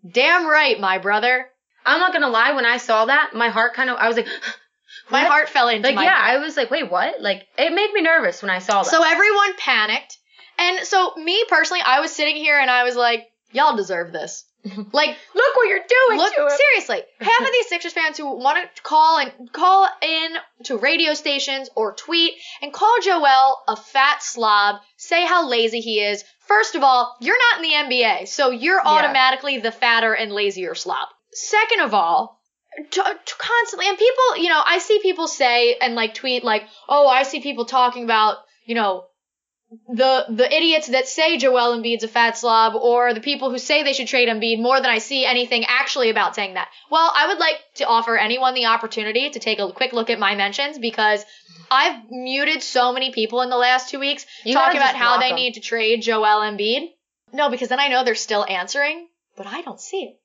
Damn 0.08 0.46
right, 0.46 0.80
my 0.80 1.00
brother. 1.00 1.50
I'm 1.84 2.00
not 2.00 2.14
gonna 2.14 2.30
lie, 2.30 2.52
when 2.52 2.68
I 2.68 2.78
saw 2.78 3.06
that, 3.06 3.34
my 3.34 3.50
heart 3.50 3.74
kind 3.74 3.90
of, 3.90 3.98
I 3.98 4.08
was 4.08 4.18
like, 4.18 4.28
My 5.10 5.24
heart 5.24 5.50
fell 5.50 5.68
into 5.68 5.88
Like, 5.88 5.96
my 5.96 6.04
yeah, 6.04 6.16
I 6.16 6.38
was 6.38 6.56
like, 6.56 6.70
wait, 6.70 6.92
what? 6.92 7.20
Like, 7.22 7.48
it 7.58 7.74
made 7.74 7.92
me 7.92 8.02
nervous 8.04 8.44
when 8.44 8.52
I 8.52 8.60
saw 8.60 8.84
that. 8.84 8.92
So 8.92 9.04
everyone 9.04 9.56
panicked. 9.58 10.20
And 10.60 10.86
so 10.86 11.16
me 11.16 11.44
personally, 11.50 11.82
I 11.84 12.02
was 12.02 12.12
sitting 12.14 12.36
here 12.36 12.60
and 12.60 12.70
I 12.70 12.84
was 12.84 12.96
like, 12.96 13.28
y'all 13.52 13.76
deserve 13.76 14.12
this. 14.12 14.46
Like, 14.94 15.18
look 15.36 15.56
what 15.56 15.68
you're 15.70 15.80
doing 15.80 16.18
Look, 16.18 16.34
to 16.36 16.42
him. 16.42 16.50
seriously, 16.50 17.02
half 17.20 17.42
of 17.42 17.52
these 17.52 17.68
Sixers 17.68 17.94
fans 17.94 18.18
who 18.18 18.38
want 18.38 18.58
to 18.76 18.82
call 18.82 19.18
and 19.20 19.52
call 19.52 19.88
in 20.02 20.32
to 20.66 20.78
radio 20.78 21.14
stations 21.14 21.70
or 21.76 21.94
tweet 21.94 22.34
and 22.62 22.72
call 22.72 22.96
Joel 23.02 23.62
a 23.68 23.76
fat 23.76 24.22
slob, 24.22 24.82
say 24.98 25.26
how 25.26 25.48
lazy 25.48 25.80
he 25.80 26.00
is. 26.00 26.24
First 26.42 26.76
of 26.76 26.84
all, 26.84 27.16
you're 27.22 27.38
not 27.38 27.64
in 27.64 27.70
the 27.70 27.96
NBA, 27.96 28.28
so 28.28 28.52
you're 28.52 28.82
automatically 28.86 29.60
the 29.60 29.72
fatter 29.72 30.14
and 30.14 30.32
lazier 30.32 30.76
slob. 30.76 31.08
Second 31.34 31.82
of 31.82 31.94
all, 31.94 32.42
to, 32.76 33.02
to 33.02 33.36
constantly 33.38 33.88
and 33.88 33.98
people, 33.98 34.38
you 34.38 34.50
know, 34.50 34.62
I 34.66 34.80
see 34.80 35.00
people 35.02 35.28
say 35.28 35.76
and 35.76 35.96
like 35.96 36.14
tweet 36.14 36.44
like, 36.44 36.64
"Oh, 36.88 37.08
I 37.08 37.24
see 37.24 37.42
people 37.42 37.66
talking 37.66 38.04
about, 38.04 38.38
you 38.66 38.76
know, 38.76 39.06
the 39.88 40.26
the 40.30 40.54
idiots 40.54 40.88
that 40.88 41.08
say 41.08 41.38
Joel 41.38 41.78
Embiid's 41.78 42.04
a 42.04 42.08
fat 42.08 42.38
slob 42.38 42.76
or 42.76 43.14
the 43.14 43.22
people 43.22 43.50
who 43.50 43.58
say 43.58 43.84
they 43.84 43.94
should 43.94 44.08
trade 44.08 44.28
Embiid 44.28 44.62
more 44.62 44.78
than 44.82 44.90
I 44.90 44.98
see 44.98 45.26
anything 45.26 45.64
actually 45.68 46.10
about 46.10 46.36
saying 46.36 46.56
that. 46.56 46.70
Well, 46.90 47.12
I 47.16 47.28
would 47.28 47.38
like 47.40 47.56
to 47.76 47.86
offer 47.88 48.18
anyone 48.18 48.54
the 48.54 48.66
opportunity 48.66 49.30
to 49.30 49.40
take 49.40 49.60
a 49.60 49.72
quick 49.72 49.94
look 49.94 50.10
at 50.10 50.20
my 50.20 50.36
mentions 50.36 50.78
because 50.78 51.24
I've 51.70 52.02
muted 52.10 52.62
so 52.64 52.92
many 52.92 53.12
people 53.12 53.42
in 53.44 53.50
the 53.50 53.58
last 53.58 53.90
two 53.90 54.00
weeks 54.00 54.26
You 54.44 54.54
talking 54.54 54.78
about 54.78 54.96
how 54.96 55.18
they 55.18 55.28
they 55.28 55.30
'em. 55.32 55.36
need 55.38 55.54
to 55.54 55.62
trade 55.62 56.02
Joel 56.02 56.42
Embiid. 56.42 56.90
No, 57.32 57.50
because 57.50 57.70
then 57.70 57.80
I 57.80 57.88
know 57.88 58.04
they're 58.04 58.16
still 58.16 58.46
answering, 58.46 59.08
but 59.38 59.48
I 59.48 59.62
don't 59.62 59.80
see 59.80 60.04
it. 60.04 60.18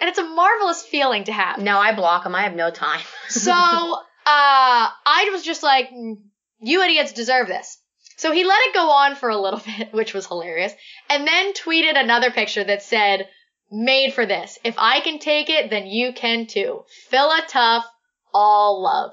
And 0.00 0.08
it's 0.10 0.18
a 0.18 0.24
marvelous 0.24 0.82
feeling 0.82 1.24
to 1.24 1.32
have. 1.32 1.58
No, 1.58 1.78
I 1.78 1.92
block 1.94 2.24
them. 2.24 2.34
I 2.34 2.42
have 2.42 2.54
no 2.56 2.70
time. 2.70 3.00
So, 3.28 3.52
uh, 3.52 3.96
I 4.26 5.28
was 5.32 5.42
just 5.42 5.62
like, 5.62 5.90
"Mm, 5.90 6.16
you 6.60 6.82
idiots 6.82 7.12
deserve 7.12 7.46
this. 7.48 7.78
So 8.22 8.30
he 8.30 8.44
let 8.44 8.60
it 8.68 8.74
go 8.74 8.88
on 8.88 9.16
for 9.16 9.30
a 9.30 9.36
little 9.36 9.60
bit, 9.78 9.92
which 9.92 10.14
was 10.14 10.28
hilarious, 10.28 10.72
and 11.10 11.26
then 11.26 11.54
tweeted 11.54 11.98
another 11.98 12.30
picture 12.30 12.62
that 12.62 12.84
said, 12.84 13.28
made 13.68 14.14
for 14.14 14.24
this. 14.24 14.60
If 14.62 14.76
I 14.78 15.00
can 15.00 15.18
take 15.18 15.50
it, 15.50 15.70
then 15.70 15.88
you 15.88 16.12
can 16.12 16.46
too. 16.46 16.84
Phila 17.08 17.42
Tough, 17.48 17.84
all 18.32 18.80
love. 18.80 19.12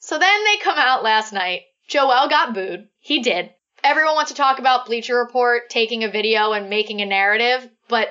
So 0.00 0.18
then 0.18 0.44
they 0.44 0.56
come 0.56 0.78
out 0.78 1.04
last 1.04 1.32
night. 1.32 1.62
Joel 1.86 2.28
got 2.28 2.54
booed. 2.54 2.88
He 2.98 3.20
did. 3.20 3.54
Everyone 3.84 4.16
wants 4.16 4.32
to 4.32 4.36
talk 4.36 4.58
about 4.58 4.86
Bleacher 4.86 5.16
Report 5.16 5.70
taking 5.70 6.02
a 6.02 6.10
video 6.10 6.50
and 6.50 6.68
making 6.68 7.00
a 7.00 7.06
narrative, 7.06 7.70
but 7.86 8.08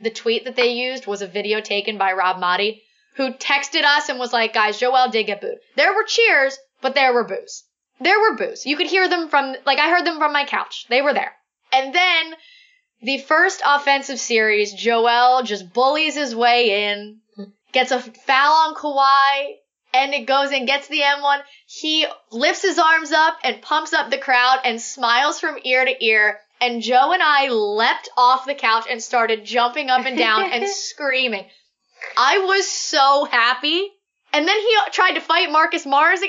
the 0.00 0.10
tweet 0.10 0.46
that 0.46 0.56
they 0.56 0.72
used 0.72 1.06
was 1.06 1.22
a 1.22 1.28
video 1.28 1.60
taken 1.60 1.96
by 1.96 2.14
Rob 2.14 2.38
Maaddi, 2.38 2.82
who 3.14 3.32
texted 3.34 3.84
us 3.84 4.08
and 4.08 4.18
was 4.18 4.32
like, 4.32 4.52
guys, 4.52 4.80
Joel 4.80 5.10
did 5.10 5.26
get 5.26 5.40
booed. 5.40 5.58
There 5.76 5.94
were 5.94 6.02
cheers, 6.02 6.58
but 6.80 6.96
there 6.96 7.12
were 7.12 7.22
boos. 7.22 7.63
There 8.00 8.18
were 8.20 8.36
boos. 8.36 8.66
You 8.66 8.76
could 8.76 8.88
hear 8.88 9.08
them 9.08 9.28
from, 9.28 9.54
like, 9.64 9.78
I 9.78 9.90
heard 9.90 10.04
them 10.04 10.18
from 10.18 10.32
my 10.32 10.44
couch. 10.44 10.86
They 10.88 11.02
were 11.02 11.14
there. 11.14 11.32
And 11.72 11.94
then 11.94 12.34
the 13.02 13.18
first 13.18 13.62
offensive 13.64 14.18
series, 14.18 14.72
Joel 14.72 15.42
just 15.42 15.72
bullies 15.72 16.14
his 16.14 16.34
way 16.34 16.90
in, 16.90 17.20
gets 17.72 17.92
a 17.92 18.00
foul 18.00 18.52
on 18.68 18.74
Kawhi, 18.74 19.56
and 19.92 20.12
it 20.12 20.26
goes 20.26 20.50
and 20.50 20.66
gets 20.66 20.88
the 20.88 21.00
M1. 21.00 21.40
He 21.66 22.06
lifts 22.30 22.62
his 22.62 22.78
arms 22.78 23.12
up 23.12 23.38
and 23.44 23.62
pumps 23.62 23.92
up 23.92 24.10
the 24.10 24.18
crowd 24.18 24.60
and 24.64 24.80
smiles 24.80 25.38
from 25.38 25.58
ear 25.62 25.84
to 25.84 26.04
ear. 26.04 26.40
And 26.60 26.82
Joe 26.82 27.12
and 27.12 27.22
I 27.22 27.48
leapt 27.48 28.08
off 28.16 28.46
the 28.46 28.54
couch 28.54 28.86
and 28.90 29.02
started 29.02 29.44
jumping 29.44 29.90
up 29.90 30.04
and 30.06 30.18
down 30.18 30.50
and 30.50 30.68
screaming. 30.68 31.46
I 32.16 32.38
was 32.38 32.68
so 32.68 33.24
happy. 33.24 33.88
And 34.32 34.48
then 34.48 34.58
he 34.58 34.76
tried 34.90 35.12
to 35.12 35.20
fight 35.20 35.50
Marcus 35.50 35.86
Morris. 35.86 36.22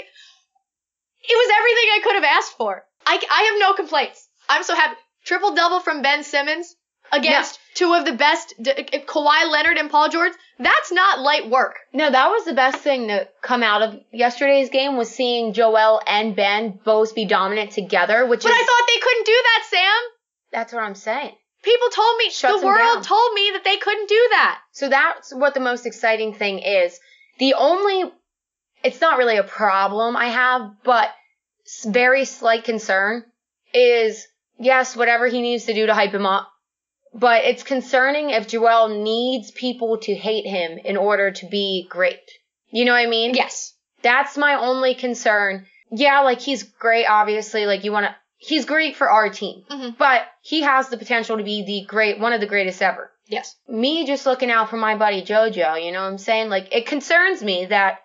It 1.28 1.36
was 1.36 1.52
everything 1.58 1.90
I 1.94 2.00
could 2.04 2.16
have 2.16 2.38
asked 2.38 2.58
for. 2.58 2.84
I, 3.06 3.20
I 3.32 3.44
have 3.52 3.60
no 3.60 3.74
complaints. 3.74 4.28
I'm 4.50 4.64
so 4.64 4.76
happy. 4.76 4.96
Triple 5.26 5.56
double 5.56 5.80
from 5.80 6.02
Ben 6.02 6.24
Simmons. 6.24 6.76
against 7.12 7.60
two 7.76 7.94
of 7.94 8.04
the 8.06 8.14
best, 8.14 8.54
D- 8.62 8.74
Kawhi 9.06 9.52
Leonard 9.52 9.78
and 9.78 9.90
Paul 9.92 10.10
George. 10.10 10.34
That's 10.60 10.92
not 10.92 11.20
light 11.20 11.50
work. 11.50 11.76
No, 11.94 12.10
that 12.10 12.30
was 12.30 12.46
the 12.46 12.54
best 12.54 12.78
thing 12.80 13.08
to 13.10 13.28
come 13.42 13.62
out 13.64 13.82
of 13.84 14.00
yesterday's 14.12 14.70
game 14.70 14.98
was 14.98 15.10
seeing 15.10 15.54
Joel 15.54 16.02
and 16.08 16.36
Ben 16.36 16.80
both 16.84 17.14
be 17.14 17.26
dominant 17.26 17.72
together, 17.72 18.26
which 18.26 18.42
But 18.44 18.50
is 18.52 18.58
I 18.60 18.64
thought 18.64 18.88
they 18.88 19.00
couldn't 19.02 19.26
do 19.26 19.42
that, 19.44 19.64
Sam. 19.70 20.12
that's 20.52 20.74
what 20.74 20.84
I'm 20.84 20.96
saying. 20.96 21.36
People 21.64 21.90
told 21.90 22.18
me, 22.18 22.30
Shuts 22.30 22.62
the 22.62 22.66
world 22.66 22.78
down. 22.96 23.04
told 23.04 23.34
me 23.34 23.50
that 23.54 23.64
they 23.64 23.78
couldn't 23.78 24.08
do 24.10 24.28
that. 24.32 24.60
So 24.72 24.88
that's 24.90 25.34
what 25.34 25.54
the 25.56 25.60
most 25.60 25.86
exciting 25.88 26.34
thing 26.36 26.60
is. 26.60 27.00
The 27.40 27.56
only, 27.56 28.12
it's 28.86 29.02
not 29.02 29.18
really 29.18 29.38
a 29.38 29.44
problem 29.44 30.16
I 30.16 30.28
have, 30.28 30.72
but 30.84 31.10
very 31.86 32.26
slight 32.26 32.64
concern 32.64 33.24
is, 33.74 34.26
yes, 34.60 34.96
whatever 34.96 35.28
he 35.28 35.42
needs 35.42 35.66
to 35.66 35.74
do 35.74 35.86
to 35.88 35.94
hype 35.94 36.14
him 36.14 36.26
up. 36.26 36.48
But 37.14 37.46
it's 37.46 37.64
concerning 37.64 38.30
if 38.30 38.48
Joel 38.48 38.90
needs 39.04 39.50
people 39.52 39.98
to 40.00 40.14
hate 40.14 40.46
him 40.46 40.78
in 40.78 40.98
order 40.98 41.32
to 41.32 41.48
be 41.48 41.88
great. 41.90 42.20
You 42.70 42.86
know 42.86 42.92
what 42.92 43.00
I 43.08 43.10
mean? 43.10 43.34
Yes. 43.34 43.74
That's 44.02 44.38
my 44.38 44.56
only 44.56 44.96
concern. 44.96 45.66
Yeah, 45.92 46.20
like 46.22 46.42
he's 46.42 46.64
great, 46.64 47.06
obviously. 47.06 47.66
Like 47.66 47.84
you 47.86 47.92
want 47.92 48.06
to, 48.08 48.16
he's 48.38 48.66
great 48.66 48.96
for 48.98 49.10
our 49.10 49.30
team, 49.30 49.64
Mhm. 49.70 49.98
but 49.98 50.28
he 50.42 50.62
has 50.62 50.90
the 50.90 50.98
potential 50.98 51.38
to 51.38 51.44
be 51.44 51.64
the 51.64 51.86
great, 51.88 52.20
one 52.20 52.34
of 52.34 52.42
the 52.42 52.48
greatest 52.48 52.82
ever 52.82 53.12
Yes. 53.28 53.56
me 53.68 54.06
just 54.06 54.26
looking 54.26 54.52
out 54.52 54.70
for 54.70 54.78
my 54.78 54.96
buddy 54.96 55.22
JoJo, 55.24 55.84
you 55.84 55.92
know 55.92 56.02
what 56.02 56.10
I'm 56.10 56.18
saying? 56.20 56.50
Like, 56.50 56.68
it 56.76 56.86
concerns 56.86 57.42
me 57.42 57.66
that 57.68 58.00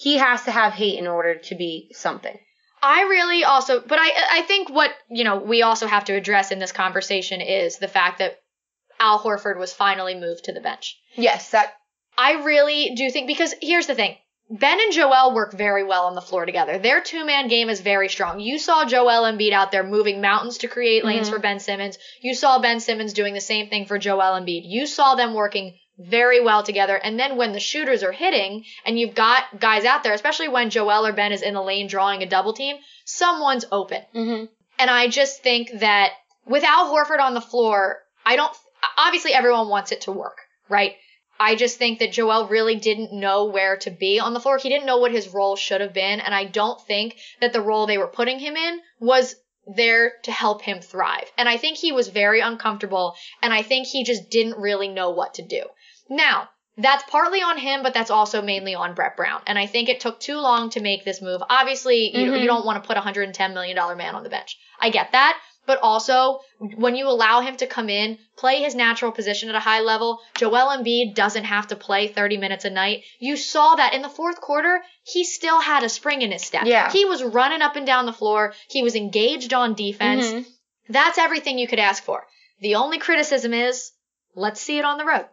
he 0.00 0.16
has 0.16 0.44
to 0.44 0.50
have 0.50 0.72
hate 0.72 0.98
in 0.98 1.06
order 1.06 1.34
to 1.34 1.54
be 1.54 1.90
something. 1.92 2.38
I 2.82 3.02
really 3.02 3.44
also, 3.44 3.80
but 3.80 3.98
I, 4.00 4.10
I 4.38 4.42
think 4.42 4.70
what, 4.70 4.90
you 5.10 5.24
know, 5.24 5.36
we 5.36 5.60
also 5.62 5.86
have 5.86 6.06
to 6.06 6.14
address 6.14 6.50
in 6.50 6.58
this 6.58 6.72
conversation 6.72 7.42
is 7.42 7.76
the 7.78 7.88
fact 7.88 8.18
that 8.20 8.38
Al 8.98 9.18
Horford 9.18 9.58
was 9.58 9.74
finally 9.74 10.14
moved 10.14 10.44
to 10.44 10.52
the 10.54 10.60
bench. 10.62 10.96
Yes, 11.16 11.50
that, 11.50 11.74
I 12.16 12.42
really 12.42 12.94
do 12.96 13.10
think, 13.10 13.26
because 13.26 13.54
here's 13.60 13.86
the 13.86 13.94
thing. 13.94 14.16
Ben 14.48 14.80
and 14.80 14.92
Joel 14.92 15.34
work 15.34 15.52
very 15.52 15.84
well 15.84 16.06
on 16.06 16.14
the 16.14 16.20
floor 16.22 16.44
together. 16.46 16.78
Their 16.78 17.00
two 17.02 17.24
man 17.26 17.48
game 17.48 17.68
is 17.68 17.80
very 17.82 18.08
strong. 18.08 18.40
You 18.40 18.58
saw 18.58 18.84
Joel 18.86 19.30
Embiid 19.30 19.52
out 19.52 19.70
there 19.70 19.84
moving 19.84 20.20
mountains 20.22 20.58
to 20.58 20.68
create 20.68 21.04
lanes 21.04 21.28
Mhm. 21.28 21.32
for 21.34 21.38
Ben 21.38 21.60
Simmons. 21.60 21.98
You 22.22 22.34
saw 22.34 22.58
Ben 22.58 22.80
Simmons 22.80 23.12
doing 23.12 23.34
the 23.34 23.40
same 23.40 23.68
thing 23.68 23.84
for 23.86 23.96
Joel 23.98 24.40
Embiid. 24.40 24.62
You 24.64 24.86
saw 24.86 25.14
them 25.14 25.34
working 25.34 25.78
very 26.00 26.42
well 26.42 26.62
together. 26.62 26.96
And 26.96 27.18
then 27.18 27.36
when 27.36 27.52
the 27.52 27.60
shooters 27.60 28.02
are 28.02 28.12
hitting 28.12 28.64
and 28.86 28.98
you've 28.98 29.14
got 29.14 29.60
guys 29.60 29.84
out 29.84 30.02
there, 30.02 30.14
especially 30.14 30.48
when 30.48 30.70
Joel 30.70 31.06
or 31.06 31.12
Ben 31.12 31.32
is 31.32 31.42
in 31.42 31.54
the 31.54 31.62
lane 31.62 31.88
drawing 31.88 32.22
a 32.22 32.26
double 32.26 32.52
team, 32.52 32.76
someone's 33.04 33.66
open. 33.70 34.02
hmm 34.12 34.44
And 34.78 34.90
I 34.90 35.08
just 35.08 35.42
think 35.42 35.70
that 35.80 36.12
without 36.46 36.86
Horford 36.86 37.20
on 37.20 37.34
the 37.34 37.40
floor, 37.40 37.98
I 38.24 38.36
don't, 38.36 38.52
obviously 38.98 39.34
everyone 39.34 39.68
wants 39.68 39.92
it 39.92 40.02
to 40.02 40.12
work, 40.12 40.38
right? 40.68 40.96
I 41.38 41.54
just 41.54 41.78
think 41.78 42.00
that 42.00 42.12
Joel 42.12 42.48
really 42.48 42.76
didn't 42.76 43.12
know 43.12 43.46
where 43.46 43.76
to 43.78 43.90
be 43.90 44.20
on 44.20 44.34
the 44.34 44.40
floor. 44.40 44.58
He 44.58 44.68
didn't 44.68 44.86
know 44.86 44.98
what 44.98 45.12
his 45.12 45.32
role 45.32 45.56
should 45.56 45.80
have 45.80 45.94
been. 45.94 46.20
And 46.20 46.34
I 46.34 46.44
don't 46.44 46.80
think 46.86 47.16
that 47.40 47.54
the 47.54 47.62
role 47.62 47.86
they 47.86 47.96
were 47.96 48.06
putting 48.06 48.38
him 48.38 48.56
in 48.56 48.80
was 48.98 49.34
there 49.66 50.12
to 50.24 50.32
help 50.32 50.60
him 50.60 50.80
thrive. 50.80 51.30
And 51.38 51.48
I 51.48 51.56
think 51.56 51.78
he 51.78 51.92
was 51.92 52.08
very 52.08 52.40
uncomfortable. 52.40 53.14
And 53.42 53.54
I 53.54 53.62
think 53.62 53.86
he 53.86 54.04
just 54.04 54.28
didn't 54.28 54.58
really 54.58 54.88
know 54.88 55.10
what 55.10 55.34
to 55.34 55.42
do. 55.42 55.62
Now, 56.10 56.50
that's 56.76 57.04
partly 57.10 57.40
on 57.42 57.56
him, 57.58 57.82
but 57.82 57.94
that's 57.94 58.10
also 58.10 58.42
mainly 58.42 58.74
on 58.74 58.94
Brett 58.94 59.16
Brown. 59.16 59.40
And 59.46 59.58
I 59.58 59.66
think 59.66 59.88
it 59.88 60.00
took 60.00 60.18
too 60.20 60.38
long 60.38 60.70
to 60.70 60.80
make 60.80 61.04
this 61.04 61.22
move. 61.22 61.42
Obviously, 61.48 62.10
you, 62.16 62.32
Mhm. 62.32 62.40
you 62.40 62.46
don't 62.46 62.64
want 62.66 62.82
to 62.82 62.86
put 62.86 62.96
a 62.96 63.00
$110 63.00 63.54
million 63.54 63.76
man 63.96 64.14
on 64.14 64.22
the 64.22 64.30
bench. 64.30 64.56
I 64.80 64.90
get 64.90 65.12
that. 65.12 65.38
But 65.66 65.78
also, 65.82 66.40
when 66.58 66.96
you 66.96 67.06
allow 67.06 67.42
him 67.42 67.56
to 67.58 67.66
come 67.66 67.90
in, 67.90 68.18
play 68.36 68.60
his 68.62 68.74
natural 68.74 69.12
position 69.12 69.50
at 69.50 69.54
a 69.54 69.60
high 69.60 69.80
level, 69.80 70.18
Joel 70.36 70.76
Embiid 70.76 71.14
doesn't 71.14 71.44
have 71.44 71.68
to 71.68 71.76
play 71.76 72.08
30 72.08 72.38
minutes 72.38 72.64
a 72.64 72.70
night. 72.70 73.04
You 73.20 73.36
saw 73.36 73.74
that 73.76 73.92
in 73.94 74.02
the 74.02 74.08
fourth 74.08 74.40
quarter, 74.40 74.82
he 75.04 75.22
still 75.22 75.60
had 75.60 75.84
a 75.84 75.88
spring 75.88 76.22
in 76.22 76.32
his 76.32 76.42
step. 76.42 76.62
Yeah. 76.64 76.90
He 76.90 77.04
was 77.04 77.22
running 77.22 77.62
up 77.62 77.76
and 77.76 77.86
down 77.86 78.06
the 78.06 78.12
floor. 78.12 78.54
He 78.68 78.82
was 78.82 78.96
engaged 78.96 79.52
on 79.52 79.74
defense. 79.74 80.26
Mhm. 80.32 80.46
That's 80.88 81.18
everything 81.18 81.58
you 81.58 81.68
could 81.68 81.78
ask 81.78 82.02
for. 82.02 82.26
The 82.60 82.76
only 82.76 82.98
criticism 82.98 83.52
is, 83.54 83.92
let's 84.34 84.60
see 84.60 84.78
it 84.78 84.84
on 84.84 84.96
the 84.98 85.04
road. 85.04 85.26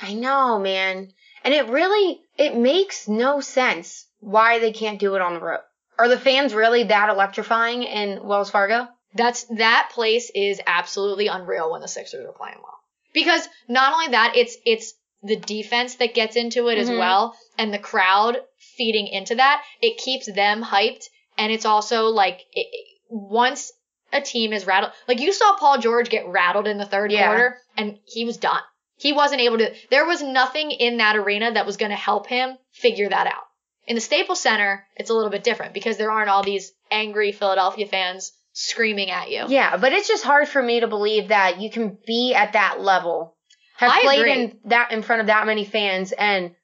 I 0.00 0.14
know, 0.14 0.58
man. 0.58 1.12
And 1.44 1.54
it 1.54 1.68
really, 1.68 2.20
it 2.36 2.56
makes 2.56 3.08
no 3.08 3.40
sense 3.40 4.06
why 4.20 4.58
they 4.58 4.72
can't 4.72 4.98
do 4.98 5.14
it 5.14 5.22
on 5.22 5.34
the 5.34 5.40
road. 5.40 5.60
Are 5.98 6.08
the 6.08 6.18
fans 6.18 6.52
really 6.54 6.84
that 6.84 7.08
electrifying 7.08 7.82
in 7.82 8.24
Wells 8.24 8.50
Fargo? 8.50 8.88
That's 9.14 9.44
that 9.56 9.90
place 9.94 10.30
is 10.34 10.60
absolutely 10.66 11.28
unreal 11.28 11.70
when 11.72 11.80
the 11.80 11.88
Sixers 11.88 12.26
are 12.26 12.32
playing 12.32 12.58
well. 12.62 12.78
Because 13.14 13.48
not 13.68 13.92
only 13.94 14.08
that, 14.08 14.34
it's 14.36 14.56
it's 14.66 14.92
the 15.22 15.36
defense 15.36 15.94
that 15.96 16.12
gets 16.14 16.36
into 16.36 16.68
it 16.68 16.76
as 16.76 16.90
Mhm. 16.90 16.98
well, 16.98 17.34
and 17.56 17.72
the 17.72 17.78
crowd 17.78 18.36
feeding 18.76 19.06
into 19.06 19.36
that. 19.36 19.62
It 19.80 19.96
keeps 19.96 20.26
them 20.30 20.62
hyped, 20.62 21.04
and 21.38 21.50
it's 21.50 21.64
also 21.64 22.08
like 22.08 22.44
it- 22.52 22.68
once 23.08 23.72
a 24.12 24.20
team 24.20 24.52
is 24.52 24.66
rattled, 24.66 24.92
like 25.08 25.20
you 25.20 25.32
saw 25.32 25.56
Paul 25.56 25.78
George 25.78 26.10
get 26.10 26.26
rattled 26.28 26.66
in 26.66 26.76
the 26.76 26.84
third 26.84 27.10
Yeah. 27.10 27.26
quarter, 27.26 27.58
and 27.78 27.98
he 28.04 28.26
was 28.26 28.36
done. 28.36 28.62
He 28.98 29.12
wasn't 29.12 29.42
able 29.42 29.58
to. 29.58 29.74
There 29.90 30.06
was 30.06 30.22
nothing 30.22 30.70
in 30.70 30.98
that 30.98 31.16
arena 31.16 31.52
that 31.52 31.66
was 31.66 31.76
going 31.76 31.90
to 31.90 31.96
help 31.96 32.26
him 32.26 32.56
figure 32.72 33.08
that 33.08 33.26
out. 33.26 33.44
In 33.86 33.94
the 33.94 34.00
Staples 34.00 34.40
Center, 34.40 34.84
it's 34.96 35.10
a 35.10 35.14
little 35.14 35.30
bit 35.30 35.44
different 35.44 35.74
because 35.74 35.96
there 35.96 36.10
aren't 36.10 36.30
all 36.30 36.42
these 36.42 36.72
angry 36.90 37.32
Philadelphia 37.32 37.86
fans 37.86 38.32
screaming 38.52 39.10
at 39.10 39.30
you. 39.30 39.44
Yeah, 39.48 39.76
but 39.76 39.92
it's 39.92 40.08
just 40.08 40.24
hard 40.24 40.48
for 40.48 40.62
me 40.62 40.80
to 40.80 40.88
believe 40.88 41.28
that 41.28 41.60
you 41.60 41.70
can 41.70 41.98
be 42.06 42.34
at 42.34 42.54
that 42.54 42.80
level, 42.80 43.36
have 43.76 43.92
I 43.92 44.02
played 44.02 44.20
agree. 44.20 44.32
in 44.32 44.58
that 44.64 44.92
in 44.92 45.02
front 45.02 45.20
of 45.20 45.26
that 45.26 45.46
many 45.46 45.64
fans, 45.64 46.12
and 46.12 46.54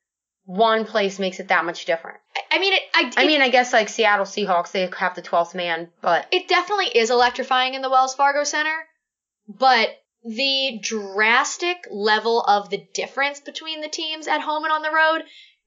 one 0.45 0.85
place 0.87 1.18
makes 1.18 1.38
it 1.38 1.49
that 1.49 1.64
much 1.64 1.85
different. 1.85 2.18
I 2.51 2.59
mean, 2.59 2.73
it, 2.73 2.83
I, 2.95 3.12
I 3.18 3.27
mean, 3.27 3.42
I 3.42 3.51
guess 3.51 3.73
like 3.73 3.88
Seattle 3.88 4.25
Seahawks, 4.25 4.73
they 4.73 4.90
have 4.99 5.14
the 5.14 5.23
12th 5.23 5.55
man, 5.55 5.90
but 6.01 6.27
it 6.33 6.49
definitely 6.49 6.87
is 6.87 7.11
electrifying 7.11 7.75
in 7.75 7.83
the 7.83 7.90
Wells 7.90 8.14
Fargo 8.14 8.42
Center, 8.45 8.75
but 9.47 9.90
the 10.24 10.78
drastic 10.82 11.87
level 11.90 12.42
of 12.42 12.70
the 12.70 12.85
difference 12.94 13.40
between 13.40 13.80
the 13.80 13.88
teams 13.88 14.26
at 14.28 14.40
home 14.40 14.64
and 14.64 14.72
on 14.72 14.82
the 14.82 14.90
road, 14.90 15.22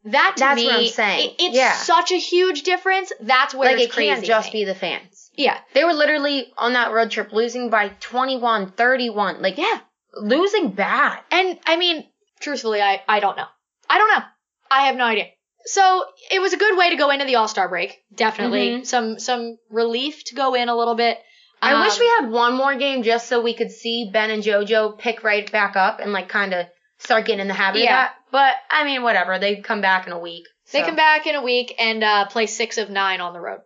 that 0.05 0.33
to 0.37 0.39
That's 0.39 0.55
me, 0.61 0.65
what 0.67 0.75
I'm 0.75 0.87
saying. 0.87 1.29
it- 1.31 1.35
it's 1.43 1.55
Yeah. 1.55 1.73
such 1.73 2.11
a 2.11 2.17
huge 2.17 2.63
difference. 2.63 3.11
That's 3.19 3.53
where 3.53 3.69
like 3.71 3.77
it's 3.81 3.91
it 3.91 3.95
crazy. 3.95 4.09
can't 4.13 4.25
just 4.25 4.53
me. 4.53 4.61
be 4.61 4.65
the 4.65 4.75
fans. 4.75 5.29
Yeah, 5.37 5.59
They 5.73 5.83
were 5.83 5.93
literally 5.93 6.53
on 6.57 6.73
that 6.73 6.91
road 6.91 7.11
trip 7.11 7.33
losing 7.33 7.69
by 7.69 7.89
21, 7.99 8.71
31, 8.71 9.41
like 9.41 9.57
yeah. 9.57 9.79
losing 10.13 10.69
bad. 10.71 11.19
And 11.31 11.59
I 11.65 11.75
mean, 11.75 12.07
truthfully, 12.39 12.81
I, 12.81 13.01
I 13.07 13.19
don't 13.19 13.35
know. 13.35 13.47
I 13.89 13.97
don't 13.97 14.07
know. 14.17 14.23
I 14.71 14.83
have 14.87 14.95
no 14.95 15.03
idea. 15.05 15.27
So 15.65 16.05
it 16.31 16.39
was 16.39 16.53
a 16.53 16.57
good 16.57 16.77
way 16.77 16.91
to 16.91 16.95
go 16.95 17.09
into 17.09 17.25
the 17.25 17.35
All 17.35 17.47
Star 17.49 17.67
break. 17.67 17.99
Definitely 18.13 18.69
Mhm. 18.81 18.85
some 18.85 19.19
some 19.19 19.57
relief 19.69 20.23
to 20.25 20.35
go 20.35 20.53
in 20.53 20.69
a 20.69 20.75
little 20.75 20.95
bit. 20.95 21.19
I 21.61 21.81
wish 21.81 21.93
Um, 21.93 21.99
we 21.99 22.07
had 22.19 22.31
one 22.31 22.55
more 22.55 22.75
game 22.75 23.01
just 23.03 23.27
so 23.27 23.41
we 23.41 23.53
could 23.53 23.71
see 23.71 24.09
Ben 24.11 24.29
and 24.29 24.43
JoJo 24.43 24.97
pick 24.99 25.23
right 25.23 25.49
back 25.51 25.75
up 25.75 25.99
and 25.99 26.11
like 26.13 26.29
kind 26.29 26.53
of 26.53 26.67
start 26.99 27.25
getting 27.25 27.41
in 27.41 27.47
the 27.47 27.53
habit 27.53 27.81
Yeah. 27.81 27.85
of 27.85 27.89
that. 27.95 28.15
But 28.31 28.55
I 28.69 28.83
mean, 28.83 29.03
whatever. 29.03 29.39
They 29.39 29.57
come 29.57 29.81
back 29.81 30.05
in 30.07 30.13
a 30.13 30.19
week. 30.19 30.45
They 30.71 30.81
come 30.81 30.95
back 30.95 31.27
in 31.27 31.35
a 31.35 31.43
week 31.43 31.73
and 31.79 32.03
uh, 32.03 32.25
play 32.25 32.47
six 32.47 32.77
of 32.77 32.89
nine 32.89 33.21
on 33.21 33.33
the 33.33 33.39
road. 33.39 33.61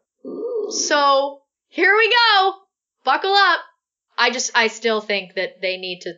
So 0.71 1.41
here 1.69 1.95
we 1.95 2.09
go. 2.09 2.53
Buckle 3.03 3.33
up. 3.33 3.59
I 4.17 4.31
just, 4.31 4.51
I 4.53 4.67
still 4.67 4.99
think 5.01 5.35
that 5.35 5.61
they 5.61 5.77
need 5.77 6.01
to 6.01 6.13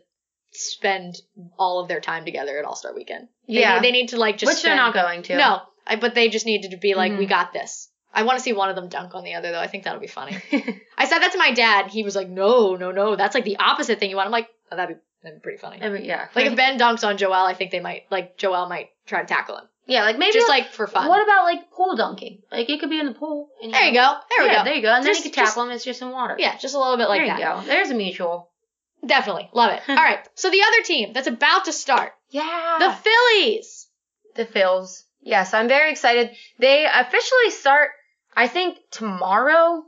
spend 0.53 1.15
all 1.57 1.79
of 1.79 1.87
their 1.87 2.01
time 2.01 2.25
together 2.25 2.57
at 2.57 2.65
All 2.65 2.75
Star 2.75 2.93
Weekend. 2.95 3.27
They 3.47 3.59
Yeah. 3.61 3.75
need, 3.75 3.83
they 3.83 3.91
need 3.91 4.09
to 4.09 4.17
like 4.17 4.37
just. 4.37 4.51
Which 4.51 4.63
they're 4.63 4.75
not 4.75 4.93
going 4.93 5.23
to. 5.23 5.37
No, 5.37 5.61
I, 5.85 5.95
but 5.97 6.15
they 6.15 6.29
just 6.29 6.45
need 6.45 6.63
to 6.69 6.77
be 6.77 6.95
like, 6.95 7.11
Mhm. 7.11 7.19
we 7.19 7.25
got 7.27 7.53
this. 7.53 7.89
I 8.13 8.23
want 8.23 8.37
to 8.37 8.43
see 8.43 8.53
one 8.53 8.69
of 8.69 8.75
them 8.75 8.89
dunk 8.89 9.15
on 9.15 9.23
the 9.23 9.35
other 9.35 9.51
though. 9.51 9.59
I 9.59 9.67
think 9.67 9.83
that'll 9.85 9.99
be 9.99 10.07
funny. 10.07 10.37
I 10.97 11.05
said 11.05 11.19
that 11.19 11.31
to 11.31 11.37
my 11.37 11.51
dad. 11.53 11.87
He 11.87 12.03
was 12.03 12.15
like, 12.15 12.29
no, 12.29 12.75
no, 12.75 12.91
no. 12.91 13.15
That's 13.15 13.35
like 13.35 13.45
the 13.45 13.57
opposite 13.57 13.99
thing 13.99 14.09
you 14.09 14.15
want. 14.15 14.25
I'm 14.27 14.31
like, 14.31 14.49
oh, 14.71 14.75
that'd 14.75 14.95
be, 14.97 15.01
that'd 15.23 15.39
be 15.39 15.43
pretty 15.43 15.57
funny. 15.59 15.77
Every- 15.81 16.07
yeah. 16.07 16.27
Like 16.35 16.45
if 16.47 16.55
Ben 16.55 16.77
dunks 16.77 17.07
on 17.07 17.17
Joel, 17.17 17.33
I 17.33 17.53
think 17.53 17.71
they 17.71 17.79
might, 17.79 18.03
like 18.11 18.37
Joel 18.37 18.67
might 18.67 18.89
try 19.05 19.21
to 19.21 19.27
tackle 19.27 19.57
him. 19.57 19.65
yeah, 19.87 20.03
like 20.03 20.17
maybe 20.17 20.33
just 20.33 20.49
like 20.49 20.67
for 20.73 20.87
fun. 20.87 21.07
What 21.07 21.23
about 21.23 21.43
like 21.45 21.71
pool 21.71 21.95
dunking? 21.95 22.41
Like 22.51 22.69
it 22.69 22.79
could 22.79 22.89
be 22.89 22.99
in 22.99 23.05
the 23.05 23.13
pool. 23.13 23.49
and 23.63 23.73
there 23.73 23.85
you 23.85 23.93
go. 23.93 24.13
There 24.29 24.45
we 24.45 24.51
yeah, 24.51 24.57
go. 24.59 24.63
There 24.65 24.75
you 24.75 24.81
go. 24.81 24.93
And 24.93 25.05
Just- 25.05 25.19
then 25.23 25.25
you 25.25 25.31
could 25.35 25.45
tackle 25.45 25.63
him. 25.63 25.71
It's 25.71 25.83
just 25.85 26.01
in 26.01 26.11
water. 26.11 26.35
Yeah, 26.37 26.57
just 26.57 26.75
a 26.75 26.79
little 26.79 26.97
bit 26.97 27.07
like 27.09 27.21
there 27.21 27.27
that. 27.27 27.39
you 27.39 27.45
go. 27.45 27.61
There's 27.67 27.89
a 27.91 27.95
mutual. 27.95 28.49
Definitely. 29.05 29.49
Love 29.53 29.71
it. 29.73 29.81
All 29.89 29.95
right. 29.95 30.19
So 30.35 30.49
the 30.51 30.61
other 30.61 30.83
team 30.83 31.13
that's 31.13 31.27
about 31.27 31.65
to 31.65 31.73
start, 31.73 32.11
Yeah. 32.29 32.77
the 32.79 32.91
Phillies. 32.91 33.87
the 34.35 34.45
Phils. 34.45 35.03
Yes, 35.23 35.53
I'm 35.53 35.67
very 35.67 35.91
excited. 35.91 36.31
They 36.59 36.85
officially 36.91 37.49
start, 37.51 37.89
I 38.35 38.47
think 38.47 38.77
tomorrow 38.91 39.83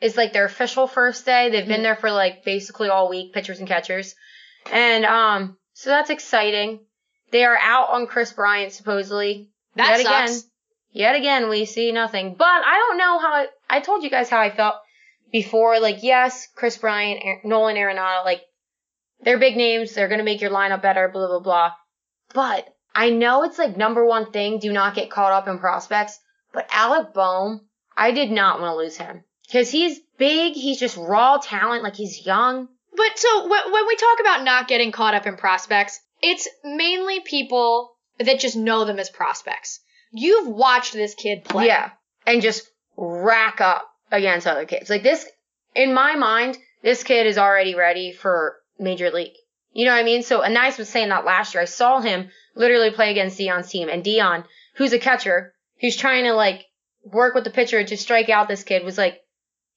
is 0.00 0.16
like 0.16 0.32
their 0.32 0.44
official 0.44 0.86
first 0.86 1.24
day. 1.24 1.50
They've 1.50 1.66
been 1.66 1.80
Mhm. 1.80 1.84
there 1.84 1.96
for 1.96 2.10
like 2.10 2.44
basically 2.44 2.88
all 2.88 3.08
week, 3.08 3.32
pitchers 3.32 3.58
and 3.58 3.68
catchers. 3.68 4.14
And, 4.70 5.04
um, 5.04 5.56
so 5.74 5.90
that's 5.90 6.10
exciting. 6.10 6.80
They 7.30 7.44
are 7.44 7.58
out 7.60 7.90
on 7.90 8.06
Kris 8.06 8.32
Bryant 8.32 8.72
supposedly. 8.72 9.50
That 9.74 9.98
yet 9.98 10.06
sucks. 10.06 10.30
again. 10.38 10.50
Yet 10.92 11.16
again, 11.16 11.48
we 11.48 11.64
see 11.66 11.92
nothing. 11.92 12.34
But 12.34 12.46
I 12.46 12.74
don't 12.88 12.98
know 12.98 13.18
how, 13.18 13.32
I, 13.34 13.46
I 13.68 13.80
told 13.80 14.02
you 14.02 14.10
guys 14.10 14.30
how 14.30 14.40
I 14.40 14.50
felt 14.50 14.76
before. 15.30 15.78
Like, 15.80 16.02
yes, 16.02 16.48
Kris 16.54 16.78
Bryant, 16.78 17.20
Aaron- 17.22 17.40
Nolan 17.44 17.76
Arenado, 17.76 18.24
like, 18.24 18.42
they're 19.20 19.38
big 19.38 19.56
names. 19.56 19.92
They're 19.94 20.08
going 20.08 20.18
to 20.18 20.24
make 20.24 20.40
your 20.40 20.50
lineup 20.50 20.82
better, 20.82 21.08
blah, 21.08 21.26
blah, 21.26 21.40
blah. 21.40 21.72
But 22.32 22.66
I 22.94 23.10
know 23.10 23.42
it's 23.44 23.58
like 23.58 23.76
number 23.76 24.04
one 24.06 24.30
thing. 24.32 24.58
Do 24.58 24.72
not 24.72 24.94
get 24.94 25.10
caught 25.10 25.32
up 25.32 25.48
in 25.48 25.58
prospects. 25.58 26.18
But 26.56 26.68
Alec 26.72 27.12
Bohm, 27.12 27.68
I 27.98 28.12
did 28.12 28.30
not 28.30 28.62
want 28.62 28.72
to 28.72 28.76
lose 28.78 28.96
him 28.96 29.24
because 29.46 29.70
he's 29.70 30.00
big. 30.16 30.54
He's 30.54 30.80
just 30.80 30.96
raw 30.96 31.36
talent. 31.36 31.82
Like 31.82 31.96
he's 31.96 32.24
young. 32.24 32.68
But 32.96 33.18
so 33.18 33.46
when, 33.46 33.72
when 33.72 33.86
we 33.86 33.94
talk 33.96 34.20
about 34.20 34.42
not 34.42 34.66
getting 34.66 34.90
caught 34.90 35.12
up 35.12 35.26
in 35.26 35.36
prospects, 35.36 36.00
it's 36.22 36.48
mainly 36.64 37.20
people 37.20 37.94
that 38.18 38.40
just 38.40 38.56
know 38.56 38.86
them 38.86 38.98
as 38.98 39.10
prospects. 39.10 39.80
You've 40.12 40.48
watched 40.48 40.94
this 40.94 41.14
kid 41.14 41.44
play. 41.44 41.66
Yeah. 41.66 41.90
And 42.26 42.40
just 42.40 42.66
rack 42.96 43.60
up 43.60 43.86
against 44.10 44.46
other 44.46 44.64
kids. 44.64 44.88
Like 44.88 45.02
this, 45.02 45.26
in 45.74 45.92
my 45.92 46.14
mind, 46.16 46.56
this 46.82 47.02
kid 47.02 47.26
is 47.26 47.36
already 47.36 47.74
ready 47.74 48.12
for 48.12 48.56
major 48.78 49.10
league. 49.10 49.34
You 49.72 49.84
know 49.84 49.92
what 49.92 50.00
I 50.00 50.04
mean? 50.04 50.22
So 50.22 50.42
Anais 50.42 50.78
was 50.78 50.88
saying 50.88 51.10
that 51.10 51.26
last 51.26 51.52
year. 51.52 51.60
I 51.60 51.66
saw 51.66 52.00
him 52.00 52.30
literally 52.54 52.92
play 52.92 53.10
against 53.10 53.36
Dion's 53.36 53.68
team 53.68 53.90
and 53.90 54.02
Dion, 54.02 54.44
who's 54.76 54.94
a 54.94 54.98
catcher, 54.98 55.52
who's 55.80 55.96
trying 55.96 56.24
to 56.24 56.32
like 56.34 56.64
work 57.04 57.34
with 57.34 57.44
the 57.44 57.50
pitcher 57.50 57.82
to 57.82 57.96
strike 57.96 58.28
out 58.28 58.48
this 58.48 58.64
kid 58.64 58.84
was 58.84 58.98
like, 58.98 59.20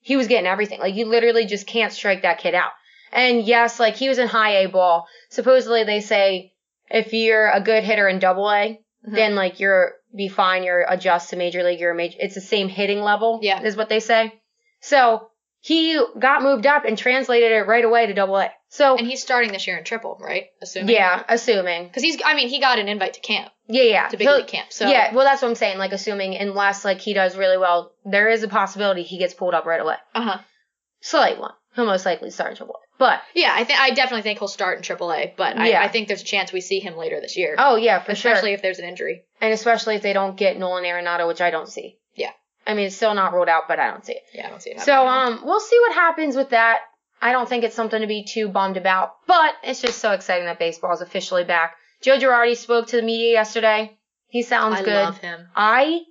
he 0.01 0.15
was 0.15 0.27
getting 0.27 0.47
everything. 0.47 0.79
Like 0.79 0.95
you 0.95 1.05
literally 1.05 1.45
just 1.45 1.67
can't 1.67 1.91
strike 1.93 2.21
that 2.23 2.39
kid 2.39 2.55
out. 2.55 2.71
And 3.11 3.43
yes, 3.43 3.79
like 3.79 3.95
he 3.95 4.07
was 4.09 4.17
in 4.19 4.27
high 4.27 4.63
A 4.63 4.67
ball. 4.67 5.07
Supposedly 5.29 5.83
they 5.83 5.99
say 6.01 6.53
if 6.89 7.13
you're 7.13 7.49
a 7.49 7.61
good 7.61 7.83
hitter 7.83 8.07
in 8.07 8.19
double 8.19 8.49
A, 8.49 8.79
Mhm. 9.07 9.15
then 9.15 9.35
like 9.35 9.59
you're 9.59 9.93
be 10.15 10.27
fine, 10.27 10.63
you're 10.63 10.85
adjust 10.89 11.29
to 11.29 11.35
major 11.35 11.63
league, 11.63 11.79
you're 11.79 11.91
a 11.91 11.95
major, 11.95 12.17
it's 12.19 12.35
the 12.35 12.41
same 12.41 12.67
hitting 12.67 13.01
level. 13.01 13.39
Yeah. 13.41 13.61
Is 13.61 13.77
what 13.77 13.89
they 13.89 13.99
say. 13.99 14.33
So 14.81 15.29
he 15.61 16.01
got 16.17 16.41
moved 16.41 16.65
up 16.65 16.85
and 16.85 16.97
translated 16.97 17.51
it 17.51 17.67
right 17.67 17.83
away 17.83 18.05
to 18.07 18.13
double 18.13 18.37
A. 18.37 18.49
So 18.69 18.97
And 18.97 19.05
he's 19.07 19.21
starting 19.21 19.51
this 19.51 19.65
year 19.67 19.77
in 19.77 19.83
triple, 19.83 20.17
right? 20.21 20.45
Assuming. 20.61 20.93
yeah, 20.95 21.23
assuming. 21.27 21.87
Because 21.87 22.03
he's, 22.03 22.21
I 22.23 22.35
mean, 22.35 22.49
he 22.49 22.59
got 22.59 22.79
an 22.79 22.87
invite 22.87 23.15
to 23.15 23.19
camp, 23.19 23.51
Yeah, 23.67 23.83
yeah. 23.83 24.07
to 24.07 24.17
big 24.17 24.27
He'll- 24.27 24.37
league 24.37 24.47
camp. 24.47 24.71
So 24.71 24.87
yeah, 24.87 25.13
well 25.13 25.25
that's 25.25 25.41
what 25.41 25.49
I'm 25.49 25.55
saying. 25.55 25.77
Like 25.77 25.91
assuming 25.91 26.35
unless 26.35 26.85
like 26.85 26.99
he 27.01 27.13
does 27.13 27.35
really 27.35 27.57
well, 27.57 27.91
there 28.05 28.29
is 28.29 28.43
a 28.43 28.47
possibility 28.47 29.03
he 29.03 29.17
gets 29.17 29.33
pulled 29.33 29.53
up 29.53 29.65
right 29.65 29.81
away. 29.81 29.95
Uh 30.15 30.21
huh. 30.21 30.37
Slight 31.01 31.39
one. 31.39 31.53
He'll 31.75 31.85
most 31.85 32.05
likely 32.05 32.29
start 32.31 32.51
in 32.51 32.57
triple 32.57 32.75
A. 32.75 32.79
But 32.97 33.21
Yeah, 33.33 33.53
I 33.55 33.63
think 33.63 33.79
I 33.79 33.91
definitely 33.91 34.23
think 34.23 34.39
he'll 34.39 34.47
start 34.49 34.75
in 34.77 34.83
Triple 34.83 35.13
A, 35.13 35.33
but 35.37 35.55
Yeah. 35.55 35.79
I, 35.81 35.85
I 35.85 35.87
think 35.87 36.07
there's 36.09 36.21
a 36.21 36.25
chance 36.25 36.51
we 36.51 36.59
see 36.61 36.79
him 36.81 36.97
later 36.97 37.21
this 37.21 37.37
year. 37.37 37.55
oh 37.57 37.75
yeah, 37.77 37.99
for 37.99 38.13
sure. 38.13 38.31
especially 38.31 38.51
if 38.53 38.61
there's 38.61 38.79
an 38.79 38.85
injury. 38.85 39.23
And 39.39 39.53
especially 39.53 39.95
if 39.95 40.01
they 40.01 40.11
don't 40.11 40.35
get 40.35 40.57
Nolan 40.57 40.83
Arenado, 40.83 41.25
which 41.27 41.39
I 41.39 41.49
don't 41.51 41.69
see. 41.69 41.98
I 42.69 42.75
mean, 42.75 42.85
it's 42.85 42.95
still 42.95 43.15
not 43.15 43.33
ruled 43.33 43.49
out, 43.49 43.63
but 43.67 43.79
I 43.79 43.89
don't 43.89 44.05
see 44.05 44.13
it. 44.13 44.23
Yeah, 44.33 44.47
I 44.47 44.49
don't 44.51 44.61
see 44.61 44.69
it. 44.71 44.81
So, 44.81 45.07
um, 45.07 45.41
we'll 45.43 45.59
see 45.59 45.79
what 45.79 45.93
happens 45.95 46.35
with 46.35 46.49
that. 46.51 46.81
I 47.21 47.31
don't 47.31 47.49
think 47.49 47.63
it's 47.63 47.75
something 47.75 47.99
to 47.99 48.07
be 48.07 48.23
too 48.23 48.47
bummed 48.47 48.77
about, 48.77 49.15
but 49.25 49.55
it's 49.63 49.81
just 49.81 49.97
so 49.97 50.11
exciting 50.11 50.45
that 50.45 50.59
baseball 50.59 50.93
is 50.93 51.01
officially 51.01 51.43
back. 51.43 51.75
Joe 52.01 52.17
Girardi 52.17 52.55
spoke 52.55 52.87
to 52.87 52.97
the 52.97 53.01
media 53.01 53.31
yesterday. 53.31 53.97
He 54.27 54.43
sounds 54.43 54.75
I 54.75 54.83
good. 54.83 54.93
I 54.93 55.03
love 55.03 55.17
him. 55.17 55.47
I 55.55 56.01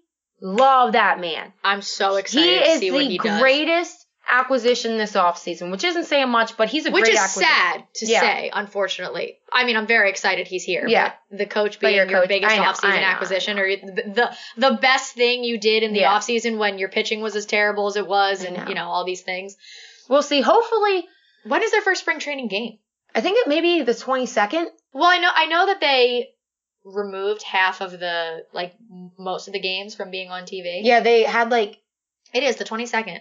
love 0.42 0.92
that 0.92 1.20
man. 1.20 1.52
I'm 1.62 1.80
so 1.80 2.16
excited 2.16 2.48
he 2.48 2.58
to 2.58 2.70
is 2.72 2.78
see 2.80 2.90
what 2.90 2.98
the 2.98 3.08
he 3.08 3.18
does. 3.18 3.40
greatest 3.40 4.06
acquisition 4.28 4.98
this 4.98 5.12
offseason, 5.14 5.70
which 5.70 5.84
isn't 5.84 6.04
saying 6.04 6.28
much, 6.28 6.56
but 6.56 6.68
he's 6.68 6.86
a 6.86 6.90
Which 6.90 7.04
great 7.04 7.14
is 7.14 7.20
acquisition. 7.20 7.48
sad 7.54 7.84
to 7.94 8.06
Yeah. 8.06 8.20
say, 8.20 8.50
unfortunately. 8.52 9.38
I 9.52 9.64
mean, 9.64 9.76
I'm 9.76 9.86
very 9.86 10.10
excited 10.10 10.46
he's 10.46 10.64
here. 10.64 10.86
Yeah. 10.86 11.12
The 11.30 11.46
coach 11.46 11.80
being 11.80 11.94
your 11.96 12.06
coach- 12.06 12.28
biggest 12.28 12.54
know, 12.56 12.62
offseason 12.62 13.02
acquisition, 13.02 13.58
or 13.58 13.68
the, 13.76 14.02
the 14.14 14.36
the 14.70 14.78
best 14.80 15.14
thing 15.14 15.44
you 15.44 15.58
did 15.58 15.82
in 15.82 15.92
the 15.92 16.00
Yeah. 16.00 16.12
offseason 16.18 16.58
when 16.58 16.78
your 16.78 16.88
pitching 16.90 17.20
was 17.20 17.34
as 17.36 17.46
terrible 17.46 17.86
as 17.86 17.96
it 17.96 18.06
was, 18.06 18.44
and 18.44 18.56
know. 18.56 18.68
you 18.68 18.74
know 18.74 18.88
all 18.88 19.04
these 19.04 19.22
things. 19.22 19.56
We'll 20.08 20.22
see. 20.22 20.40
Hopefully, 20.40 21.06
When 21.44 21.62
is 21.62 21.70
their 21.70 21.82
first 21.82 22.00
spring 22.02 22.18
training 22.18 22.48
game? 22.48 22.78
I 23.14 23.20
think 23.22 23.38
it 23.38 23.48
may 23.48 23.60
be 23.62 23.82
the 23.82 23.94
22nd. 23.94 24.66
Well, 24.92 25.04
I 25.08 25.18
know 25.18 25.30
I 25.34 25.46
know 25.46 25.66
that 25.66 25.80
they 25.80 26.30
removed 26.84 27.42
half 27.42 27.80
of 27.80 27.92
the 27.92 28.44
like 28.52 28.74
most 29.18 29.46
of 29.46 29.52
the 29.52 29.60
games 29.60 29.94
from 29.94 30.10
being 30.10 30.30
on 30.30 30.44
TV. 30.44 30.80
Yeah, 30.82 31.00
they 31.00 31.22
had 31.22 31.50
like, 31.50 31.78
it 32.34 32.42
is 32.42 32.56
the 32.56 32.64
22nd. 32.64 33.20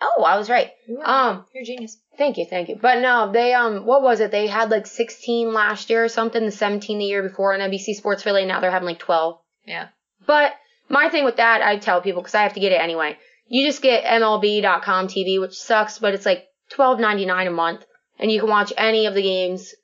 Oh, 0.00 0.24
I 0.24 0.36
was 0.36 0.50
right. 0.50 0.70
Um, 1.02 1.44
You're 1.54 1.62
a 1.62 1.66
genius. 1.66 1.98
Thank 2.16 2.36
you, 2.36 2.46
thank 2.46 2.68
you. 2.68 2.76
But 2.80 3.00
no, 3.00 3.30
they 3.32 3.54
um, 3.54 3.86
what 3.86 4.02
was 4.02 4.20
it? 4.20 4.30
They 4.30 4.46
had 4.46 4.70
like 4.70 4.86
16 4.86 5.52
last 5.52 5.90
year 5.90 6.04
or 6.04 6.08
something, 6.08 6.44
the 6.44 6.50
17 6.50 6.98
the 6.98 7.04
year 7.04 7.22
before 7.22 7.54
on 7.54 7.60
NBC 7.60 7.94
Sports 7.94 8.22
Philly. 8.22 8.44
Now 8.44 8.60
they're 8.60 8.70
having 8.70 8.88
like 8.88 8.98
12. 8.98 9.38
Yeah. 9.66 9.88
But 10.26 10.52
my 10.88 11.08
thing 11.08 11.24
with 11.24 11.36
that, 11.36 11.62
I 11.62 11.76
tell 11.78 12.00
people 12.00 12.22
because 12.22 12.34
I 12.34 12.42
have 12.42 12.54
to 12.54 12.60
get 12.60 12.72
it 12.72 12.80
anyway. 12.80 13.18
You 13.46 13.66
just 13.66 13.82
get 13.82 14.04
MLB.com 14.04 15.08
TV, 15.08 15.40
which 15.40 15.54
sucks, 15.54 15.98
but 15.98 16.14
it's 16.14 16.26
like 16.26 16.44
12.99 16.76 17.46
a 17.46 17.50
month, 17.50 17.84
and 18.18 18.30
you 18.30 18.40
can 18.40 18.50
watch 18.50 18.72
any 18.76 19.06
of 19.06 19.14
the 19.14 19.22
games 19.22 19.74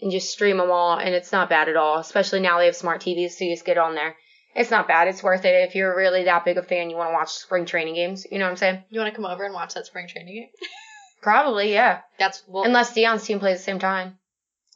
and 0.00 0.12
just 0.12 0.30
stream 0.30 0.58
them 0.58 0.70
all, 0.70 0.96
and 0.96 1.14
it's 1.14 1.32
not 1.32 1.48
bad 1.48 1.68
at 1.68 1.76
all. 1.76 1.98
Especially 1.98 2.40
now 2.40 2.58
they 2.58 2.66
have 2.66 2.76
smart 2.76 3.00
TVs, 3.00 3.32
so 3.32 3.44
you 3.44 3.54
just 3.54 3.64
get 3.64 3.78
on 3.78 3.94
there. 3.94 4.14
It's 4.54 4.70
not 4.70 4.88
bad. 4.88 5.08
It's 5.08 5.22
worth 5.22 5.44
it 5.44 5.68
if 5.68 5.74
you're 5.74 5.94
really 5.96 6.24
that 6.24 6.44
big 6.44 6.56
a 6.56 6.62
fan. 6.62 6.90
You 6.90 6.96
want 6.96 7.10
to 7.10 7.14
watch 7.14 7.30
spring 7.30 7.64
training 7.66 7.94
games. 7.94 8.26
You 8.30 8.38
know 8.38 8.44
what 8.46 8.50
I'm 8.52 8.56
saying? 8.56 8.82
You 8.90 9.00
want 9.00 9.12
to 9.12 9.16
come 9.16 9.30
over 9.30 9.44
and 9.44 9.54
watch 9.54 9.74
that 9.74 9.86
spring 9.86 10.08
training 10.08 10.34
game? 10.34 10.48
Probably, 11.22 11.72
yeah. 11.72 12.00
That's 12.18 12.42
well. 12.46 12.64
Unless 12.64 12.94
Dion's 12.94 13.24
team 13.24 13.40
plays 13.40 13.58
the 13.58 13.62
same 13.64 13.78
time. 13.78 14.18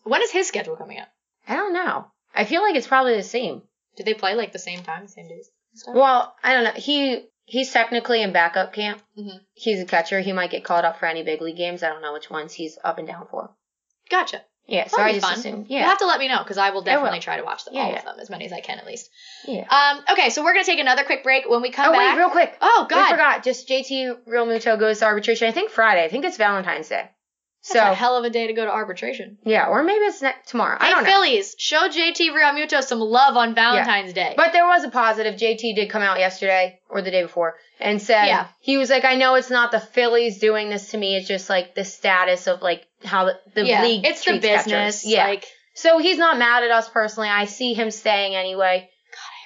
when 0.04 0.22
is 0.22 0.30
his 0.30 0.48
schedule 0.48 0.76
coming 0.76 0.98
up? 0.98 1.08
I 1.48 1.56
don't 1.56 1.72
know. 1.72 2.06
I 2.34 2.44
feel 2.44 2.62
like 2.62 2.74
it's 2.76 2.86
probably 2.86 3.16
the 3.16 3.22
same. 3.22 3.62
Do 3.96 4.04
they 4.04 4.14
play 4.14 4.34
like 4.34 4.52
the 4.52 4.58
same 4.58 4.82
time, 4.82 5.06
same 5.08 5.28
days? 5.28 5.50
Well, 5.86 6.34
I 6.42 6.54
don't 6.54 6.64
know. 6.64 6.72
He 6.76 7.26
he's 7.44 7.72
technically 7.72 8.22
in 8.22 8.32
backup 8.32 8.72
camp. 8.72 9.02
Mhm. 9.18 9.40
He's 9.54 9.80
a 9.80 9.84
catcher. 9.86 10.20
He 10.20 10.32
might 10.32 10.50
get 10.50 10.64
called 10.64 10.84
up 10.84 10.98
for 10.98 11.06
any 11.06 11.22
big 11.22 11.40
league 11.40 11.56
games. 11.56 11.82
I 11.82 11.88
don't 11.88 12.02
know 12.02 12.12
which 12.12 12.30
ones 12.30 12.52
he's 12.52 12.78
up 12.84 12.98
and 12.98 13.06
down 13.06 13.26
for. 13.30 13.54
Gotcha. 14.10 14.42
Yeah, 14.66 14.86
so 14.86 15.02
I 15.02 15.12
just 15.12 15.26
fun. 15.26 15.38
assume. 15.38 15.66
You'll 15.68 15.80
have 15.82 15.98
to 15.98 16.06
let 16.06 16.20
me 16.20 16.28
know 16.28 16.38
because 16.38 16.56
I 16.56 16.70
will 16.70 16.82
definitely 16.82 17.18
will. 17.18 17.22
try 17.22 17.36
to 17.36 17.42
watch 17.44 17.64
them, 17.64 17.74
Yeah, 17.74 17.80
all 17.82 17.90
yeah. 17.90 17.98
of 17.98 18.04
them, 18.04 18.16
as 18.20 18.30
many 18.30 18.46
as 18.46 18.52
I 18.52 18.60
can 18.60 18.78
at 18.78 18.86
least. 18.86 19.10
yeah. 19.46 19.66
Um. 19.68 20.04
Okay, 20.12 20.30
so 20.30 20.42
we're 20.44 20.52
gonna 20.54 20.64
take 20.64 20.78
another 20.78 21.04
quick 21.04 21.22
break. 21.24 21.48
When 21.48 21.62
we 21.62 21.70
come 21.70 21.88
Oh 21.88 21.92
back. 21.92 22.14
wait, 22.14 22.20
real 22.20 22.30
quick. 22.30 22.56
oh 22.60 22.86
God, 22.88 22.98
I 23.06 23.10
forgot. 23.10 23.42
Just 23.44 23.68
JT 23.68 24.24
Realmuto 24.26 24.78
goes 24.78 25.00
to 25.00 25.06
arbitration. 25.06 25.48
I 25.48 25.52
think 25.52 25.70
Friday. 25.70 26.04
I 26.04 26.08
think 26.08 26.24
it's 26.24 26.36
Valentine's 26.36 26.88
Day. 26.88 27.10
That's 27.62 27.72
So 27.74 27.90
a 27.92 27.94
hell 27.94 28.16
of 28.16 28.24
a 28.24 28.30
day 28.30 28.48
to 28.48 28.52
go 28.54 28.64
to 28.64 28.70
arbitration. 28.72 29.38
yeah, 29.44 29.66
or 29.68 29.82
maybe 29.84 30.04
it's 30.04 30.20
next 30.20 30.48
tomorrow. 30.50 30.76
I 30.80 30.90
don't 30.90 31.04
know. 31.04 31.10
Phillies, 31.10 31.54
show 31.58 31.88
JT 31.88 32.30
Realmuto 32.32 32.82
some 32.82 32.98
love 32.98 33.36
on 33.36 33.54
Valentine's 33.54 34.12
Day. 34.12 34.34
But 34.36 34.52
there 34.52 34.66
was 34.66 34.82
a 34.84 34.90
positive. 34.90 35.34
JT 35.36 35.76
did 35.76 35.88
come 35.88 36.02
out 36.02 36.18
yesterday 36.18 36.80
or 36.88 37.02
the 37.02 37.10
day 37.12 37.22
before 37.22 37.54
and 37.78 38.02
said 38.02 38.26
Yeah. 38.26 38.46
he 38.60 38.78
was 38.78 38.90
like, 38.90 39.04
I 39.04 39.14
know 39.14 39.36
it's 39.36 39.50
not 39.50 39.70
the 39.70 39.78
Phillies 39.80 40.38
doing 40.38 40.70
this 40.70 40.90
to 40.90 40.98
me. 40.98 41.16
It's 41.16 41.28
just 41.28 41.48
like 41.48 41.74
the 41.76 41.84
status 41.84 42.48
of 42.48 42.62
like 42.62 42.84
how 43.04 43.26
the, 43.26 43.38
the 43.54 43.64
yeah, 43.66 43.82
league 43.82 44.04
it's 44.06 44.24
the 44.24 44.30
treats 44.32 44.44
catchers." 44.46 44.64
business. 44.64 45.06
Yeah. 45.06 45.26
Like, 45.28 45.44
so 45.74 45.98
he's 45.98 46.18
not 46.18 46.38
mad 46.38 46.64
at 46.64 46.70
us 46.70 46.88
personally. 46.88 47.28
I 47.28 47.44
see 47.46 47.74
him 47.74 47.90
staying 47.92 48.34
anyway. 48.34 48.90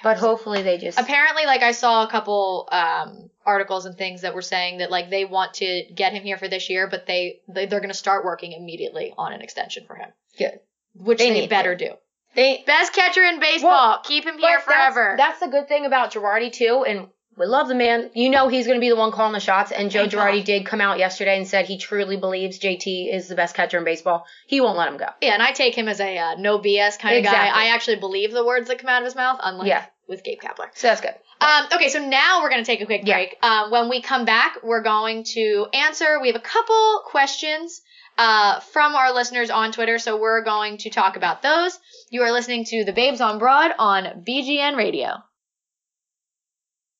But 0.03 0.17
hopefully 0.17 0.61
they 0.61 0.77
just 0.77 0.99
apparently, 0.99 1.45
like 1.45 1.61
I 1.61 1.71
saw 1.71 2.03
a 2.05 2.09
couple 2.09 2.67
um 2.71 3.29
articles 3.45 3.85
and 3.85 3.97
things 3.97 4.21
that 4.21 4.33
were 4.35 4.41
saying 4.41 4.79
that 4.79 4.91
like 4.91 5.09
they 5.09 5.23
want 5.25 5.53
to 5.55 5.83
get 5.95 6.13
him 6.13 6.23
here 6.23 6.37
for 6.37 6.47
this 6.47 6.69
year, 6.69 6.87
but 6.87 7.05
they, 7.05 7.39
they 7.47 7.65
they're 7.65 7.79
gonna 7.79 7.93
start 7.93 8.25
working 8.25 8.51
immediately 8.51 9.13
on 9.17 9.33
an 9.33 9.41
extension 9.41 9.85
for 9.85 9.95
him. 9.95 10.09
Good. 10.37 10.59
Which 10.95 11.19
They 11.19 11.31
they, 11.31 11.47
better 11.47 11.75
to. 11.75 11.89
do. 11.89 11.93
they 12.35 12.63
Best 12.65 12.93
catcher 12.93 13.23
in 13.23 13.39
baseball. 13.39 13.69
Well, 13.69 14.01
Keep 14.03 14.25
him 14.25 14.37
here 14.37 14.57
that's- 14.57 14.65
forever. 14.65 15.13
That's, 15.17 15.39
the 15.39 15.47
good 15.47 15.67
thing 15.67 15.85
about 15.85 16.11
Girardi 16.13 16.51
too, 16.51 16.83
and 16.87 17.07
we 17.37 17.45
love 17.45 17.67
the 17.67 17.75
man. 17.75 18.09
You 18.13 18.29
know 18.29 18.47
he's 18.47 18.65
going 18.65 18.77
to 18.77 18.81
be 18.81 18.89
the 18.89 18.95
one 18.95 19.11
calling 19.11 19.33
the 19.33 19.39
shots. 19.39 19.71
And 19.71 19.91
Joe 19.91 20.07
Girardi 20.07 20.43
did 20.43 20.65
come 20.65 20.81
out 20.81 20.97
yesterday 20.97 21.37
and 21.37 21.47
said 21.47 21.65
he 21.67 21.77
truly 21.77 22.17
believes 22.17 22.59
JT 22.59 23.13
is 23.13 23.27
the 23.27 23.35
best 23.35 23.55
catcher 23.55 23.77
in 23.77 23.83
baseball. 23.83 24.25
He 24.47 24.59
won't 24.61 24.77
let 24.77 24.87
him 24.87 24.97
go. 24.97 25.07
Yeah, 25.21 25.33
and 25.33 25.43
I 25.43 25.51
take 25.51 25.75
him 25.75 25.87
as 25.87 25.99
a 25.99 26.17
uh, 26.17 26.35
no 26.39 26.57
BS 26.59 26.97
kind 26.99 27.15
of 27.15 27.19
Exactly. 27.19 27.49
guy. 27.51 27.63
I 27.65 27.67
actually 27.75 27.97
believe 27.97 28.31
the 28.31 28.45
words 28.45 28.67
that 28.69 28.79
come 28.79 28.89
out 28.89 29.01
of 29.01 29.05
his 29.05 29.15
mouth, 29.15 29.39
unlike 29.43 29.67
Yeah. 29.67 29.85
with 30.07 30.23
Gabe 30.23 30.39
Kapler. 30.41 30.67
So 30.73 30.87
that's 30.87 31.01
good. 31.01 31.13
Um, 31.39 31.67
okay, 31.73 31.89
so 31.89 31.99
now 31.99 32.41
we're 32.41 32.49
going 32.49 32.63
to 32.63 32.65
take 32.65 32.81
a 32.81 32.85
quick 32.87 33.01
Yeah. 33.05 33.13
break. 33.15 33.37
Uh, 33.43 33.69
when 33.69 33.89
we 33.89 34.01
come 34.01 34.25
back, 34.25 34.57
we're 34.63 34.81
going 34.81 35.23
to 35.35 35.67
answer. 35.73 36.19
We 36.19 36.27
have 36.29 36.35
a 36.35 36.39
couple 36.39 37.01
questions 37.05 37.81
uh, 38.17 38.59
from 38.61 38.95
our 38.95 39.13
listeners 39.13 39.51
on 39.51 39.71
Twitter, 39.71 39.99
so 39.99 40.17
we're 40.19 40.43
going 40.43 40.77
to 40.79 40.89
talk 40.89 41.17
about 41.17 41.43
those. 41.43 41.77
You 42.09 42.23
are 42.23 42.31
listening 42.31 42.65
to 42.65 42.83
The 42.83 42.93
Babes 42.93 43.21
on 43.21 43.37
Broad 43.37 43.71
on 43.77 44.23
BGN 44.27 44.75
Radio. 44.75 45.17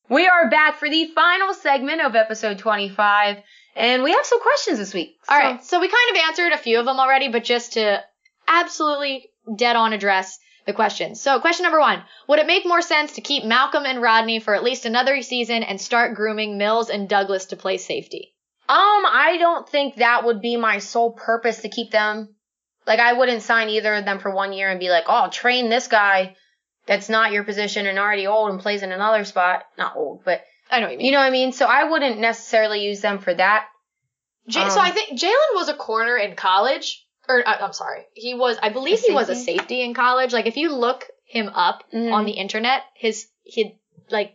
We 0.08 0.26
are 0.26 0.48
back 0.48 0.78
for 0.78 0.88
the 0.88 1.06
final 1.14 1.52
segment 1.54 2.00
of 2.00 2.14
episode 2.16 2.58
25, 2.58 3.42
and 3.76 4.02
we 4.02 4.12
have 4.12 4.24
some 4.24 4.40
questions 4.40 4.78
this 4.78 4.94
week. 4.94 5.16
All 5.28 5.38
So- 5.38 5.44
right, 5.44 5.64
so 5.64 5.80
we 5.80 5.88
kind 5.88 6.16
of 6.16 6.24
answered 6.28 6.52
a 6.52 6.58
few 6.58 6.78
of 6.78 6.86
them 6.86 6.98
already, 6.98 7.28
but 7.28 7.44
just 7.44 7.74
to 7.74 8.02
absolutely 8.46 9.30
dead 9.56 9.76
on 9.76 9.92
address 9.92 10.38
the 10.66 10.72
questions. 10.72 11.20
So, 11.20 11.40
question 11.40 11.64
number 11.64 11.80
one 11.80 12.02
Would 12.26 12.38
it 12.38 12.46
make 12.46 12.66
more 12.66 12.82
sense 12.82 13.12
to 13.12 13.20
keep 13.20 13.44
Malcolm 13.44 13.84
and 13.86 14.00
Rodney 14.02 14.38
for 14.40 14.54
at 14.54 14.64
least 14.64 14.86
another 14.86 15.20
season 15.22 15.62
and 15.62 15.80
start 15.80 16.14
grooming 16.14 16.58
Mills 16.58 16.90
and 16.90 17.08
Douglas 17.08 17.46
to 17.46 17.56
play 17.56 17.76
safety? 17.78 18.34
Um, 18.68 18.76
I 19.06 19.36
don't 19.38 19.66
think 19.68 19.96
that 19.96 20.24
would 20.24 20.42
be 20.42 20.56
my 20.58 20.78
sole 20.78 21.12
purpose 21.12 21.62
to 21.62 21.70
keep 21.70 21.90
them. 21.90 22.34
Like, 22.86 23.00
I 23.00 23.14
wouldn't 23.14 23.42
sign 23.42 23.68
either 23.70 23.94
of 23.94 24.04
them 24.04 24.18
for 24.18 24.30
one 24.30 24.52
year 24.52 24.70
and 24.70 24.80
be 24.80 24.90
like, 24.90 25.04
oh, 25.06 25.28
train 25.30 25.68
this 25.70 25.88
guy 25.88 26.36
that's 26.88 27.08
not 27.08 27.30
your 27.30 27.44
position 27.44 27.86
and 27.86 27.98
already 27.98 28.26
old 28.26 28.50
and 28.50 28.58
plays 28.60 28.82
in 28.82 28.90
another 28.90 29.24
spot. 29.24 29.62
Not 29.76 29.94
old, 29.96 30.24
but 30.24 30.42
I 30.70 30.80
know 30.80 30.86
what 30.86 30.92
you 30.92 30.98
mean. 30.98 31.06
you 31.06 31.12
know 31.12 31.18
what 31.18 31.26
I 31.26 31.30
mean? 31.30 31.52
So 31.52 31.66
I 31.66 31.84
wouldn't 31.84 32.18
necessarily 32.18 32.84
use 32.84 33.00
them 33.00 33.18
for 33.20 33.32
that. 33.32 33.66
J- 34.48 34.68
so 34.70 34.80
Um, 34.80 34.86
I 34.86 34.90
think 34.90 35.10
Jalen 35.20 35.54
was 35.54 35.68
a 35.68 35.74
corner 35.74 36.16
in 36.16 36.34
college. 36.34 37.04
or 37.28 37.46
uh, 37.46 37.56
I'm 37.60 37.72
sorry, 37.74 38.06
he 38.14 38.34
was. 38.34 38.56
I 38.62 38.70
believe 38.70 38.98
he 39.00 39.12
was 39.12 39.28
a 39.28 39.36
safety? 39.36 39.82
in 39.82 39.94
college. 39.94 40.32
Like 40.32 40.46
if 40.46 40.56
you 40.56 40.72
look 40.74 41.04
him 41.26 41.48
up 41.48 41.84
Mhm. 41.92 42.10
on 42.12 42.24
the 42.24 42.32
internet, 42.32 42.82
his 42.94 43.26
he 43.44 43.78
like 44.10 44.34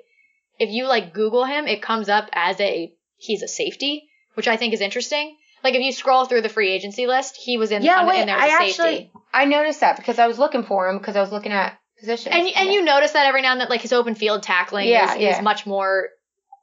if 0.59 0.69
you 0.69 0.85
like 0.85 1.13
Google 1.13 1.43
him, 1.45 1.65
it 1.67 1.81
comes 1.81 2.07
up 2.07 2.29
as 2.33 2.59
a 2.61 2.93
he's 3.17 3.41
a 3.41 3.47
safety, 3.47 4.07
which 4.35 4.47
I 4.47 4.57
think 4.57 4.73
is 4.75 4.81
interesting. 4.81 5.35
Like 5.63 5.73
if 5.73 5.81
you 5.81 5.91
scroll 5.91 6.25
through 6.25 6.41
the 6.41 6.49
free 6.49 6.69
agency 6.71 7.07
list, 7.07 7.35
he 7.37 7.57
was 7.57 7.71
in, 7.71 7.81
Yeah, 7.81 8.01
on- 8.01 8.07
wait, 8.07 8.21
in 8.21 8.27
there 8.27 8.37
I 8.37 8.45
as 8.47 8.51
a 8.51 8.53
actually 8.55 8.95
safety. 8.97 9.11
I 9.33 9.45
noticed 9.45 9.79
that 9.79 9.95
because 9.95 10.19
I 10.19 10.27
was 10.27 10.37
looking 10.37 10.61
for 10.63 10.87
him 10.89 10.99
because 10.99 11.15
I 11.15 11.21
was 11.21 11.31
looking 11.31 11.51
at 11.53 11.75
positions. 12.03 12.35
And 12.35 12.47
and 12.47 12.67
Yeah. 12.67 12.73
you 12.73 12.81
notice 12.83 13.11
that 13.13 13.25
every 13.25 13.41
now 13.41 13.51
and 13.53 13.61
then, 13.61 13.69
like 13.69 13.81
his 13.81 13.93
open 13.93 14.15
field 14.15 14.43
tackling 14.43 14.87
Yeah, 14.87 15.13
is, 15.15 15.19
yeah. 15.21 15.37
is 15.37 15.43
much 15.43 15.65
more 15.65 16.09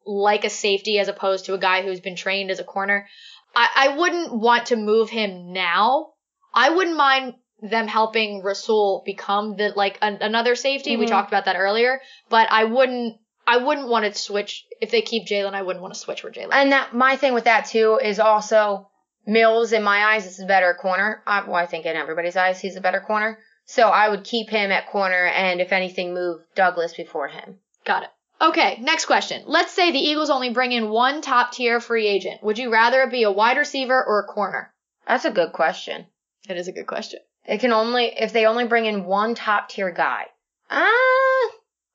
like 0.06 0.44
a 0.44 0.50
safety 0.50 0.98
as 0.98 1.08
opposed 1.08 1.46
to 1.46 1.54
a 1.54 1.58
guy 1.58 1.82
who's 1.82 2.00
been 2.00 2.16
trained 2.16 2.50
as 2.50 2.58
a 2.58 2.64
corner. 2.64 3.06
I, 3.54 3.68
I 3.76 3.88
wouldn't 3.96 4.32
want 4.32 4.66
to 4.66 4.76
move 4.76 5.10
him 5.10 5.52
now. 5.52 6.12
I 6.54 6.70
wouldn't 6.70 6.96
mind 6.96 7.34
them 7.62 7.86
helping 7.86 8.42
Rasul 8.42 9.02
become 9.04 9.56
the 9.56 9.72
like 9.76 9.98
an, 10.00 10.18
another 10.20 10.54
safety. 10.54 10.96
We 10.96 11.04
Mhm. 11.06 11.10
talked 11.10 11.28
about 11.28 11.44
that 11.44 11.56
earlier, 11.56 12.00
but 12.28 12.48
I 12.50 12.64
wouldn't. 12.64 13.16
I 13.46 13.56
wouldn't 13.56 13.88
want 13.88 14.04
to 14.04 14.16
switch 14.18 14.64
if 14.80 14.90
they 14.92 15.02
keep 15.02 15.26
Jalen. 15.26 15.54
I 15.54 15.62
wouldn't 15.62 15.82
want 15.82 15.94
to 15.94 16.00
switch 16.00 16.20
for 16.20 16.30
Jalen. 16.30 16.50
And 16.52 16.72
that 16.72 16.94
my 16.94 17.16
thing 17.16 17.34
with 17.34 17.44
that 17.44 17.66
too 17.66 17.98
is 18.02 18.20
also 18.20 18.88
Mills 19.26 19.72
in 19.72 19.82
my 19.82 20.14
eyes 20.14 20.24
is 20.26 20.40
a 20.40 20.46
better 20.46 20.72
corner. 20.80 21.22
I, 21.26 21.42
well, 21.44 21.54
I 21.56 21.66
think 21.66 21.84
in 21.84 21.94
everybody's 21.96 22.36
eyes 22.36 22.60
he's 22.60 22.76
a 22.76 22.80
better 22.80 23.00
corner. 23.00 23.38
So 23.70 23.88
I 23.88 24.08
would 24.08 24.24
keep 24.24 24.50
him 24.50 24.72
at 24.72 24.88
corner, 24.88 25.26
and 25.26 25.60
if 25.60 25.72
anything, 25.72 26.12
move 26.12 26.40
Douglas 26.56 26.92
before 26.92 27.28
him. 27.28 27.60
Got 27.84 28.02
it. 28.02 28.08
Okay, 28.40 28.78
next 28.80 29.04
question. 29.04 29.44
Let's 29.46 29.70
say 29.70 29.92
the 29.92 29.98
Eagles 29.98 30.28
only 30.28 30.50
bring 30.50 30.72
in 30.72 30.88
one 30.90 31.22
top 31.22 31.52
tier 31.52 31.78
free 31.78 32.08
agent. 32.08 32.42
Would 32.42 32.58
you 32.58 32.72
rather 32.72 33.02
it 33.02 33.12
be 33.12 33.22
a 33.22 33.30
wide 33.30 33.58
receiver 33.58 34.04
or 34.04 34.18
a 34.18 34.26
corner? 34.26 34.74
That's 35.06 35.24
a 35.24 35.30
good 35.30 35.52
question. 35.52 36.06
It 36.48 36.56
is 36.56 36.66
a 36.66 36.72
good 36.72 36.88
question. 36.88 37.20
It 37.46 37.60
can 37.60 37.72
only 37.72 38.06
if 38.06 38.32
they 38.32 38.44
only 38.46 38.66
bring 38.66 38.86
in 38.86 39.04
one 39.04 39.36
top 39.36 39.68
tier 39.68 39.92
guy. 39.92 40.24
Uh, 40.68 40.80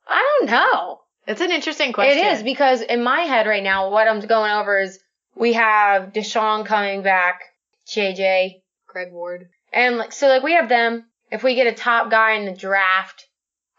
I 0.08 0.38
don't 0.40 0.50
know. 0.50 1.00
It's 1.26 1.42
an 1.42 1.50
interesting 1.50 1.92
question. 1.92 2.24
It 2.24 2.32
is 2.32 2.42
because 2.42 2.80
in 2.80 3.02
my 3.02 3.20
head 3.20 3.46
right 3.46 3.62
now, 3.62 3.90
what 3.90 4.08
I'm 4.08 4.20
going 4.20 4.50
over 4.50 4.80
is 4.80 4.98
we 5.34 5.52
have 5.52 6.14
DeSean 6.14 6.64
coming 6.64 7.02
back, 7.02 7.42
JJ, 7.86 8.62
Greg 8.86 9.12
Ward. 9.12 9.50
and 9.74 9.98
like 9.98 10.14
so 10.14 10.28
like 10.28 10.42
we 10.42 10.54
have 10.54 10.70
them. 10.70 11.04
If 11.30 11.42
we 11.42 11.54
get 11.54 11.66
a 11.66 11.72
top 11.72 12.10
guy 12.10 12.32
in 12.32 12.44
the 12.44 12.52
draft, 12.52 13.26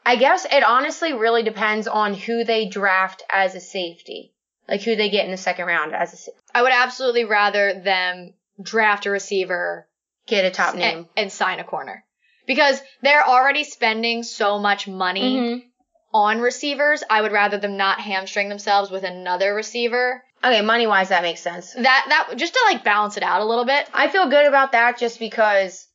I 0.06 0.16
guess 0.16 0.46
it 0.46 0.64
honestly 0.64 1.14
really 1.14 1.44
depends 1.44 1.88
on 1.88 2.14
who 2.14 2.44
they 2.44 2.68
draft 2.68 3.24
as 3.32 3.56
a 3.56 3.60
safety, 3.60 4.34
like 4.68 4.82
who 4.82 4.96
they 4.96 5.10
get 5.10 5.26
in 5.26 5.32
the 5.32 5.38
second 5.38 5.66
round 5.66 5.94
as 5.94 6.14
a 6.14 6.18
sa- 6.18 6.32
I 6.54 6.62
would 6.62 6.72
absolutely 6.74 7.26
rather 7.26 7.80
them 7.80 8.34
draft 8.62 9.06
a 9.06 9.12
receiver 9.12 9.88
get 10.28 10.46
a 10.46 10.52
top 10.52 10.76
name. 10.76 11.08
and 11.16 11.32
sign 11.32 11.60
a 11.60 11.64
corner. 11.64 12.04
Because 12.46 12.82
they're 13.02 13.26
already 13.28 13.64
spending 13.64 14.24
so 14.24 14.58
much 14.60 14.88
money 14.88 15.38
Mhm. 15.38 15.64
on 16.14 16.40
receivers. 16.40 17.04
I 17.10 17.22
would 17.22 17.32
rather 17.34 17.58
them 17.58 17.76
not 17.78 18.00
hamstring 18.00 18.50
themselves 18.50 18.90
with 18.90 19.04
another 19.04 19.54
receiver. 19.54 20.24
Okay, 20.44 20.62
money 20.62 20.88
wise, 20.88 21.10
that 21.10 21.24
makes 21.24 21.42
sense. 21.42 21.74
That 21.74 22.06
that 22.10 22.38
just 22.38 22.54
to 22.54 22.60
like 22.68 22.84
balance 22.84 23.18
it 23.18 23.24
out 23.24 23.42
a 23.42 23.46
little 23.46 23.66
bit. 23.66 23.88
I 23.94 24.08
feel 24.08 24.28
good 24.30 24.46
about 24.46 24.72
that 24.74 24.98
just 24.98 25.20
because, 25.20 25.87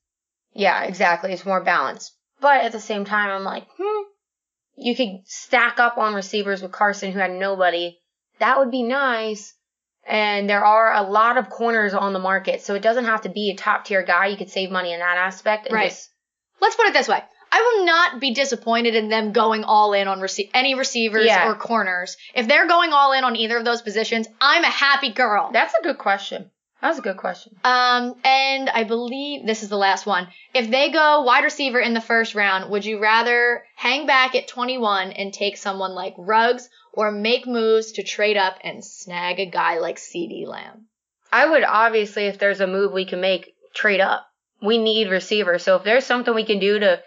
yeah, 0.55 0.83
exactly. 0.85 1.33
It's 1.33 1.47
more 1.47 1.63
balanced. 1.63 2.13
But 2.41 2.65
at 2.65 2.73
the 2.73 2.81
same 2.81 3.05
time, 3.05 3.31
I'm 3.31 3.45
like, 3.45 3.67
hmm, 3.79 4.03
you 4.77 4.97
could 4.97 5.21
stack 5.27 5.79
up 5.79 5.99
on 5.99 6.15
receivers 6.15 6.63
with 6.63 6.73
Carson 6.73 7.13
who 7.13 7.19
had 7.19 7.31
nobody. 7.31 7.99
That 8.39 8.59
would 8.59 8.71
be 8.71 8.83
nice. 8.83 9.55
And 10.05 10.51
there 10.51 10.65
are 10.65 10.93
a 10.95 11.03
lot 11.03 11.39
of 11.39 11.49
corners 11.49 11.95
on 11.95 12.13
the 12.13 12.19
market, 12.19 12.61
so 12.63 12.75
it 12.75 12.83
doesn't 12.83 13.05
have 13.05 13.21
to 13.23 13.29
be 13.29 13.51
a 13.51 13.55
top 13.57 13.85
tier 13.85 14.03
guy. 14.03 14.27
You 14.27 14.37
could 14.37 14.51
save 14.51 14.71
money 14.71 14.93
in 14.93 14.99
that 14.99 15.17
aspect. 15.19 15.67
and 15.67 15.75
Right. 15.75 15.91
just- 15.91 16.09
Let's 16.61 16.77
put 16.77 16.87
it 16.87 16.93
this 16.93 17.09
way. 17.09 17.23
I 17.55 17.61
will 17.77 17.85
not 17.85 18.21
be 18.21 18.33
disappointed 18.35 18.95
in 18.95 19.09
them 19.09 19.33
going 19.33 19.63
all 19.65 19.93
in 19.93 20.09
on 20.09 20.21
rece- 20.21 20.51
any 20.55 20.75
receivers 20.75 21.27
Yeah. 21.27 21.49
or 21.51 21.55
corners. 21.57 22.17
If 22.35 22.47
they're 22.49 22.67
going 22.69 22.93
all 22.93 23.13
in 23.13 23.25
on 23.25 23.35
either 23.37 23.59
of 23.59 23.65
those 23.65 23.83
positions, 23.83 24.27
I'm 24.41 24.63
a 24.65 24.69
happy 24.71 25.11
girl. 25.13 25.51
that's 25.53 25.75
a 25.75 25.83
good 25.83 25.99
question. 25.99 26.51
That's 26.83 26.99
a 26.99 27.03
good 27.03 27.17
question. 27.17 27.55
Um, 27.63 28.17
and 28.25 28.69
I 28.69 28.83
believe 28.83 29.47
this 29.47 29.63
is 29.63 29.69
the 29.69 29.77
last 29.77 30.05
one. 30.05 30.27
If 30.53 30.69
they 30.69 30.91
go 30.91 31.23
wide 31.23 31.45
receiver 31.45 31.79
in 31.79 31.95
the 31.95 32.01
first 32.01 32.35
round, 32.35 32.71
would 32.73 32.85
you 32.85 33.01
rather 33.01 33.63
hang 33.77 34.09
back 34.09 34.35
at 34.35 34.49
21 34.49 35.13
and 35.13 35.33
take 35.33 35.57
someone 35.57 35.93
like 35.93 36.15
Ruggs 36.19 36.69
or 36.93 37.13
make 37.13 37.47
moves 37.47 37.93
to 37.93 38.03
trade 38.03 38.37
up 38.37 38.59
and 38.65 38.85
snag 38.85 39.39
a 39.39 39.47
guy 39.47 39.79
like 39.79 39.97
CeeDee 39.97 40.45
Lamb? 40.45 40.87
I 41.33 41.49
would 41.49 41.63
obviously, 41.63 42.27
if 42.27 42.41
there's 42.41 42.61
a 42.61 42.67
move 42.67 42.93
we 42.93 43.05
can 43.05 43.21
make, 43.21 43.55
trade 43.73 44.01
up. 44.01 44.27
We 44.61 44.79
need 44.79 45.09
receivers. 45.09 45.63
So 45.63 45.77
if 45.77 45.85
there's 45.85 46.05
something 46.05 46.35
we 46.35 46.45
can 46.45 46.59
do 46.59 46.81
to 46.81 47.01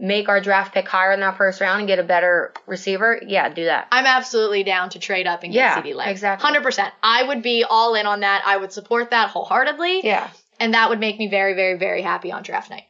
make 0.00 0.28
our 0.28 0.40
draft 0.40 0.72
pick 0.74 0.86
higher 0.88 1.12
in 1.12 1.20
that 1.20 1.36
first 1.36 1.60
round 1.60 1.80
and 1.80 1.88
get 1.88 1.98
a 1.98 2.02
better 2.02 2.52
receiver, 2.66 3.20
yeah, 3.26 3.48
do 3.48 3.64
that. 3.64 3.88
I'm 3.90 4.06
absolutely 4.06 4.62
down 4.64 4.90
to 4.90 4.98
trade 4.98 5.26
up 5.26 5.42
and 5.42 5.52
get 5.52 5.58
Yeah, 5.58 5.82
CeeDee 5.82 5.94
Lamb. 5.94 6.08
exactly. 6.08 6.48
100%. 6.50 6.90
I 7.02 7.22
would 7.24 7.42
be 7.42 7.64
all 7.68 7.94
in 7.94 8.06
on 8.06 8.20
that. 8.20 8.42
I 8.46 8.56
would 8.56 8.72
support 8.72 9.10
that 9.10 9.30
wholeheartedly. 9.30 10.02
Yeah. 10.04 10.28
and 10.60 10.74
that 10.74 10.88
would 10.90 10.98
make 11.00 11.18
me 11.18 11.28
very, 11.28 11.54
very, 11.54 11.78
very 11.78 12.02
happy 12.02 12.32
on 12.32 12.42
draft 12.42 12.70
night. 12.70 12.84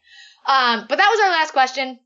Um, 0.47 0.87
but 0.89 0.97
that 0.97 1.09
was 1.11 1.21
our 1.21 1.31
last 1.31 1.53
question. 1.53 1.99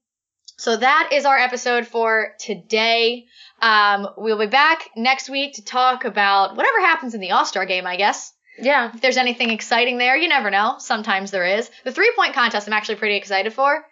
So 0.57 0.77
that 0.77 1.11
is 1.13 1.25
our 1.25 1.39
episode 1.39 1.87
for 1.87 2.35
today. 2.39 3.27
Um, 3.61 4.09
we'll 4.17 4.39
be 4.39 4.47
back 4.47 4.91
next 4.97 5.29
week 5.31 5.55
to 5.55 5.65
talk 5.65 6.05
about 6.05 6.57
whatever 6.57 6.81
happens 6.81 7.15
in 7.15 7.21
the 7.21 7.31
All 7.33 7.45
Star 7.45 7.65
game, 7.67 7.87
I 7.87 7.97
guess. 7.97 8.33
Yeah. 8.59 8.91
If 8.95 9.01
there's 9.01 9.17
anything 9.17 9.51
exciting 9.51 9.99
there, 9.99 10.17
you 10.17 10.29
never 10.29 10.51
know. 10.51 10.77
Sometimes 10.79 11.31
there 11.31 11.47
is. 11.59 11.71
The 11.85 11.93
three 11.93 12.13
point 12.17 12.35
contest 12.35 12.67
I'm 12.67 12.73
actually 12.75 12.97
pretty 12.97 13.17
excited 13.17 13.53
for. 13.53 13.85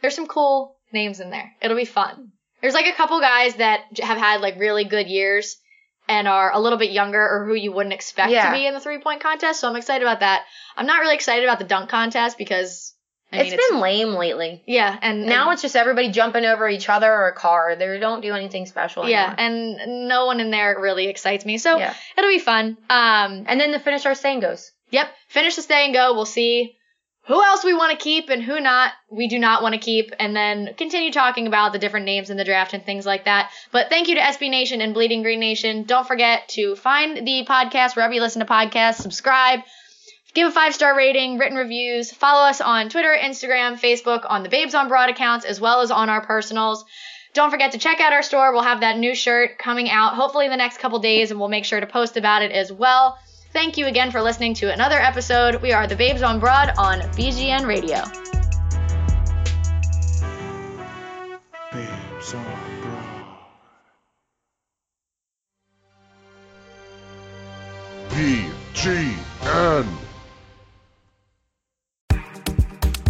There's 0.00 0.14
some 0.14 0.26
cool 0.26 0.76
names 0.92 1.20
in 1.20 1.30
there. 1.30 1.52
It'll 1.60 1.76
be 1.76 1.84
fun. 1.84 2.32
There's 2.60 2.74
like 2.74 2.86
a 2.86 2.92
couple 2.96 3.20
guys 3.20 3.54
that 3.56 3.80
have 4.00 4.18
had 4.18 4.40
like 4.40 4.58
really 4.58 4.84
good 4.84 5.06
years 5.08 5.56
and 6.08 6.26
are 6.26 6.50
a 6.52 6.58
little 6.58 6.78
bit 6.78 6.90
younger 6.90 7.20
or 7.20 7.46
who 7.46 7.54
you 7.54 7.70
wouldn't 7.72 7.92
expect 7.92 8.30
Yeah. 8.32 8.50
to 8.50 8.56
be 8.56 8.66
in 8.66 8.74
the 8.74 8.80
three 8.80 8.98
point 8.98 9.20
contest. 9.22 9.60
So 9.60 9.68
I'm 9.68 9.76
excited 9.76 10.02
about 10.02 10.20
that. 10.20 10.44
I'm 10.76 10.86
not 10.86 11.00
really 11.00 11.14
excited 11.14 11.44
about 11.44 11.58
the 11.58 11.64
dunk 11.66 11.90
contest 11.90 12.38
because 12.38 12.94
I 13.30 13.42
mean, 13.42 13.52
it's 13.52 13.68
been 13.70 13.80
lame 13.80 14.14
lately. 14.14 14.62
yeah, 14.66 14.98
and 15.02 15.26
Now 15.26 15.44
and, 15.48 15.52
it's 15.52 15.60
just 15.62 15.76
everybody 15.76 16.10
jumping 16.10 16.46
over 16.46 16.66
each 16.66 16.88
other 16.88 17.12
or 17.12 17.28
a 17.28 17.34
car. 17.34 17.76
They 17.76 17.98
don't 17.98 18.22
do 18.22 18.32
anything 18.32 18.64
special 18.64 19.06
yeah, 19.06 19.34
anymore. 19.38 19.78
and 19.80 20.08
no 20.08 20.24
one 20.24 20.40
in 20.40 20.50
there 20.50 20.78
really 20.80 21.08
excites 21.08 21.44
me. 21.44 21.58
So 21.58 21.78
Yeah. 21.78 21.92
it'll 22.16 22.30
be 22.30 22.38
fun. 22.38 22.78
Um, 22.88 23.44
And 23.46 23.60
then 23.60 23.72
to 23.72 23.78
finish 23.80 24.06
our 24.06 24.14
saying 24.14 24.40
goes. 24.40 24.70
Yep. 24.90 25.10
Finish 25.28 25.56
the 25.56 25.62
stay 25.62 25.84
and 25.84 25.92
go. 25.92 26.14
We'll 26.14 26.24
see 26.24 26.77
who 27.28 27.44
else 27.44 27.62
we 27.62 27.74
want 27.74 27.92
to 27.92 28.02
keep 28.02 28.30
and 28.30 28.42
who 28.42 28.58
not 28.58 28.92
we 29.10 29.28
do 29.28 29.38
not 29.38 29.62
want 29.62 29.74
to 29.74 29.78
keep 29.78 30.12
and 30.18 30.34
then 30.34 30.74
continue 30.78 31.12
talking 31.12 31.46
about 31.46 31.74
the 31.74 31.78
different 31.78 32.06
names 32.06 32.30
in 32.30 32.38
the 32.38 32.44
draft 32.44 32.72
and 32.72 32.84
things 32.84 33.04
like 33.04 33.26
that. 33.26 33.50
But 33.70 33.90
thank 33.90 34.08
you 34.08 34.14
to 34.14 34.20
SB 34.20 34.50
Nation 34.50 34.80
and 34.80 34.94
Bleeding 34.94 35.22
Green 35.22 35.38
Nation. 35.38 35.84
Don't 35.84 36.08
forget 36.08 36.48
to 36.50 36.74
find 36.74 37.18
the 37.18 37.44
podcast 37.46 37.94
wherever 37.94 38.14
you 38.14 38.22
listen 38.22 38.40
to 38.40 38.46
podcasts, 38.46 39.02
subscribe, 39.02 39.60
give 40.32 40.48
a 40.48 40.50
five-star 40.50 40.96
rating, 40.96 41.36
written 41.36 41.58
reviews, 41.58 42.10
follow 42.10 42.48
us 42.48 42.62
on 42.62 42.88
Twitter, 42.88 43.14
Instagram, 43.14 43.78
Facebook, 43.78 44.24
on 44.26 44.42
the 44.42 44.48
Babes 44.48 44.74
on 44.74 44.88
Broad 44.88 45.10
accounts 45.10 45.44
as 45.44 45.60
well 45.60 45.82
as 45.82 45.90
on 45.90 46.08
our 46.08 46.24
personals. 46.24 46.86
Don't 47.34 47.50
forget 47.50 47.72
to 47.72 47.78
check 47.78 48.00
out 48.00 48.14
our 48.14 48.22
store. 48.22 48.52
We'll 48.52 48.62
have 48.62 48.80
that 48.80 48.96
new 48.96 49.14
shirt 49.14 49.58
coming 49.58 49.90
out 49.90 50.14
hopefully 50.14 50.46
in 50.46 50.50
the 50.50 50.56
next 50.56 50.78
couple 50.78 50.98
days 50.98 51.30
and 51.30 51.38
we'll 51.38 51.50
make 51.50 51.66
sure 51.66 51.78
to 51.78 51.86
post 51.86 52.16
about 52.16 52.40
it 52.40 52.52
as 52.52 52.72
well. 52.72 53.18
Thank 53.58 53.76
you 53.76 53.86
again 53.86 54.12
for 54.12 54.22
listening 54.22 54.54
to 54.54 54.72
another 54.72 55.00
episode. 55.00 55.60
We 55.60 55.72
are 55.72 55.88
the 55.88 55.96
Babes 55.96 56.22
on 56.22 56.38
Broad 56.38 56.74
on 56.78 57.00
BGN 57.00 57.66
Radio. 57.66 58.04
Babes 61.72 62.34
on 62.34 62.44
broad. 62.82 63.34
BGN. 68.10 70.07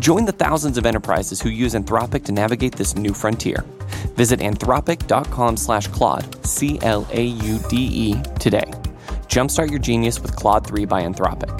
Join 0.00 0.24
the 0.24 0.32
thousands 0.32 0.76
of 0.78 0.86
enterprises 0.86 1.40
who 1.40 1.48
use 1.48 1.74
Anthropic 1.74 2.24
to 2.24 2.32
navigate 2.32 2.76
this 2.76 2.96
new 2.96 3.14
frontier. 3.14 3.64
Visit 4.14 4.40
anthropic.com 4.40 5.56
slash 5.56 5.86
Claude, 5.88 6.46
C 6.46 6.78
L 6.82 7.06
A 7.12 7.22
U 7.22 7.58
D 7.68 7.76
E, 7.76 8.22
today. 8.38 8.70
Jumpstart 9.28 9.70
your 9.70 9.78
genius 9.78 10.20
with 10.20 10.36
Claude 10.36 10.66
3 10.66 10.84
by 10.84 11.02
Anthropic. 11.02 11.52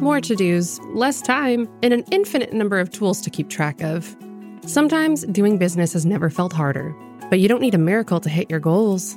More 0.00 0.20
to 0.20 0.34
dos, 0.34 0.80
less 0.94 1.22
time, 1.22 1.68
and 1.82 1.94
an 1.94 2.04
infinite 2.10 2.52
number 2.52 2.80
of 2.80 2.90
tools 2.90 3.20
to 3.20 3.30
keep 3.30 3.48
track 3.48 3.82
of. 3.82 4.16
Sometimes 4.66 5.24
doing 5.26 5.58
business 5.58 5.92
has 5.92 6.04
never 6.04 6.28
felt 6.28 6.52
harder, 6.52 6.92
but 7.30 7.38
you 7.38 7.48
don't 7.48 7.60
need 7.60 7.74
a 7.74 7.78
miracle 7.78 8.18
to 8.20 8.28
hit 8.28 8.50
your 8.50 8.58
goals. 8.58 9.16